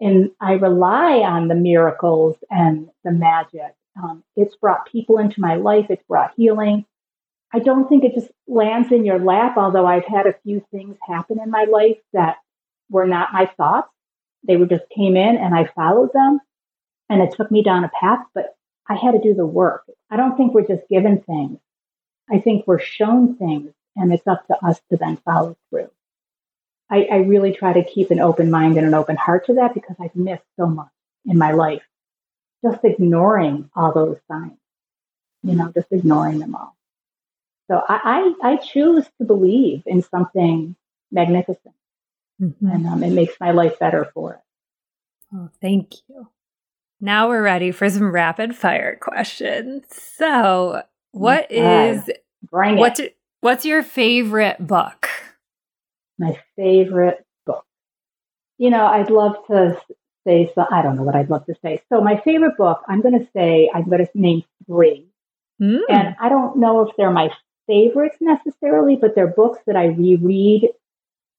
in, 0.00 0.32
I 0.40 0.52
rely 0.52 1.18
on 1.18 1.48
the 1.48 1.54
miracles 1.54 2.36
and 2.50 2.88
the 3.04 3.12
magic. 3.12 3.74
Um, 4.02 4.24
it's 4.36 4.56
brought 4.56 4.90
people 4.90 5.18
into 5.18 5.40
my 5.40 5.56
life. 5.56 5.86
It's 5.90 6.02
brought 6.04 6.32
healing. 6.36 6.86
I 7.52 7.58
don't 7.58 7.88
think 7.88 8.04
it 8.04 8.14
just 8.14 8.30
lands 8.46 8.92
in 8.92 9.04
your 9.04 9.18
lap, 9.18 9.56
although 9.56 9.86
I've 9.86 10.04
had 10.04 10.26
a 10.26 10.36
few 10.42 10.64
things 10.70 10.96
happen 11.06 11.38
in 11.42 11.50
my 11.50 11.64
life 11.64 11.98
that 12.12 12.36
were 12.90 13.06
not 13.06 13.32
my 13.32 13.46
thoughts. 13.56 13.88
They 14.46 14.56
were 14.56 14.66
just 14.66 14.88
came 14.94 15.16
in 15.16 15.36
and 15.36 15.54
I 15.54 15.70
followed 15.74 16.12
them 16.12 16.40
and 17.10 17.22
it 17.22 17.34
took 17.36 17.50
me 17.50 17.62
down 17.62 17.84
a 17.84 17.90
path, 18.00 18.24
but 18.34 18.56
I 18.88 18.94
had 18.94 19.12
to 19.12 19.20
do 19.20 19.34
the 19.34 19.46
work. 19.46 19.84
I 20.10 20.16
don't 20.16 20.36
think 20.36 20.54
we're 20.54 20.66
just 20.66 20.88
given 20.88 21.20
things. 21.22 21.58
I 22.30 22.38
think 22.38 22.66
we're 22.66 22.78
shown 22.78 23.36
things 23.36 23.72
and 23.98 24.12
it's 24.12 24.26
up 24.26 24.46
to 24.46 24.64
us 24.64 24.80
to 24.90 24.96
then 24.96 25.16
follow 25.18 25.56
through. 25.68 25.90
I, 26.90 27.06
I 27.10 27.16
really 27.16 27.52
try 27.52 27.74
to 27.74 27.84
keep 27.84 28.10
an 28.10 28.20
open 28.20 28.50
mind 28.50 28.78
and 28.78 28.86
an 28.86 28.94
open 28.94 29.16
heart 29.16 29.46
to 29.46 29.54
that 29.54 29.74
because 29.74 29.96
I've 30.00 30.16
missed 30.16 30.44
so 30.58 30.66
much 30.66 30.88
in 31.26 31.36
my 31.36 31.52
life. 31.52 31.82
Just 32.64 32.82
ignoring 32.84 33.70
all 33.76 33.92
those 33.92 34.16
signs, 34.26 34.58
you 35.42 35.54
know, 35.54 35.70
just 35.72 35.88
ignoring 35.90 36.38
them 36.38 36.54
all. 36.54 36.76
So 37.70 37.82
I, 37.86 38.34
I, 38.42 38.52
I 38.52 38.56
choose 38.56 39.04
to 39.18 39.26
believe 39.26 39.82
in 39.84 40.02
something 40.02 40.74
magnificent. 41.12 41.74
Mm-hmm. 42.40 42.66
And 42.66 42.86
um, 42.86 43.02
it 43.02 43.10
makes 43.10 43.34
my 43.38 43.50
life 43.50 43.78
better 43.78 44.10
for 44.14 44.34
it. 44.34 44.40
Oh, 45.34 45.50
thank 45.60 45.94
you. 46.08 46.28
Now 47.00 47.28
we're 47.28 47.42
ready 47.42 47.70
for 47.70 47.90
some 47.90 48.10
rapid 48.10 48.56
fire 48.56 48.96
questions. 48.96 49.84
So, 49.90 50.82
what 51.12 51.50
is 51.52 52.08
Bring 52.50 52.78
it. 52.78 53.17
What's 53.40 53.64
your 53.64 53.82
favorite 53.82 54.64
book? 54.66 55.08
My 56.18 56.38
favorite 56.56 57.24
book. 57.46 57.64
You 58.58 58.70
know, 58.70 58.86
I'd 58.86 59.10
love 59.10 59.36
to 59.48 59.80
say 60.26 60.50
so. 60.54 60.66
I 60.70 60.82
don't 60.82 60.96
know 60.96 61.02
what 61.02 61.14
I'd 61.14 61.30
love 61.30 61.46
to 61.46 61.54
say. 61.62 61.80
So, 61.88 62.00
my 62.00 62.20
favorite 62.20 62.56
book, 62.56 62.82
I'm 62.88 63.00
going 63.00 63.18
to 63.18 63.28
say 63.34 63.70
I'm 63.74 63.88
going 63.88 64.04
to 64.04 64.10
name 64.14 64.42
three, 64.66 65.06
mm. 65.60 65.80
and 65.88 66.16
I 66.20 66.28
don't 66.28 66.58
know 66.58 66.86
if 66.86 66.96
they're 66.96 67.10
my 67.10 67.30
favorites 67.66 68.16
necessarily, 68.20 68.96
but 68.96 69.14
they're 69.14 69.28
books 69.28 69.60
that 69.66 69.76
I 69.76 69.86
reread 69.86 70.68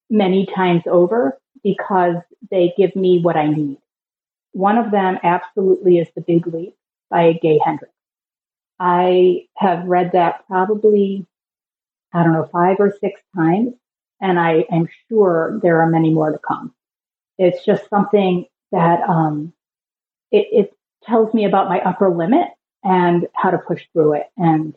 many 0.09 0.45
times 0.45 0.83
over 0.87 1.37
because 1.63 2.15
they 2.49 2.73
give 2.77 2.95
me 2.95 3.19
what 3.21 3.35
I 3.35 3.47
need. 3.47 3.77
One 4.53 4.77
of 4.77 4.91
them 4.91 5.19
absolutely 5.23 5.99
is 5.99 6.07
The 6.15 6.21
Big 6.21 6.47
Leap 6.47 6.75
by 7.09 7.33
Gay 7.33 7.59
Hendricks. 7.63 7.93
I 8.79 9.47
have 9.57 9.85
read 9.85 10.11
that 10.13 10.47
probably, 10.47 11.27
I 12.13 12.23
don't 12.23 12.33
know, 12.33 12.49
five 12.51 12.77
or 12.79 12.91
six 12.99 13.21
times. 13.35 13.73
and 14.21 14.39
I 14.39 14.65
am 14.71 14.87
sure 15.07 15.59
there 15.61 15.81
are 15.81 15.89
many 15.89 16.11
more 16.13 16.31
to 16.31 16.39
come. 16.39 16.73
It's 17.37 17.63
just 17.65 17.89
something 17.89 18.45
that 18.71 19.01
um, 19.07 19.53
it, 20.31 20.47
it 20.51 20.73
tells 21.03 21.33
me 21.33 21.45
about 21.45 21.69
my 21.69 21.79
upper 21.81 22.09
limit 22.09 22.47
and 22.83 23.27
how 23.33 23.51
to 23.51 23.57
push 23.57 23.83
through 23.93 24.15
it. 24.15 24.27
And 24.37 24.75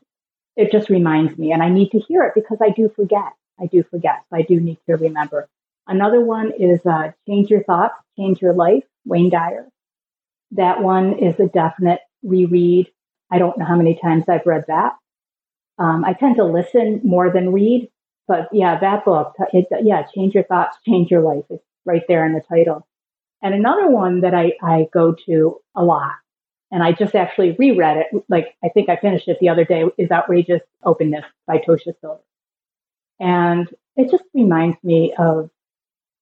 it 0.57 0.70
just 0.70 0.91
reminds 0.91 1.37
me, 1.39 1.53
and 1.53 1.62
I 1.62 1.68
need 1.70 1.91
to 1.93 1.99
hear 1.99 2.22
it 2.24 2.33
because 2.35 2.59
I 2.62 2.70
do 2.70 2.91
forget. 2.95 3.33
I 3.61 3.66
do 3.66 3.83
forget. 3.83 4.24
So 4.30 4.37
I 4.37 4.43
do 4.43 4.61
need 4.61 4.78
to 4.87 4.97
remember. 4.97 5.49
Another 5.87 6.20
one 6.20 6.53
is 6.59 6.85
uh, 6.87 7.12
Change 7.26 7.51
Your 7.51 7.64
Thoughts, 7.64 7.95
Change 8.16 8.41
Your 8.41 8.53
Life, 8.55 8.85
Wayne 9.05 9.30
Dyer. 9.30 9.68
That 10.53 10.83
one 10.83 11.18
is 11.18 11.39
a 11.41 11.47
definite 11.47 12.01
reread. 12.22 12.91
I 13.30 13.39
don't 13.39 13.59
know 13.59 13.64
how 13.64 13.76
many 13.76 13.99
times 14.01 14.24
I've 14.28 14.47
read 14.47 14.64
that. 14.68 14.95
Um, 15.79 16.05
I 16.05 16.12
tend 16.12 16.37
to 16.37 16.45
listen 16.45 17.01
more 17.03 17.31
than 17.31 17.53
read, 17.53 17.91
but 18.29 18.49
yeah, 18.53 18.79
that 18.79 19.05
book, 19.05 19.35
it, 19.53 19.66
yeah, 19.83 20.03
Change 20.14 20.35
Your 20.35 20.45
Thoughts, 20.45 20.77
Change 20.87 21.11
Your 21.11 21.23
Life. 21.23 21.45
It's 21.51 21.64
right 21.85 22.03
there 22.09 22.25
in 22.25 22.35
the 22.35 22.41
title. 22.41 22.87
And 23.43 23.55
another 23.55 23.89
one 23.89 24.20
that 24.20 24.35
I, 24.35 24.53
I 24.62 24.89
go 24.93 25.14
to 25.27 25.61
a 25.75 25.83
lot, 25.83 26.12
and 26.70 26.83
I 26.83 26.93
just 26.93 27.14
actually 27.14 27.57
reread 27.59 27.97
it, 27.99 28.25
like 28.29 28.55
I 28.64 28.68
think 28.68 28.89
I 28.89 28.97
finished 28.97 29.29
it 29.29 29.39
the 29.41 29.49
other 29.49 29.64
day, 29.64 29.85
is 29.99 30.11
Outrageous 30.11 30.62
Openness 30.85 31.25
by 31.47 31.59
Tosha 31.59 31.95
Silver. 32.01 32.20
And 33.18 33.68
it 33.97 34.11
just 34.11 34.25
reminds 34.35 34.77
me 34.83 35.14
of, 35.18 35.51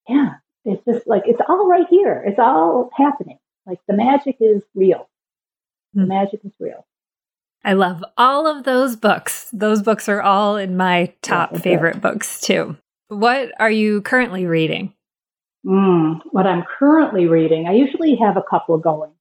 yeah, 0.08 0.34
it's 0.64 0.84
just 0.84 1.06
like, 1.06 1.22
it's 1.26 1.40
all 1.48 1.68
right 1.68 1.86
here. 1.88 2.22
It's 2.26 2.38
all 2.38 2.90
happening. 2.96 3.38
Like 3.66 3.78
the 3.86 3.94
magic 3.94 4.36
is 4.40 4.62
real. 4.74 5.08
The 5.94 6.02
hmm. 6.02 6.08
magic 6.08 6.40
is 6.44 6.52
real. 6.58 6.86
I 7.64 7.74
love 7.74 8.02
all 8.16 8.46
of 8.46 8.64
those 8.64 8.96
books. 8.96 9.48
Those 9.52 9.82
books 9.82 10.08
are 10.08 10.22
all 10.22 10.56
in 10.56 10.76
my 10.76 11.12
top 11.22 11.52
yeah, 11.52 11.58
favorite 11.58 12.00
books 12.00 12.40
too. 12.40 12.76
What 13.08 13.52
are 13.60 13.70
you 13.70 14.02
currently 14.02 14.46
reading? 14.46 14.94
Mm, 15.66 16.20
what 16.30 16.46
I'm 16.46 16.64
currently 16.78 17.26
reading, 17.26 17.66
I 17.66 17.72
usually 17.72 18.16
have 18.16 18.36
a 18.36 18.42
couple 18.42 18.78
going. 18.78 19.12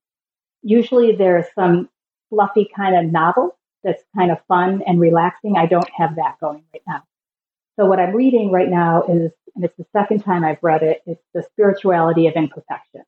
Usually 0.62 1.16
there's 1.16 1.46
some 1.54 1.90
fluffy 2.30 2.70
kind 2.76 2.96
of 2.96 3.12
novel 3.12 3.58
that's 3.84 4.04
kind 4.16 4.32
of 4.32 4.38
fun 4.48 4.84
and 4.86 5.00
relaxing. 5.00 5.58
I 5.58 5.66
don't 5.66 5.90
have 5.96 6.16
that 6.16 6.36
going 6.40 6.64
right 6.74 6.84
now. 6.88 7.04
So 7.78 7.86
what 7.86 8.00
I'm 8.00 8.16
reading 8.16 8.52
right 8.52 8.70
now 8.70 9.04
is, 9.04 9.32
and 9.56 9.64
it's 9.66 9.78
the 9.78 9.86
second 9.94 10.24
time 10.24 10.44
I've 10.44 10.62
read 10.62 10.84
it, 10.84 11.02
it's 11.06 11.24
The 11.34 11.44
Spirituality 11.44 12.28
of 12.28 12.36
Imperfection. 12.36 13.04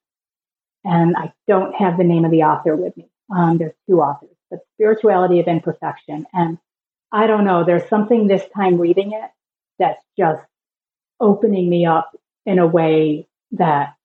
And 0.83 1.15
I 1.15 1.33
don't 1.47 1.75
have 1.75 1.97
the 1.97 2.03
name 2.03 2.25
of 2.25 2.31
the 2.31 2.43
author 2.43 2.75
with 2.75 2.95
me. 2.97 3.09
Um, 3.35 3.57
there's 3.57 3.75
two 3.87 4.01
authors, 4.01 4.35
but 4.51 4.59
Spirituality 4.75 5.39
of 5.39 5.47
Imperfection. 5.47 6.27
And 6.33 6.59
I 7.11 7.25
don't 7.25 7.45
know, 7.45 7.63
there's 7.63 7.89
something 7.89 8.27
this 8.27 8.43
time 8.55 8.77
reading 8.77 9.13
it 9.13 9.31
that's 9.79 10.03
just 10.19 10.43
opening 11.19 11.69
me 11.69 11.85
up 11.85 12.15
in 12.45 12.59
a 12.59 12.67
way 12.67 13.27
that 13.51 13.95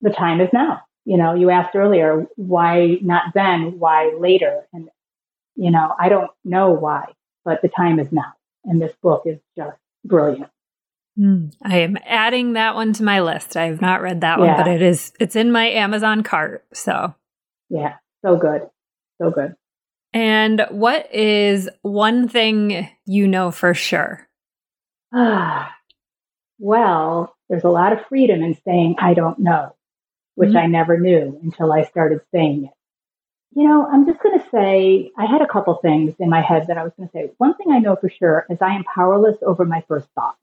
the 0.00 0.10
time 0.10 0.40
is 0.40 0.50
now. 0.52 0.82
You 1.04 1.16
know, 1.16 1.34
you 1.34 1.50
asked 1.50 1.74
earlier, 1.74 2.26
why 2.36 2.98
not 3.00 3.34
then? 3.34 3.78
Why 3.78 4.12
later? 4.18 4.66
And, 4.72 4.88
you 5.56 5.70
know, 5.70 5.94
I 5.98 6.08
don't 6.08 6.30
know 6.44 6.70
why, 6.70 7.12
but 7.44 7.62
the 7.62 7.68
time 7.68 7.98
is 7.98 8.12
now. 8.12 8.34
And 8.64 8.80
this 8.80 8.92
book 9.02 9.22
is 9.26 9.38
just 9.56 9.76
brilliant. 10.04 10.50
Mm, 11.18 11.52
I 11.62 11.78
am 11.78 11.98
adding 12.06 12.54
that 12.54 12.74
one 12.74 12.92
to 12.94 13.02
my 13.02 13.20
list. 13.20 13.56
I 13.56 13.64
have 13.66 13.80
not 13.80 14.00
read 14.00 14.20
that 14.20 14.38
yeah. 14.38 14.46
one, 14.46 14.56
but 14.56 14.68
it 14.68 14.80
is, 14.80 15.12
it's 15.20 15.36
in 15.36 15.50
my 15.52 15.66
Amazon 15.66 16.22
cart. 16.22 16.64
So, 16.72 17.14
yeah, 17.68 17.96
so 18.24 18.36
good. 18.36 18.68
So 19.20 19.30
good. 19.30 19.54
And 20.14 20.66
what 20.70 21.12
is 21.14 21.68
one 21.82 22.28
thing 22.28 22.88
you 23.06 23.26
know 23.26 23.50
for 23.50 23.74
sure? 23.74 24.28
Ah, 25.12 25.74
well, 26.58 27.34
there's 27.48 27.64
a 27.64 27.68
lot 27.68 27.92
of 27.92 28.06
freedom 28.06 28.42
in 28.42 28.56
saying, 28.64 28.96
I 28.98 29.14
don't 29.14 29.38
know, 29.38 29.74
which 30.34 30.50
mm-hmm. 30.50 30.58
I 30.58 30.66
never 30.66 30.98
knew 30.98 31.38
until 31.42 31.72
I 31.72 31.84
started 31.84 32.20
saying 32.32 32.64
it. 32.64 32.70
You 33.54 33.68
know, 33.68 33.86
I'm 33.86 34.06
just 34.06 34.22
going 34.22 34.38
to 34.38 34.48
say, 34.50 35.10
I 35.18 35.26
had 35.26 35.42
a 35.42 35.46
couple 35.46 35.74
things 35.76 36.14
in 36.18 36.30
my 36.30 36.40
head 36.40 36.68
that 36.68 36.78
I 36.78 36.84
was 36.84 36.92
going 36.96 37.08
to 37.08 37.12
say. 37.12 37.30
One 37.36 37.54
thing 37.54 37.70
I 37.70 37.80
know 37.80 37.96
for 37.96 38.08
sure 38.08 38.46
is 38.48 38.56
I 38.62 38.74
am 38.74 38.84
powerless 38.84 39.36
over 39.42 39.66
my 39.66 39.84
first 39.88 40.08
thought. 40.14 40.36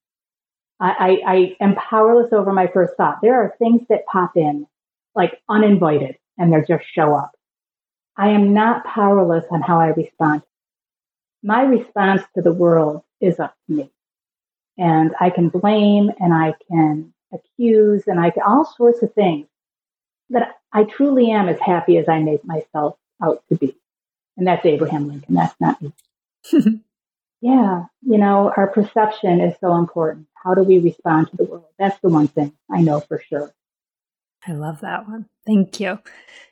I, 0.80 0.92
I, 1.26 1.34
I 1.34 1.58
am 1.60 1.76
powerless 1.76 2.32
over 2.32 2.54
my 2.54 2.68
first 2.68 2.94
thought. 2.98 3.20
There 3.22 3.34
are 3.34 3.56
things 3.58 3.82
that 3.90 4.06
pop 4.06 4.38
in 4.38 4.68
like 5.16 5.42
uninvited 5.50 6.18
and 6.38 6.54
they 6.54 6.60
just 6.68 6.86
show 6.94 7.16
up. 7.16 7.32
I 8.18 8.30
am 8.30 8.53
not 8.53 8.86
powerless 8.86 9.45
on 9.49 9.62
how 9.62 9.80
I 9.80 9.88
respond. 9.88 10.43
My 11.41 11.64
response 11.64 12.22
to 12.36 12.41
the 12.41 12.53
world 12.53 13.03
is 13.22 13.39
up 13.39 13.55
to 13.68 13.74
me. 13.74 13.91
And 14.78 15.12
I 15.20 15.30
can 15.30 15.49
blame 15.49 16.12
and 16.20 16.34
I 16.34 16.53
can 16.70 17.14
accuse 17.34 18.03
and 18.07 18.20
I 18.20 18.30
can 18.30 18.43
all 18.43 18.66
sorts 18.66 19.01
of 19.03 19.14
things. 19.14 19.47
But 20.30 20.55
I 20.72 20.84
truly 20.84 21.32
am 21.32 21.49
as 21.49 21.60
happy 21.60 21.97
as 21.97 22.07
I 22.07 22.20
make 22.20 22.45
myself 22.45 22.97
out 23.22 23.43
to 23.49 23.55
be. 23.55 23.76
And 24.38 24.47
that's 24.47 24.66
Abraham 24.66 25.07
Lincoln. 25.07 25.36
That's 25.36 25.55
not 25.60 25.82
me. 25.82 25.93
yeah. 27.41 27.86
You 28.01 28.18
know, 28.18 28.53
our 28.55 28.68
perception 28.68 29.41
is 29.41 29.55
so 29.60 29.76
important. 29.76 30.28
How 30.34 30.53
do 30.53 30.64
we 30.64 30.80
respond 30.80 31.30
to 31.32 31.38
the 31.38 31.43
world? 31.43 31.66
That's 31.78 31.99
the 31.99 32.10
one 32.10 32.28
thing 32.28 32.53
I 32.72 32.82
know 32.82 33.01
for 33.01 33.22
sure. 33.28 33.53
I 34.47 34.53
love 34.53 34.82
that 34.82 35.07
one. 35.07 35.26
Thank 35.45 35.80
you. 35.80 35.99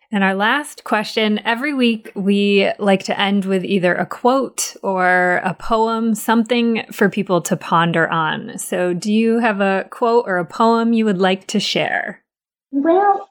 And 0.10 0.24
our 0.24 0.36
last 0.36 0.86
question 0.86 1.40
every 1.44 1.74
week, 1.74 2.14
we 2.16 2.72
like 2.80 3.04
to 3.04 3.20
end 3.20 3.44
with 3.44 3.66
either 3.66 3.94
a 3.94 4.06
quote 4.06 4.76
or 4.82 5.42
a 5.44 5.54
poem, 5.54 6.16
something 6.16 6.86
for 6.94 7.10
people 7.10 7.42
to 7.42 7.58
ponder 7.58 8.08
on. 8.08 8.58
So, 8.58 8.94
do 8.94 9.12
you 9.12 9.40
have 9.40 9.60
a 9.60 9.86
quote 9.90 10.24
or 10.26 10.38
a 10.38 10.46
poem 10.46 10.94
you 10.94 11.04
would 11.04 11.18
like 11.18 11.48
to 11.48 11.60
share? 11.60 12.24
Well, 12.72 13.30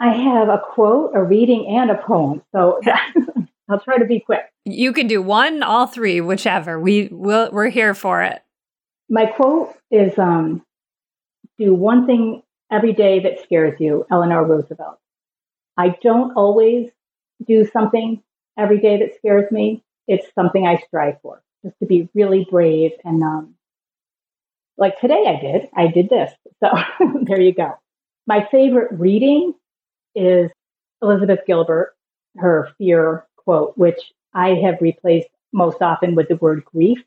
I 0.00 0.12
have 0.12 0.48
a 0.48 0.58
quote, 0.58 1.12
a 1.14 1.22
reading, 1.22 1.66
and 1.68 1.90
a 1.92 2.02
poem. 2.02 2.42
So, 2.50 2.80
I'll 3.68 3.78
try 3.78 3.98
to 3.98 4.04
be 4.04 4.18
quick. 4.18 4.42
You 4.64 4.92
can 4.92 5.06
do 5.06 5.22
one, 5.22 5.62
all 5.62 5.86
three, 5.86 6.20
whichever. 6.20 6.80
We 6.80 7.08
will, 7.12 7.50
we're 7.52 7.68
here 7.68 7.94
for 7.94 8.22
it. 8.22 8.42
My 9.08 9.26
quote 9.26 9.76
is 9.92 10.18
um, 10.18 10.64
Do 11.58 11.74
one 11.74 12.06
thing 12.06 12.42
every 12.72 12.92
day 12.92 13.20
that 13.20 13.40
scares 13.42 13.78
you, 13.78 14.04
Eleanor 14.10 14.44
Roosevelt. 14.44 14.98
I 15.76 15.96
don't 16.02 16.32
always 16.36 16.90
do 17.46 17.66
something 17.72 18.22
every 18.58 18.78
day 18.78 18.98
that 18.98 19.16
scares 19.16 19.50
me. 19.50 19.82
It's 20.06 20.26
something 20.34 20.66
I 20.66 20.76
strive 20.86 21.20
for, 21.22 21.42
just 21.64 21.78
to 21.80 21.86
be 21.86 22.08
really 22.14 22.46
brave. 22.50 22.92
And 23.04 23.22
um, 23.22 23.54
like 24.76 24.98
today, 25.00 25.24
I 25.26 25.40
did. 25.40 25.68
I 25.74 25.86
did 25.88 26.08
this. 26.08 26.32
So 26.60 26.70
there 27.22 27.40
you 27.40 27.54
go. 27.54 27.74
My 28.26 28.46
favorite 28.50 28.92
reading 28.92 29.54
is 30.14 30.50
Elizabeth 31.00 31.40
Gilbert, 31.46 31.94
her 32.36 32.70
fear 32.78 33.26
quote, 33.36 33.76
which 33.76 34.12
I 34.34 34.50
have 34.64 34.80
replaced 34.80 35.28
most 35.52 35.82
often 35.82 36.14
with 36.14 36.28
the 36.28 36.36
word 36.36 36.64
grief, 36.64 37.02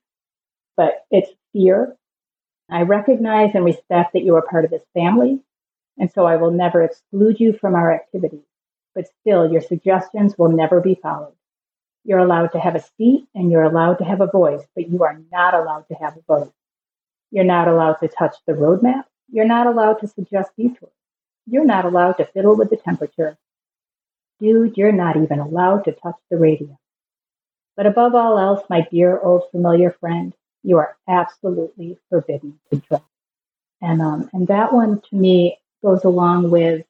but 0.75 1.05
it's 1.11 1.31
fear. 1.53 1.95
I 2.69 2.81
recognize 2.81 3.51
and 3.53 3.63
respect 3.63 4.13
that 4.13 4.23
you 4.23 4.35
are 4.35 4.41
part 4.41 4.65
of 4.65 4.71
this 4.71 4.83
family, 4.93 5.39
and 5.97 6.11
so 6.11 6.25
I 6.25 6.35
will 6.35 6.51
never 6.51 6.83
exclude 6.83 7.39
you 7.39 7.53
from 7.53 7.75
our 7.75 7.93
activities 7.93 8.43
but 8.95 9.07
still 9.21 9.51
your 9.51 9.61
suggestions 9.61 10.37
will 10.37 10.49
never 10.49 10.81
be 10.81 10.95
followed. 10.95 11.35
You're 12.05 12.19
allowed 12.19 12.53
to 12.53 12.59
have 12.59 12.75
a 12.75 12.83
seat 12.97 13.27
and 13.35 13.51
you're 13.51 13.63
allowed 13.63 13.95
to 13.95 14.05
have 14.05 14.21
a 14.21 14.27
voice, 14.27 14.63
but 14.75 14.89
you 14.89 15.03
are 15.03 15.19
not 15.31 15.53
allowed 15.53 15.87
to 15.89 15.95
have 15.95 16.15
a 16.15 16.21
vote. 16.27 16.53
You're 17.31 17.43
not 17.43 17.67
allowed 17.67 17.95
to 17.95 18.07
touch 18.07 18.35
the 18.47 18.53
roadmap. 18.53 19.03
You're 19.31 19.45
not 19.45 19.67
allowed 19.67 19.95
to 19.95 20.07
suggest 20.07 20.51
detours. 20.57 20.91
You're 21.47 21.65
not 21.65 21.85
allowed 21.85 22.13
to 22.13 22.25
fiddle 22.25 22.55
with 22.55 22.69
the 22.69 22.77
temperature. 22.77 23.37
Dude, 24.39 24.77
you're 24.77 24.91
not 24.91 25.17
even 25.17 25.39
allowed 25.39 25.85
to 25.85 25.91
touch 25.91 26.15
the 26.29 26.37
radio. 26.37 26.77
But 27.75 27.87
above 27.87 28.15
all 28.15 28.39
else, 28.39 28.63
my 28.69 28.87
dear 28.89 29.19
old 29.19 29.43
familiar 29.51 29.91
friend, 29.91 30.33
you 30.63 30.77
are 30.77 30.97
absolutely 31.07 31.97
forbidden 32.09 32.59
to 32.71 32.79
drink. 32.79 33.03
And 33.81 34.01
um, 34.01 34.29
and 34.33 34.47
that 34.47 34.73
one 34.73 35.01
to 35.09 35.15
me 35.15 35.59
goes 35.83 36.03
along 36.03 36.49
with 36.49 36.85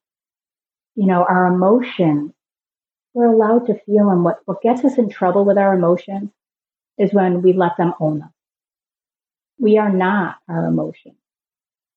you 0.96 1.06
know, 1.06 1.26
our 1.28 1.48
emotions, 1.48 2.32
we're 3.14 3.32
allowed 3.32 3.68
to 3.68 3.80
feel 3.86 4.10
them. 4.10 4.24
What, 4.24 4.40
what 4.46 4.62
gets 4.62 4.84
us 4.84 4.98
in 4.98 5.10
trouble 5.10 5.46
with 5.46 5.58
our 5.58 5.74
emotions 5.74 6.32
is 6.98 7.14
when 7.14 7.42
we 7.42 7.54
let 7.54 7.78
them 7.78 7.94
own 8.00 8.22
us. 8.22 8.30
We 9.58 9.78
are 9.78 9.92
not 9.92 10.38
our 10.50 10.66
emotions. 10.66 11.16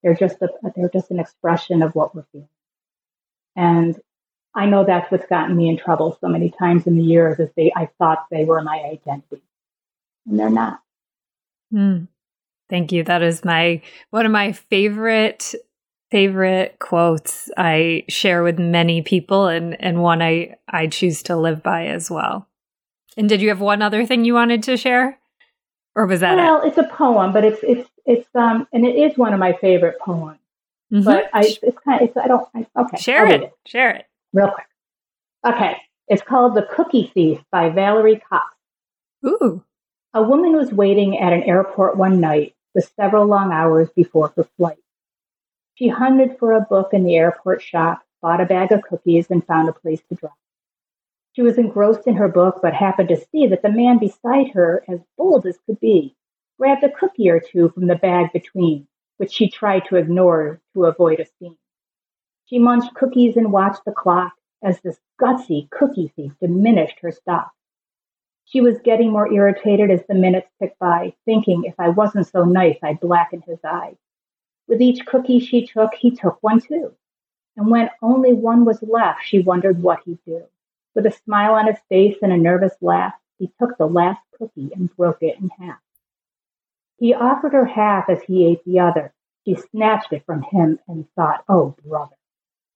They're 0.02 0.14
just 0.14 0.40
a, 0.42 0.48
they're 0.76 0.90
just 0.90 1.10
an 1.10 1.18
expression 1.18 1.82
of 1.82 1.94
what 1.94 2.14
we're 2.14 2.26
feeling. 2.32 2.48
And 3.56 4.00
I 4.54 4.66
know 4.66 4.84
that's 4.84 5.10
what's 5.10 5.26
gotten 5.26 5.56
me 5.56 5.68
in 5.68 5.76
trouble 5.76 6.16
so 6.20 6.28
many 6.28 6.50
times 6.50 6.86
in 6.86 6.96
the 6.96 7.02
years 7.02 7.38
is 7.38 7.48
they 7.56 7.72
I 7.74 7.88
thought 7.98 8.26
they 8.30 8.44
were 8.44 8.62
my 8.62 8.78
identity. 8.78 9.42
And 10.26 10.38
they're 10.38 10.50
not. 10.50 10.80
Mm. 11.72 12.08
Thank 12.68 12.92
you. 12.92 13.02
That 13.02 13.22
is 13.22 13.44
my 13.44 13.82
one 14.10 14.26
of 14.26 14.32
my 14.32 14.52
favorite 14.52 15.54
favorite 16.10 16.78
quotes 16.78 17.50
I 17.56 18.04
share 18.08 18.42
with 18.42 18.58
many 18.58 19.02
people 19.02 19.46
and, 19.46 19.80
and 19.80 20.02
one 20.02 20.22
I, 20.22 20.56
I 20.68 20.86
choose 20.86 21.22
to 21.24 21.36
live 21.36 21.62
by 21.62 21.86
as 21.86 22.10
well. 22.10 22.48
And 23.16 23.28
did 23.28 23.40
you 23.40 23.48
have 23.48 23.60
one 23.60 23.82
other 23.82 24.06
thing 24.06 24.24
you 24.24 24.34
wanted 24.34 24.62
to 24.64 24.76
share? 24.76 25.18
Or 25.94 26.06
was 26.06 26.20
that 26.20 26.36
Well, 26.36 26.62
it? 26.62 26.68
it's 26.68 26.78
a 26.78 26.84
poem, 26.84 27.32
but 27.32 27.44
it's 27.44 27.58
it's 27.62 27.88
It's 28.06 28.28
um, 28.34 28.66
and 28.72 28.86
it 28.86 28.96
is 28.96 29.18
one 29.18 29.34
of 29.34 29.40
my 29.40 29.52
favorite 29.60 29.98
poems. 30.00 30.38
Mm-hmm. 30.92 31.04
But 31.04 31.28
I, 31.34 31.40
it's 31.62 31.78
kind 31.84 32.00
of, 32.00 32.08
it's, 32.08 32.16
I 32.16 32.26
don't, 32.26 32.48
I, 32.54 32.66
okay. 32.80 32.96
Share 32.96 33.26
it. 33.26 33.42
it. 33.42 33.52
Share 33.66 33.90
it. 33.90 34.06
Real 34.32 34.50
quick. 34.50 34.66
Okay. 35.46 35.76
It's 36.08 36.22
called 36.22 36.54
The 36.54 36.62
Cookie 36.62 37.10
Thief 37.12 37.40
by 37.52 37.68
Valerie 37.68 38.22
Cox. 38.26 38.46
Ooh. 39.26 39.62
A 40.14 40.22
woman 40.22 40.56
was 40.56 40.72
waiting 40.72 41.18
at 41.18 41.34
an 41.34 41.42
airport 41.42 41.98
one 41.98 42.20
night 42.20 42.54
with 42.74 42.90
several 42.96 43.26
long 43.26 43.52
hours 43.52 43.90
before 43.94 44.32
her 44.36 44.48
flight. 44.56 44.78
She 45.78 45.86
hunted 45.86 46.36
for 46.40 46.54
a 46.54 46.60
book 46.60 46.92
in 46.92 47.04
the 47.04 47.14
airport 47.14 47.62
shop, 47.62 48.02
bought 48.20 48.40
a 48.40 48.46
bag 48.46 48.72
of 48.72 48.82
cookies, 48.82 49.30
and 49.30 49.46
found 49.46 49.68
a 49.68 49.72
place 49.72 50.02
to 50.08 50.16
drop. 50.16 50.34
She 51.34 51.42
was 51.42 51.56
engrossed 51.56 52.08
in 52.08 52.16
her 52.16 52.26
book, 52.26 52.58
but 52.60 52.74
happened 52.74 53.10
to 53.10 53.16
see 53.30 53.46
that 53.46 53.62
the 53.62 53.70
man 53.70 53.98
beside 53.98 54.48
her, 54.54 54.82
as 54.88 54.98
bold 55.16 55.46
as 55.46 55.56
could 55.66 55.78
be, 55.78 56.16
grabbed 56.58 56.82
a 56.82 56.90
cookie 56.90 57.30
or 57.30 57.38
two 57.38 57.68
from 57.68 57.86
the 57.86 57.94
bag 57.94 58.32
between, 58.32 58.88
which 59.18 59.30
she 59.30 59.48
tried 59.48 59.84
to 59.84 59.94
ignore 59.94 60.60
to 60.74 60.86
avoid 60.86 61.20
a 61.20 61.26
scene. 61.38 61.56
She 62.46 62.58
munched 62.58 62.94
cookies 62.94 63.36
and 63.36 63.52
watched 63.52 63.84
the 63.84 63.92
clock 63.92 64.32
as 64.64 64.80
this 64.80 64.98
gutsy 65.22 65.70
cookie 65.70 66.12
thief 66.16 66.32
diminished 66.40 66.98
her 67.02 67.12
stock. 67.12 67.52
She 68.46 68.60
was 68.60 68.80
getting 68.80 69.12
more 69.12 69.32
irritated 69.32 69.92
as 69.92 70.04
the 70.08 70.14
minutes 70.14 70.50
ticked 70.60 70.80
by, 70.80 71.14
thinking 71.24 71.66
if 71.66 71.74
I 71.78 71.90
wasn't 71.90 72.26
so 72.26 72.44
nice, 72.44 72.78
I'd 72.82 72.98
blacken 72.98 73.42
his 73.42 73.60
eye. 73.62 73.96
With 74.68 74.82
each 74.82 75.06
cookie 75.06 75.40
she 75.40 75.66
took, 75.66 75.94
he 75.94 76.10
took 76.10 76.38
one 76.42 76.60
too. 76.60 76.94
And 77.56 77.70
when 77.70 77.90
only 78.02 78.34
one 78.34 78.64
was 78.64 78.82
left, 78.82 79.24
she 79.24 79.40
wondered 79.40 79.82
what 79.82 80.00
he'd 80.04 80.18
do. 80.24 80.44
With 80.94 81.06
a 81.06 81.10
smile 81.10 81.54
on 81.54 81.66
his 81.66 81.78
face 81.88 82.18
and 82.22 82.32
a 82.32 82.36
nervous 82.36 82.74
laugh, 82.80 83.14
he 83.38 83.50
took 83.58 83.76
the 83.78 83.86
last 83.86 84.20
cookie 84.36 84.70
and 84.74 84.94
broke 84.94 85.22
it 85.22 85.38
in 85.40 85.50
half. 85.58 85.80
He 86.98 87.14
offered 87.14 87.52
her 87.52 87.64
half 87.64 88.08
as 88.08 88.22
he 88.22 88.44
ate 88.44 88.64
the 88.64 88.80
other. 88.80 89.14
She 89.44 89.54
snatched 89.54 90.12
it 90.12 90.26
from 90.26 90.42
him 90.42 90.78
and 90.86 91.06
thought, 91.14 91.44
oh, 91.48 91.74
brother, 91.84 92.16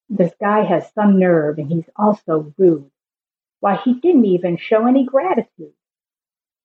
this 0.08 0.32
guy 0.40 0.62
has 0.64 0.90
some 0.94 1.18
nerve 1.18 1.58
and 1.58 1.70
he's 1.70 1.88
also 1.96 2.52
rude. 2.56 2.90
Why, 3.60 3.76
he 3.76 3.94
didn't 3.94 4.24
even 4.24 4.56
show 4.56 4.86
any 4.86 5.04
gratitude. 5.04 5.74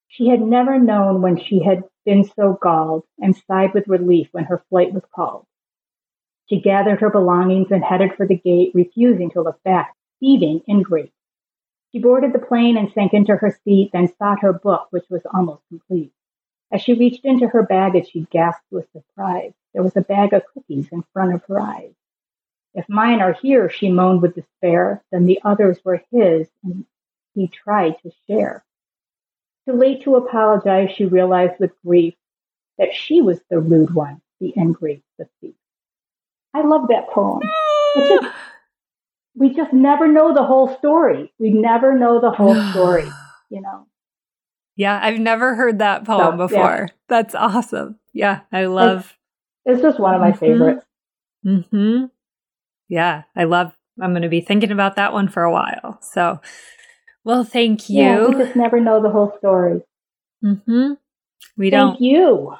She 0.07 0.29
had 0.29 0.41
never 0.41 0.79
known 0.79 1.21
when 1.21 1.37
she 1.37 1.61
had 1.63 1.83
been 2.07 2.23
so 2.23 2.57
galled 2.61 3.03
and 3.19 3.35
sighed 3.35 3.73
with 3.73 3.89
relief 3.89 4.29
when 4.31 4.45
her 4.45 4.63
flight 4.69 4.93
was 4.93 5.03
called. 5.13 5.45
She 6.45 6.61
gathered 6.61 7.01
her 7.01 7.09
belongings 7.09 7.67
and 7.69 7.83
headed 7.83 8.13
for 8.15 8.25
the 8.25 8.37
gate, 8.37 8.71
refusing 8.73 9.29
to 9.31 9.41
look 9.41 9.61
back, 9.63 9.93
heaving 10.21 10.61
in 10.67 10.83
grief. 10.83 11.11
She 11.91 11.99
boarded 11.99 12.31
the 12.31 12.39
plane 12.39 12.77
and 12.77 12.89
sank 12.93 13.13
into 13.13 13.35
her 13.35 13.59
seat, 13.65 13.89
then 13.91 14.07
sought 14.17 14.39
her 14.39 14.53
book, 14.53 14.87
which 14.91 15.03
was 15.09 15.21
almost 15.33 15.63
complete. 15.67 16.13
As 16.71 16.81
she 16.81 16.93
reached 16.93 17.25
into 17.25 17.49
her 17.49 17.63
baggage, 17.63 18.09
she 18.11 18.25
gasped 18.31 18.71
with 18.71 18.89
surprise. 18.93 19.51
There 19.73 19.83
was 19.83 19.97
a 19.97 20.01
bag 20.01 20.31
of 20.31 20.43
cookies 20.53 20.87
in 20.93 21.03
front 21.11 21.33
of 21.33 21.43
her 21.49 21.59
eyes. 21.59 21.93
If 22.73 22.87
mine 22.87 23.19
are 23.19 23.33
here, 23.33 23.69
she 23.69 23.89
moaned 23.89 24.21
with 24.21 24.35
despair, 24.35 25.03
then 25.11 25.25
the 25.25 25.41
others 25.43 25.79
were 25.83 26.01
his, 26.09 26.47
and 26.63 26.85
he 27.33 27.49
tried 27.49 28.01
to 28.03 28.11
share. 28.27 28.63
Too 29.67 29.73
late 29.73 30.03
to 30.03 30.15
apologize, 30.15 30.91
she 30.95 31.05
realized 31.05 31.59
with 31.59 31.71
grief 31.85 32.13
that 32.77 32.93
she 32.93 33.21
was 33.21 33.39
the 33.49 33.59
rude 33.59 33.93
one, 33.93 34.21
the 34.39 34.53
angry, 34.57 35.03
the 35.17 35.27
thief. 35.41 35.55
I 36.53 36.61
love 36.61 36.87
that 36.87 37.09
poem. 37.09 37.41
Just, 37.97 38.33
we 39.35 39.53
just 39.53 39.73
never 39.73 40.07
know 40.07 40.33
the 40.33 40.43
whole 40.43 40.75
story. 40.77 41.33
We 41.37 41.49
never 41.49 41.97
know 41.97 42.21
the 42.21 42.31
whole 42.31 42.55
story, 42.71 43.09
you 43.49 43.61
know. 43.61 43.87
Yeah, 44.77 44.99
I've 45.01 45.19
never 45.19 45.55
heard 45.55 45.79
that 45.79 46.05
poem 46.05 46.37
so, 46.37 46.47
before. 46.47 46.85
Yeah. 46.87 46.93
That's 47.09 47.35
awesome. 47.35 47.99
Yeah, 48.13 48.41
I 48.51 48.65
love. 48.65 49.17
It's, 49.65 49.75
it's 49.75 49.81
just 49.81 49.99
one 49.99 50.15
of 50.15 50.21
my 50.21 50.31
mm-hmm. 50.31 50.39
favorites. 50.39 50.85
Hmm. 51.43 52.05
Yeah, 52.87 53.23
I 53.35 53.43
love. 53.43 53.73
I'm 53.99 54.11
going 54.11 54.21
to 54.21 54.29
be 54.29 54.41
thinking 54.41 54.71
about 54.71 54.95
that 54.95 55.13
one 55.13 55.27
for 55.27 55.43
a 55.43 55.51
while. 55.51 55.99
So, 56.01 56.39
well, 57.27 57.43
thank 57.43 57.89
you. 57.89 58.01
Yeah, 58.01 58.27
we 58.27 58.43
just 58.43 58.55
never 58.55 58.79
know 58.79 59.01
the 59.01 59.09
whole 59.09 59.33
story. 59.37 59.81
Hmm. 60.41 60.93
We 61.57 61.69
thank 61.69 61.71
don't. 61.71 61.89
Thank 61.91 62.01
you. 62.01 62.55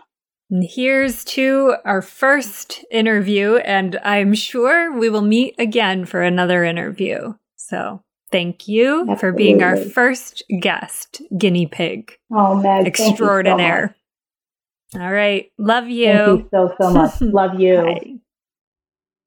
And 0.49 0.63
here's 0.63 1.26
to 1.26 1.76
our 1.84 2.01
first 2.01 2.86
interview, 2.91 3.55
and 3.57 3.99
I'm 4.03 4.34
sure 4.34 4.97
we 4.97 5.09
will 5.09 5.22
meet 5.22 5.55
again 5.57 6.05
for 6.05 6.22
another 6.22 6.63
interview. 6.63 7.34
So 7.55 8.01
Thank 8.32 8.68
you 8.68 9.01
Absolutely. 9.01 9.20
for 9.20 9.32
being 9.32 9.63
our 9.63 9.78
first 9.78 10.43
guest, 10.59 11.22
guinea 11.38 11.65
pig. 11.65 12.11
Oh, 12.32 12.55
Meg, 12.55 12.86
extraordinaire. 12.86 13.95
So 14.89 15.01
All 15.01 15.11
right. 15.11 15.49
Love 15.57 15.88
you. 15.88 16.13
Thank 16.13 16.41
you 16.41 16.49
so, 16.51 16.76
so 16.80 16.93
much. 16.93 17.22
Love 17.22 17.59
you. 17.59 17.82
Bye. 17.82 18.13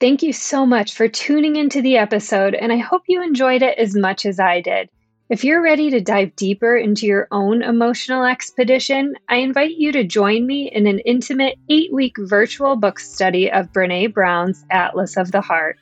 Thank 0.01 0.23
you 0.23 0.33
so 0.33 0.67
much 0.67 0.95
for 0.95 1.09
tuning 1.09 1.57
into 1.57 1.83
the 1.83 1.97
episode, 1.97 2.55
and 2.55 2.73
I 2.73 2.79
hope 2.79 3.03
you 3.07 3.23
enjoyed 3.23 3.63
it 3.63 3.79
as 3.79 3.95
much 3.95 4.25
as 4.25 4.41
I 4.41 4.61
did. 4.61 4.89
If 5.31 5.45
you're 5.45 5.63
ready 5.63 5.91
to 5.91 6.01
dive 6.01 6.35
deeper 6.35 6.77
into 6.77 7.07
your 7.07 7.29
own 7.31 7.63
emotional 7.63 8.25
expedition, 8.25 9.15
I 9.29 9.37
invite 9.37 9.77
you 9.77 9.93
to 9.93 10.03
join 10.03 10.45
me 10.45 10.69
in 10.73 10.89
an 10.89 10.99
intimate 10.99 11.57
eight 11.69 11.93
week 11.93 12.17
virtual 12.19 12.75
book 12.75 12.99
study 12.99 13.49
of 13.49 13.73
Brene 13.73 14.13
Brown's 14.13 14.65
Atlas 14.73 15.17
of 15.17 15.31
the 15.31 15.41
Heart. 15.41 15.79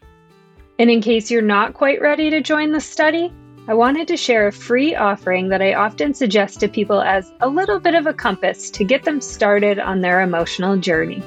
And 0.78 0.90
in 0.90 1.01
case 1.01 1.30
you're 1.30 1.40
not 1.40 1.72
quite 1.72 2.03
ready 2.03 2.28
to 2.28 2.42
join 2.42 2.72
the 2.72 2.80
study, 2.82 3.32
I 3.68 3.72
wanted 3.72 4.07
to 4.09 4.18
share 4.18 4.49
a 4.49 4.53
free 4.53 4.94
offering 4.94 5.49
that 5.49 5.62
I 5.62 5.72
often 5.72 6.12
suggest 6.12 6.61
to 6.61 6.68
people 6.68 7.01
as 7.01 7.32
a 7.40 7.49
little 7.49 7.80
bit 7.80 7.94
of 7.94 8.07
a 8.07 8.12
compass 8.12 8.68
to 8.72 8.84
get 8.84 9.05
them 9.05 9.18
started 9.18 9.78
on 9.78 10.03
their 10.03 10.20
emotional 10.20 10.76
journey 10.76 11.22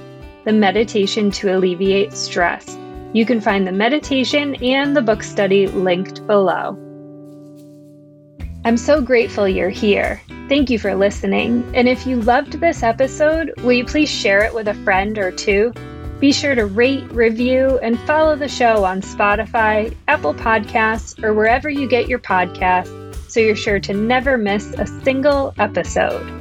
the 0.45 0.53
meditation 0.53 1.31
to 1.31 1.55
alleviate 1.55 2.13
stress. 2.13 2.77
You 3.13 3.25
can 3.25 3.41
find 3.41 3.65
the 3.65 3.71
meditation 3.71 4.53
and 4.63 4.95
the 4.95 5.01
book 5.01 5.23
study 5.23 5.65
linked 5.65 6.27
below. 6.27 6.90
I'm 8.63 8.77
so 8.77 9.01
grateful 9.01 9.47
you're 9.47 9.69
here. 9.69 10.21
Thank 10.47 10.69
you 10.69 10.77
for 10.77 10.93
listening. 10.93 11.69
And 11.73 11.87
if 11.89 12.05
you 12.05 12.21
loved 12.21 12.59
this 12.59 12.83
episode, 12.83 13.53
will 13.61 13.71
you 13.71 13.85
please 13.85 14.09
share 14.09 14.43
it 14.43 14.53
with 14.53 14.67
a 14.67 14.75
friend 14.83 15.17
or 15.17 15.31
two? 15.31 15.73
Be 16.19 16.31
sure 16.31 16.53
to 16.53 16.67
rate, 16.67 17.11
review, 17.11 17.79
and 17.81 17.99
follow 18.01 18.35
the 18.35 18.47
show 18.47 18.83
on 18.83 19.01
Spotify, 19.01 19.95
Apple 20.07 20.35
Podcasts, 20.35 21.23
or 21.23 21.33
wherever 21.33 21.69
you 21.69 21.87
get 21.87 22.07
your 22.07 22.19
podcasts 22.19 23.15
so 23.27 23.39
you're 23.39 23.55
sure 23.55 23.79
to 23.79 23.93
never 23.93 24.37
miss 24.37 24.75
a 24.77 24.85
single 25.03 25.55
episode. 25.57 26.40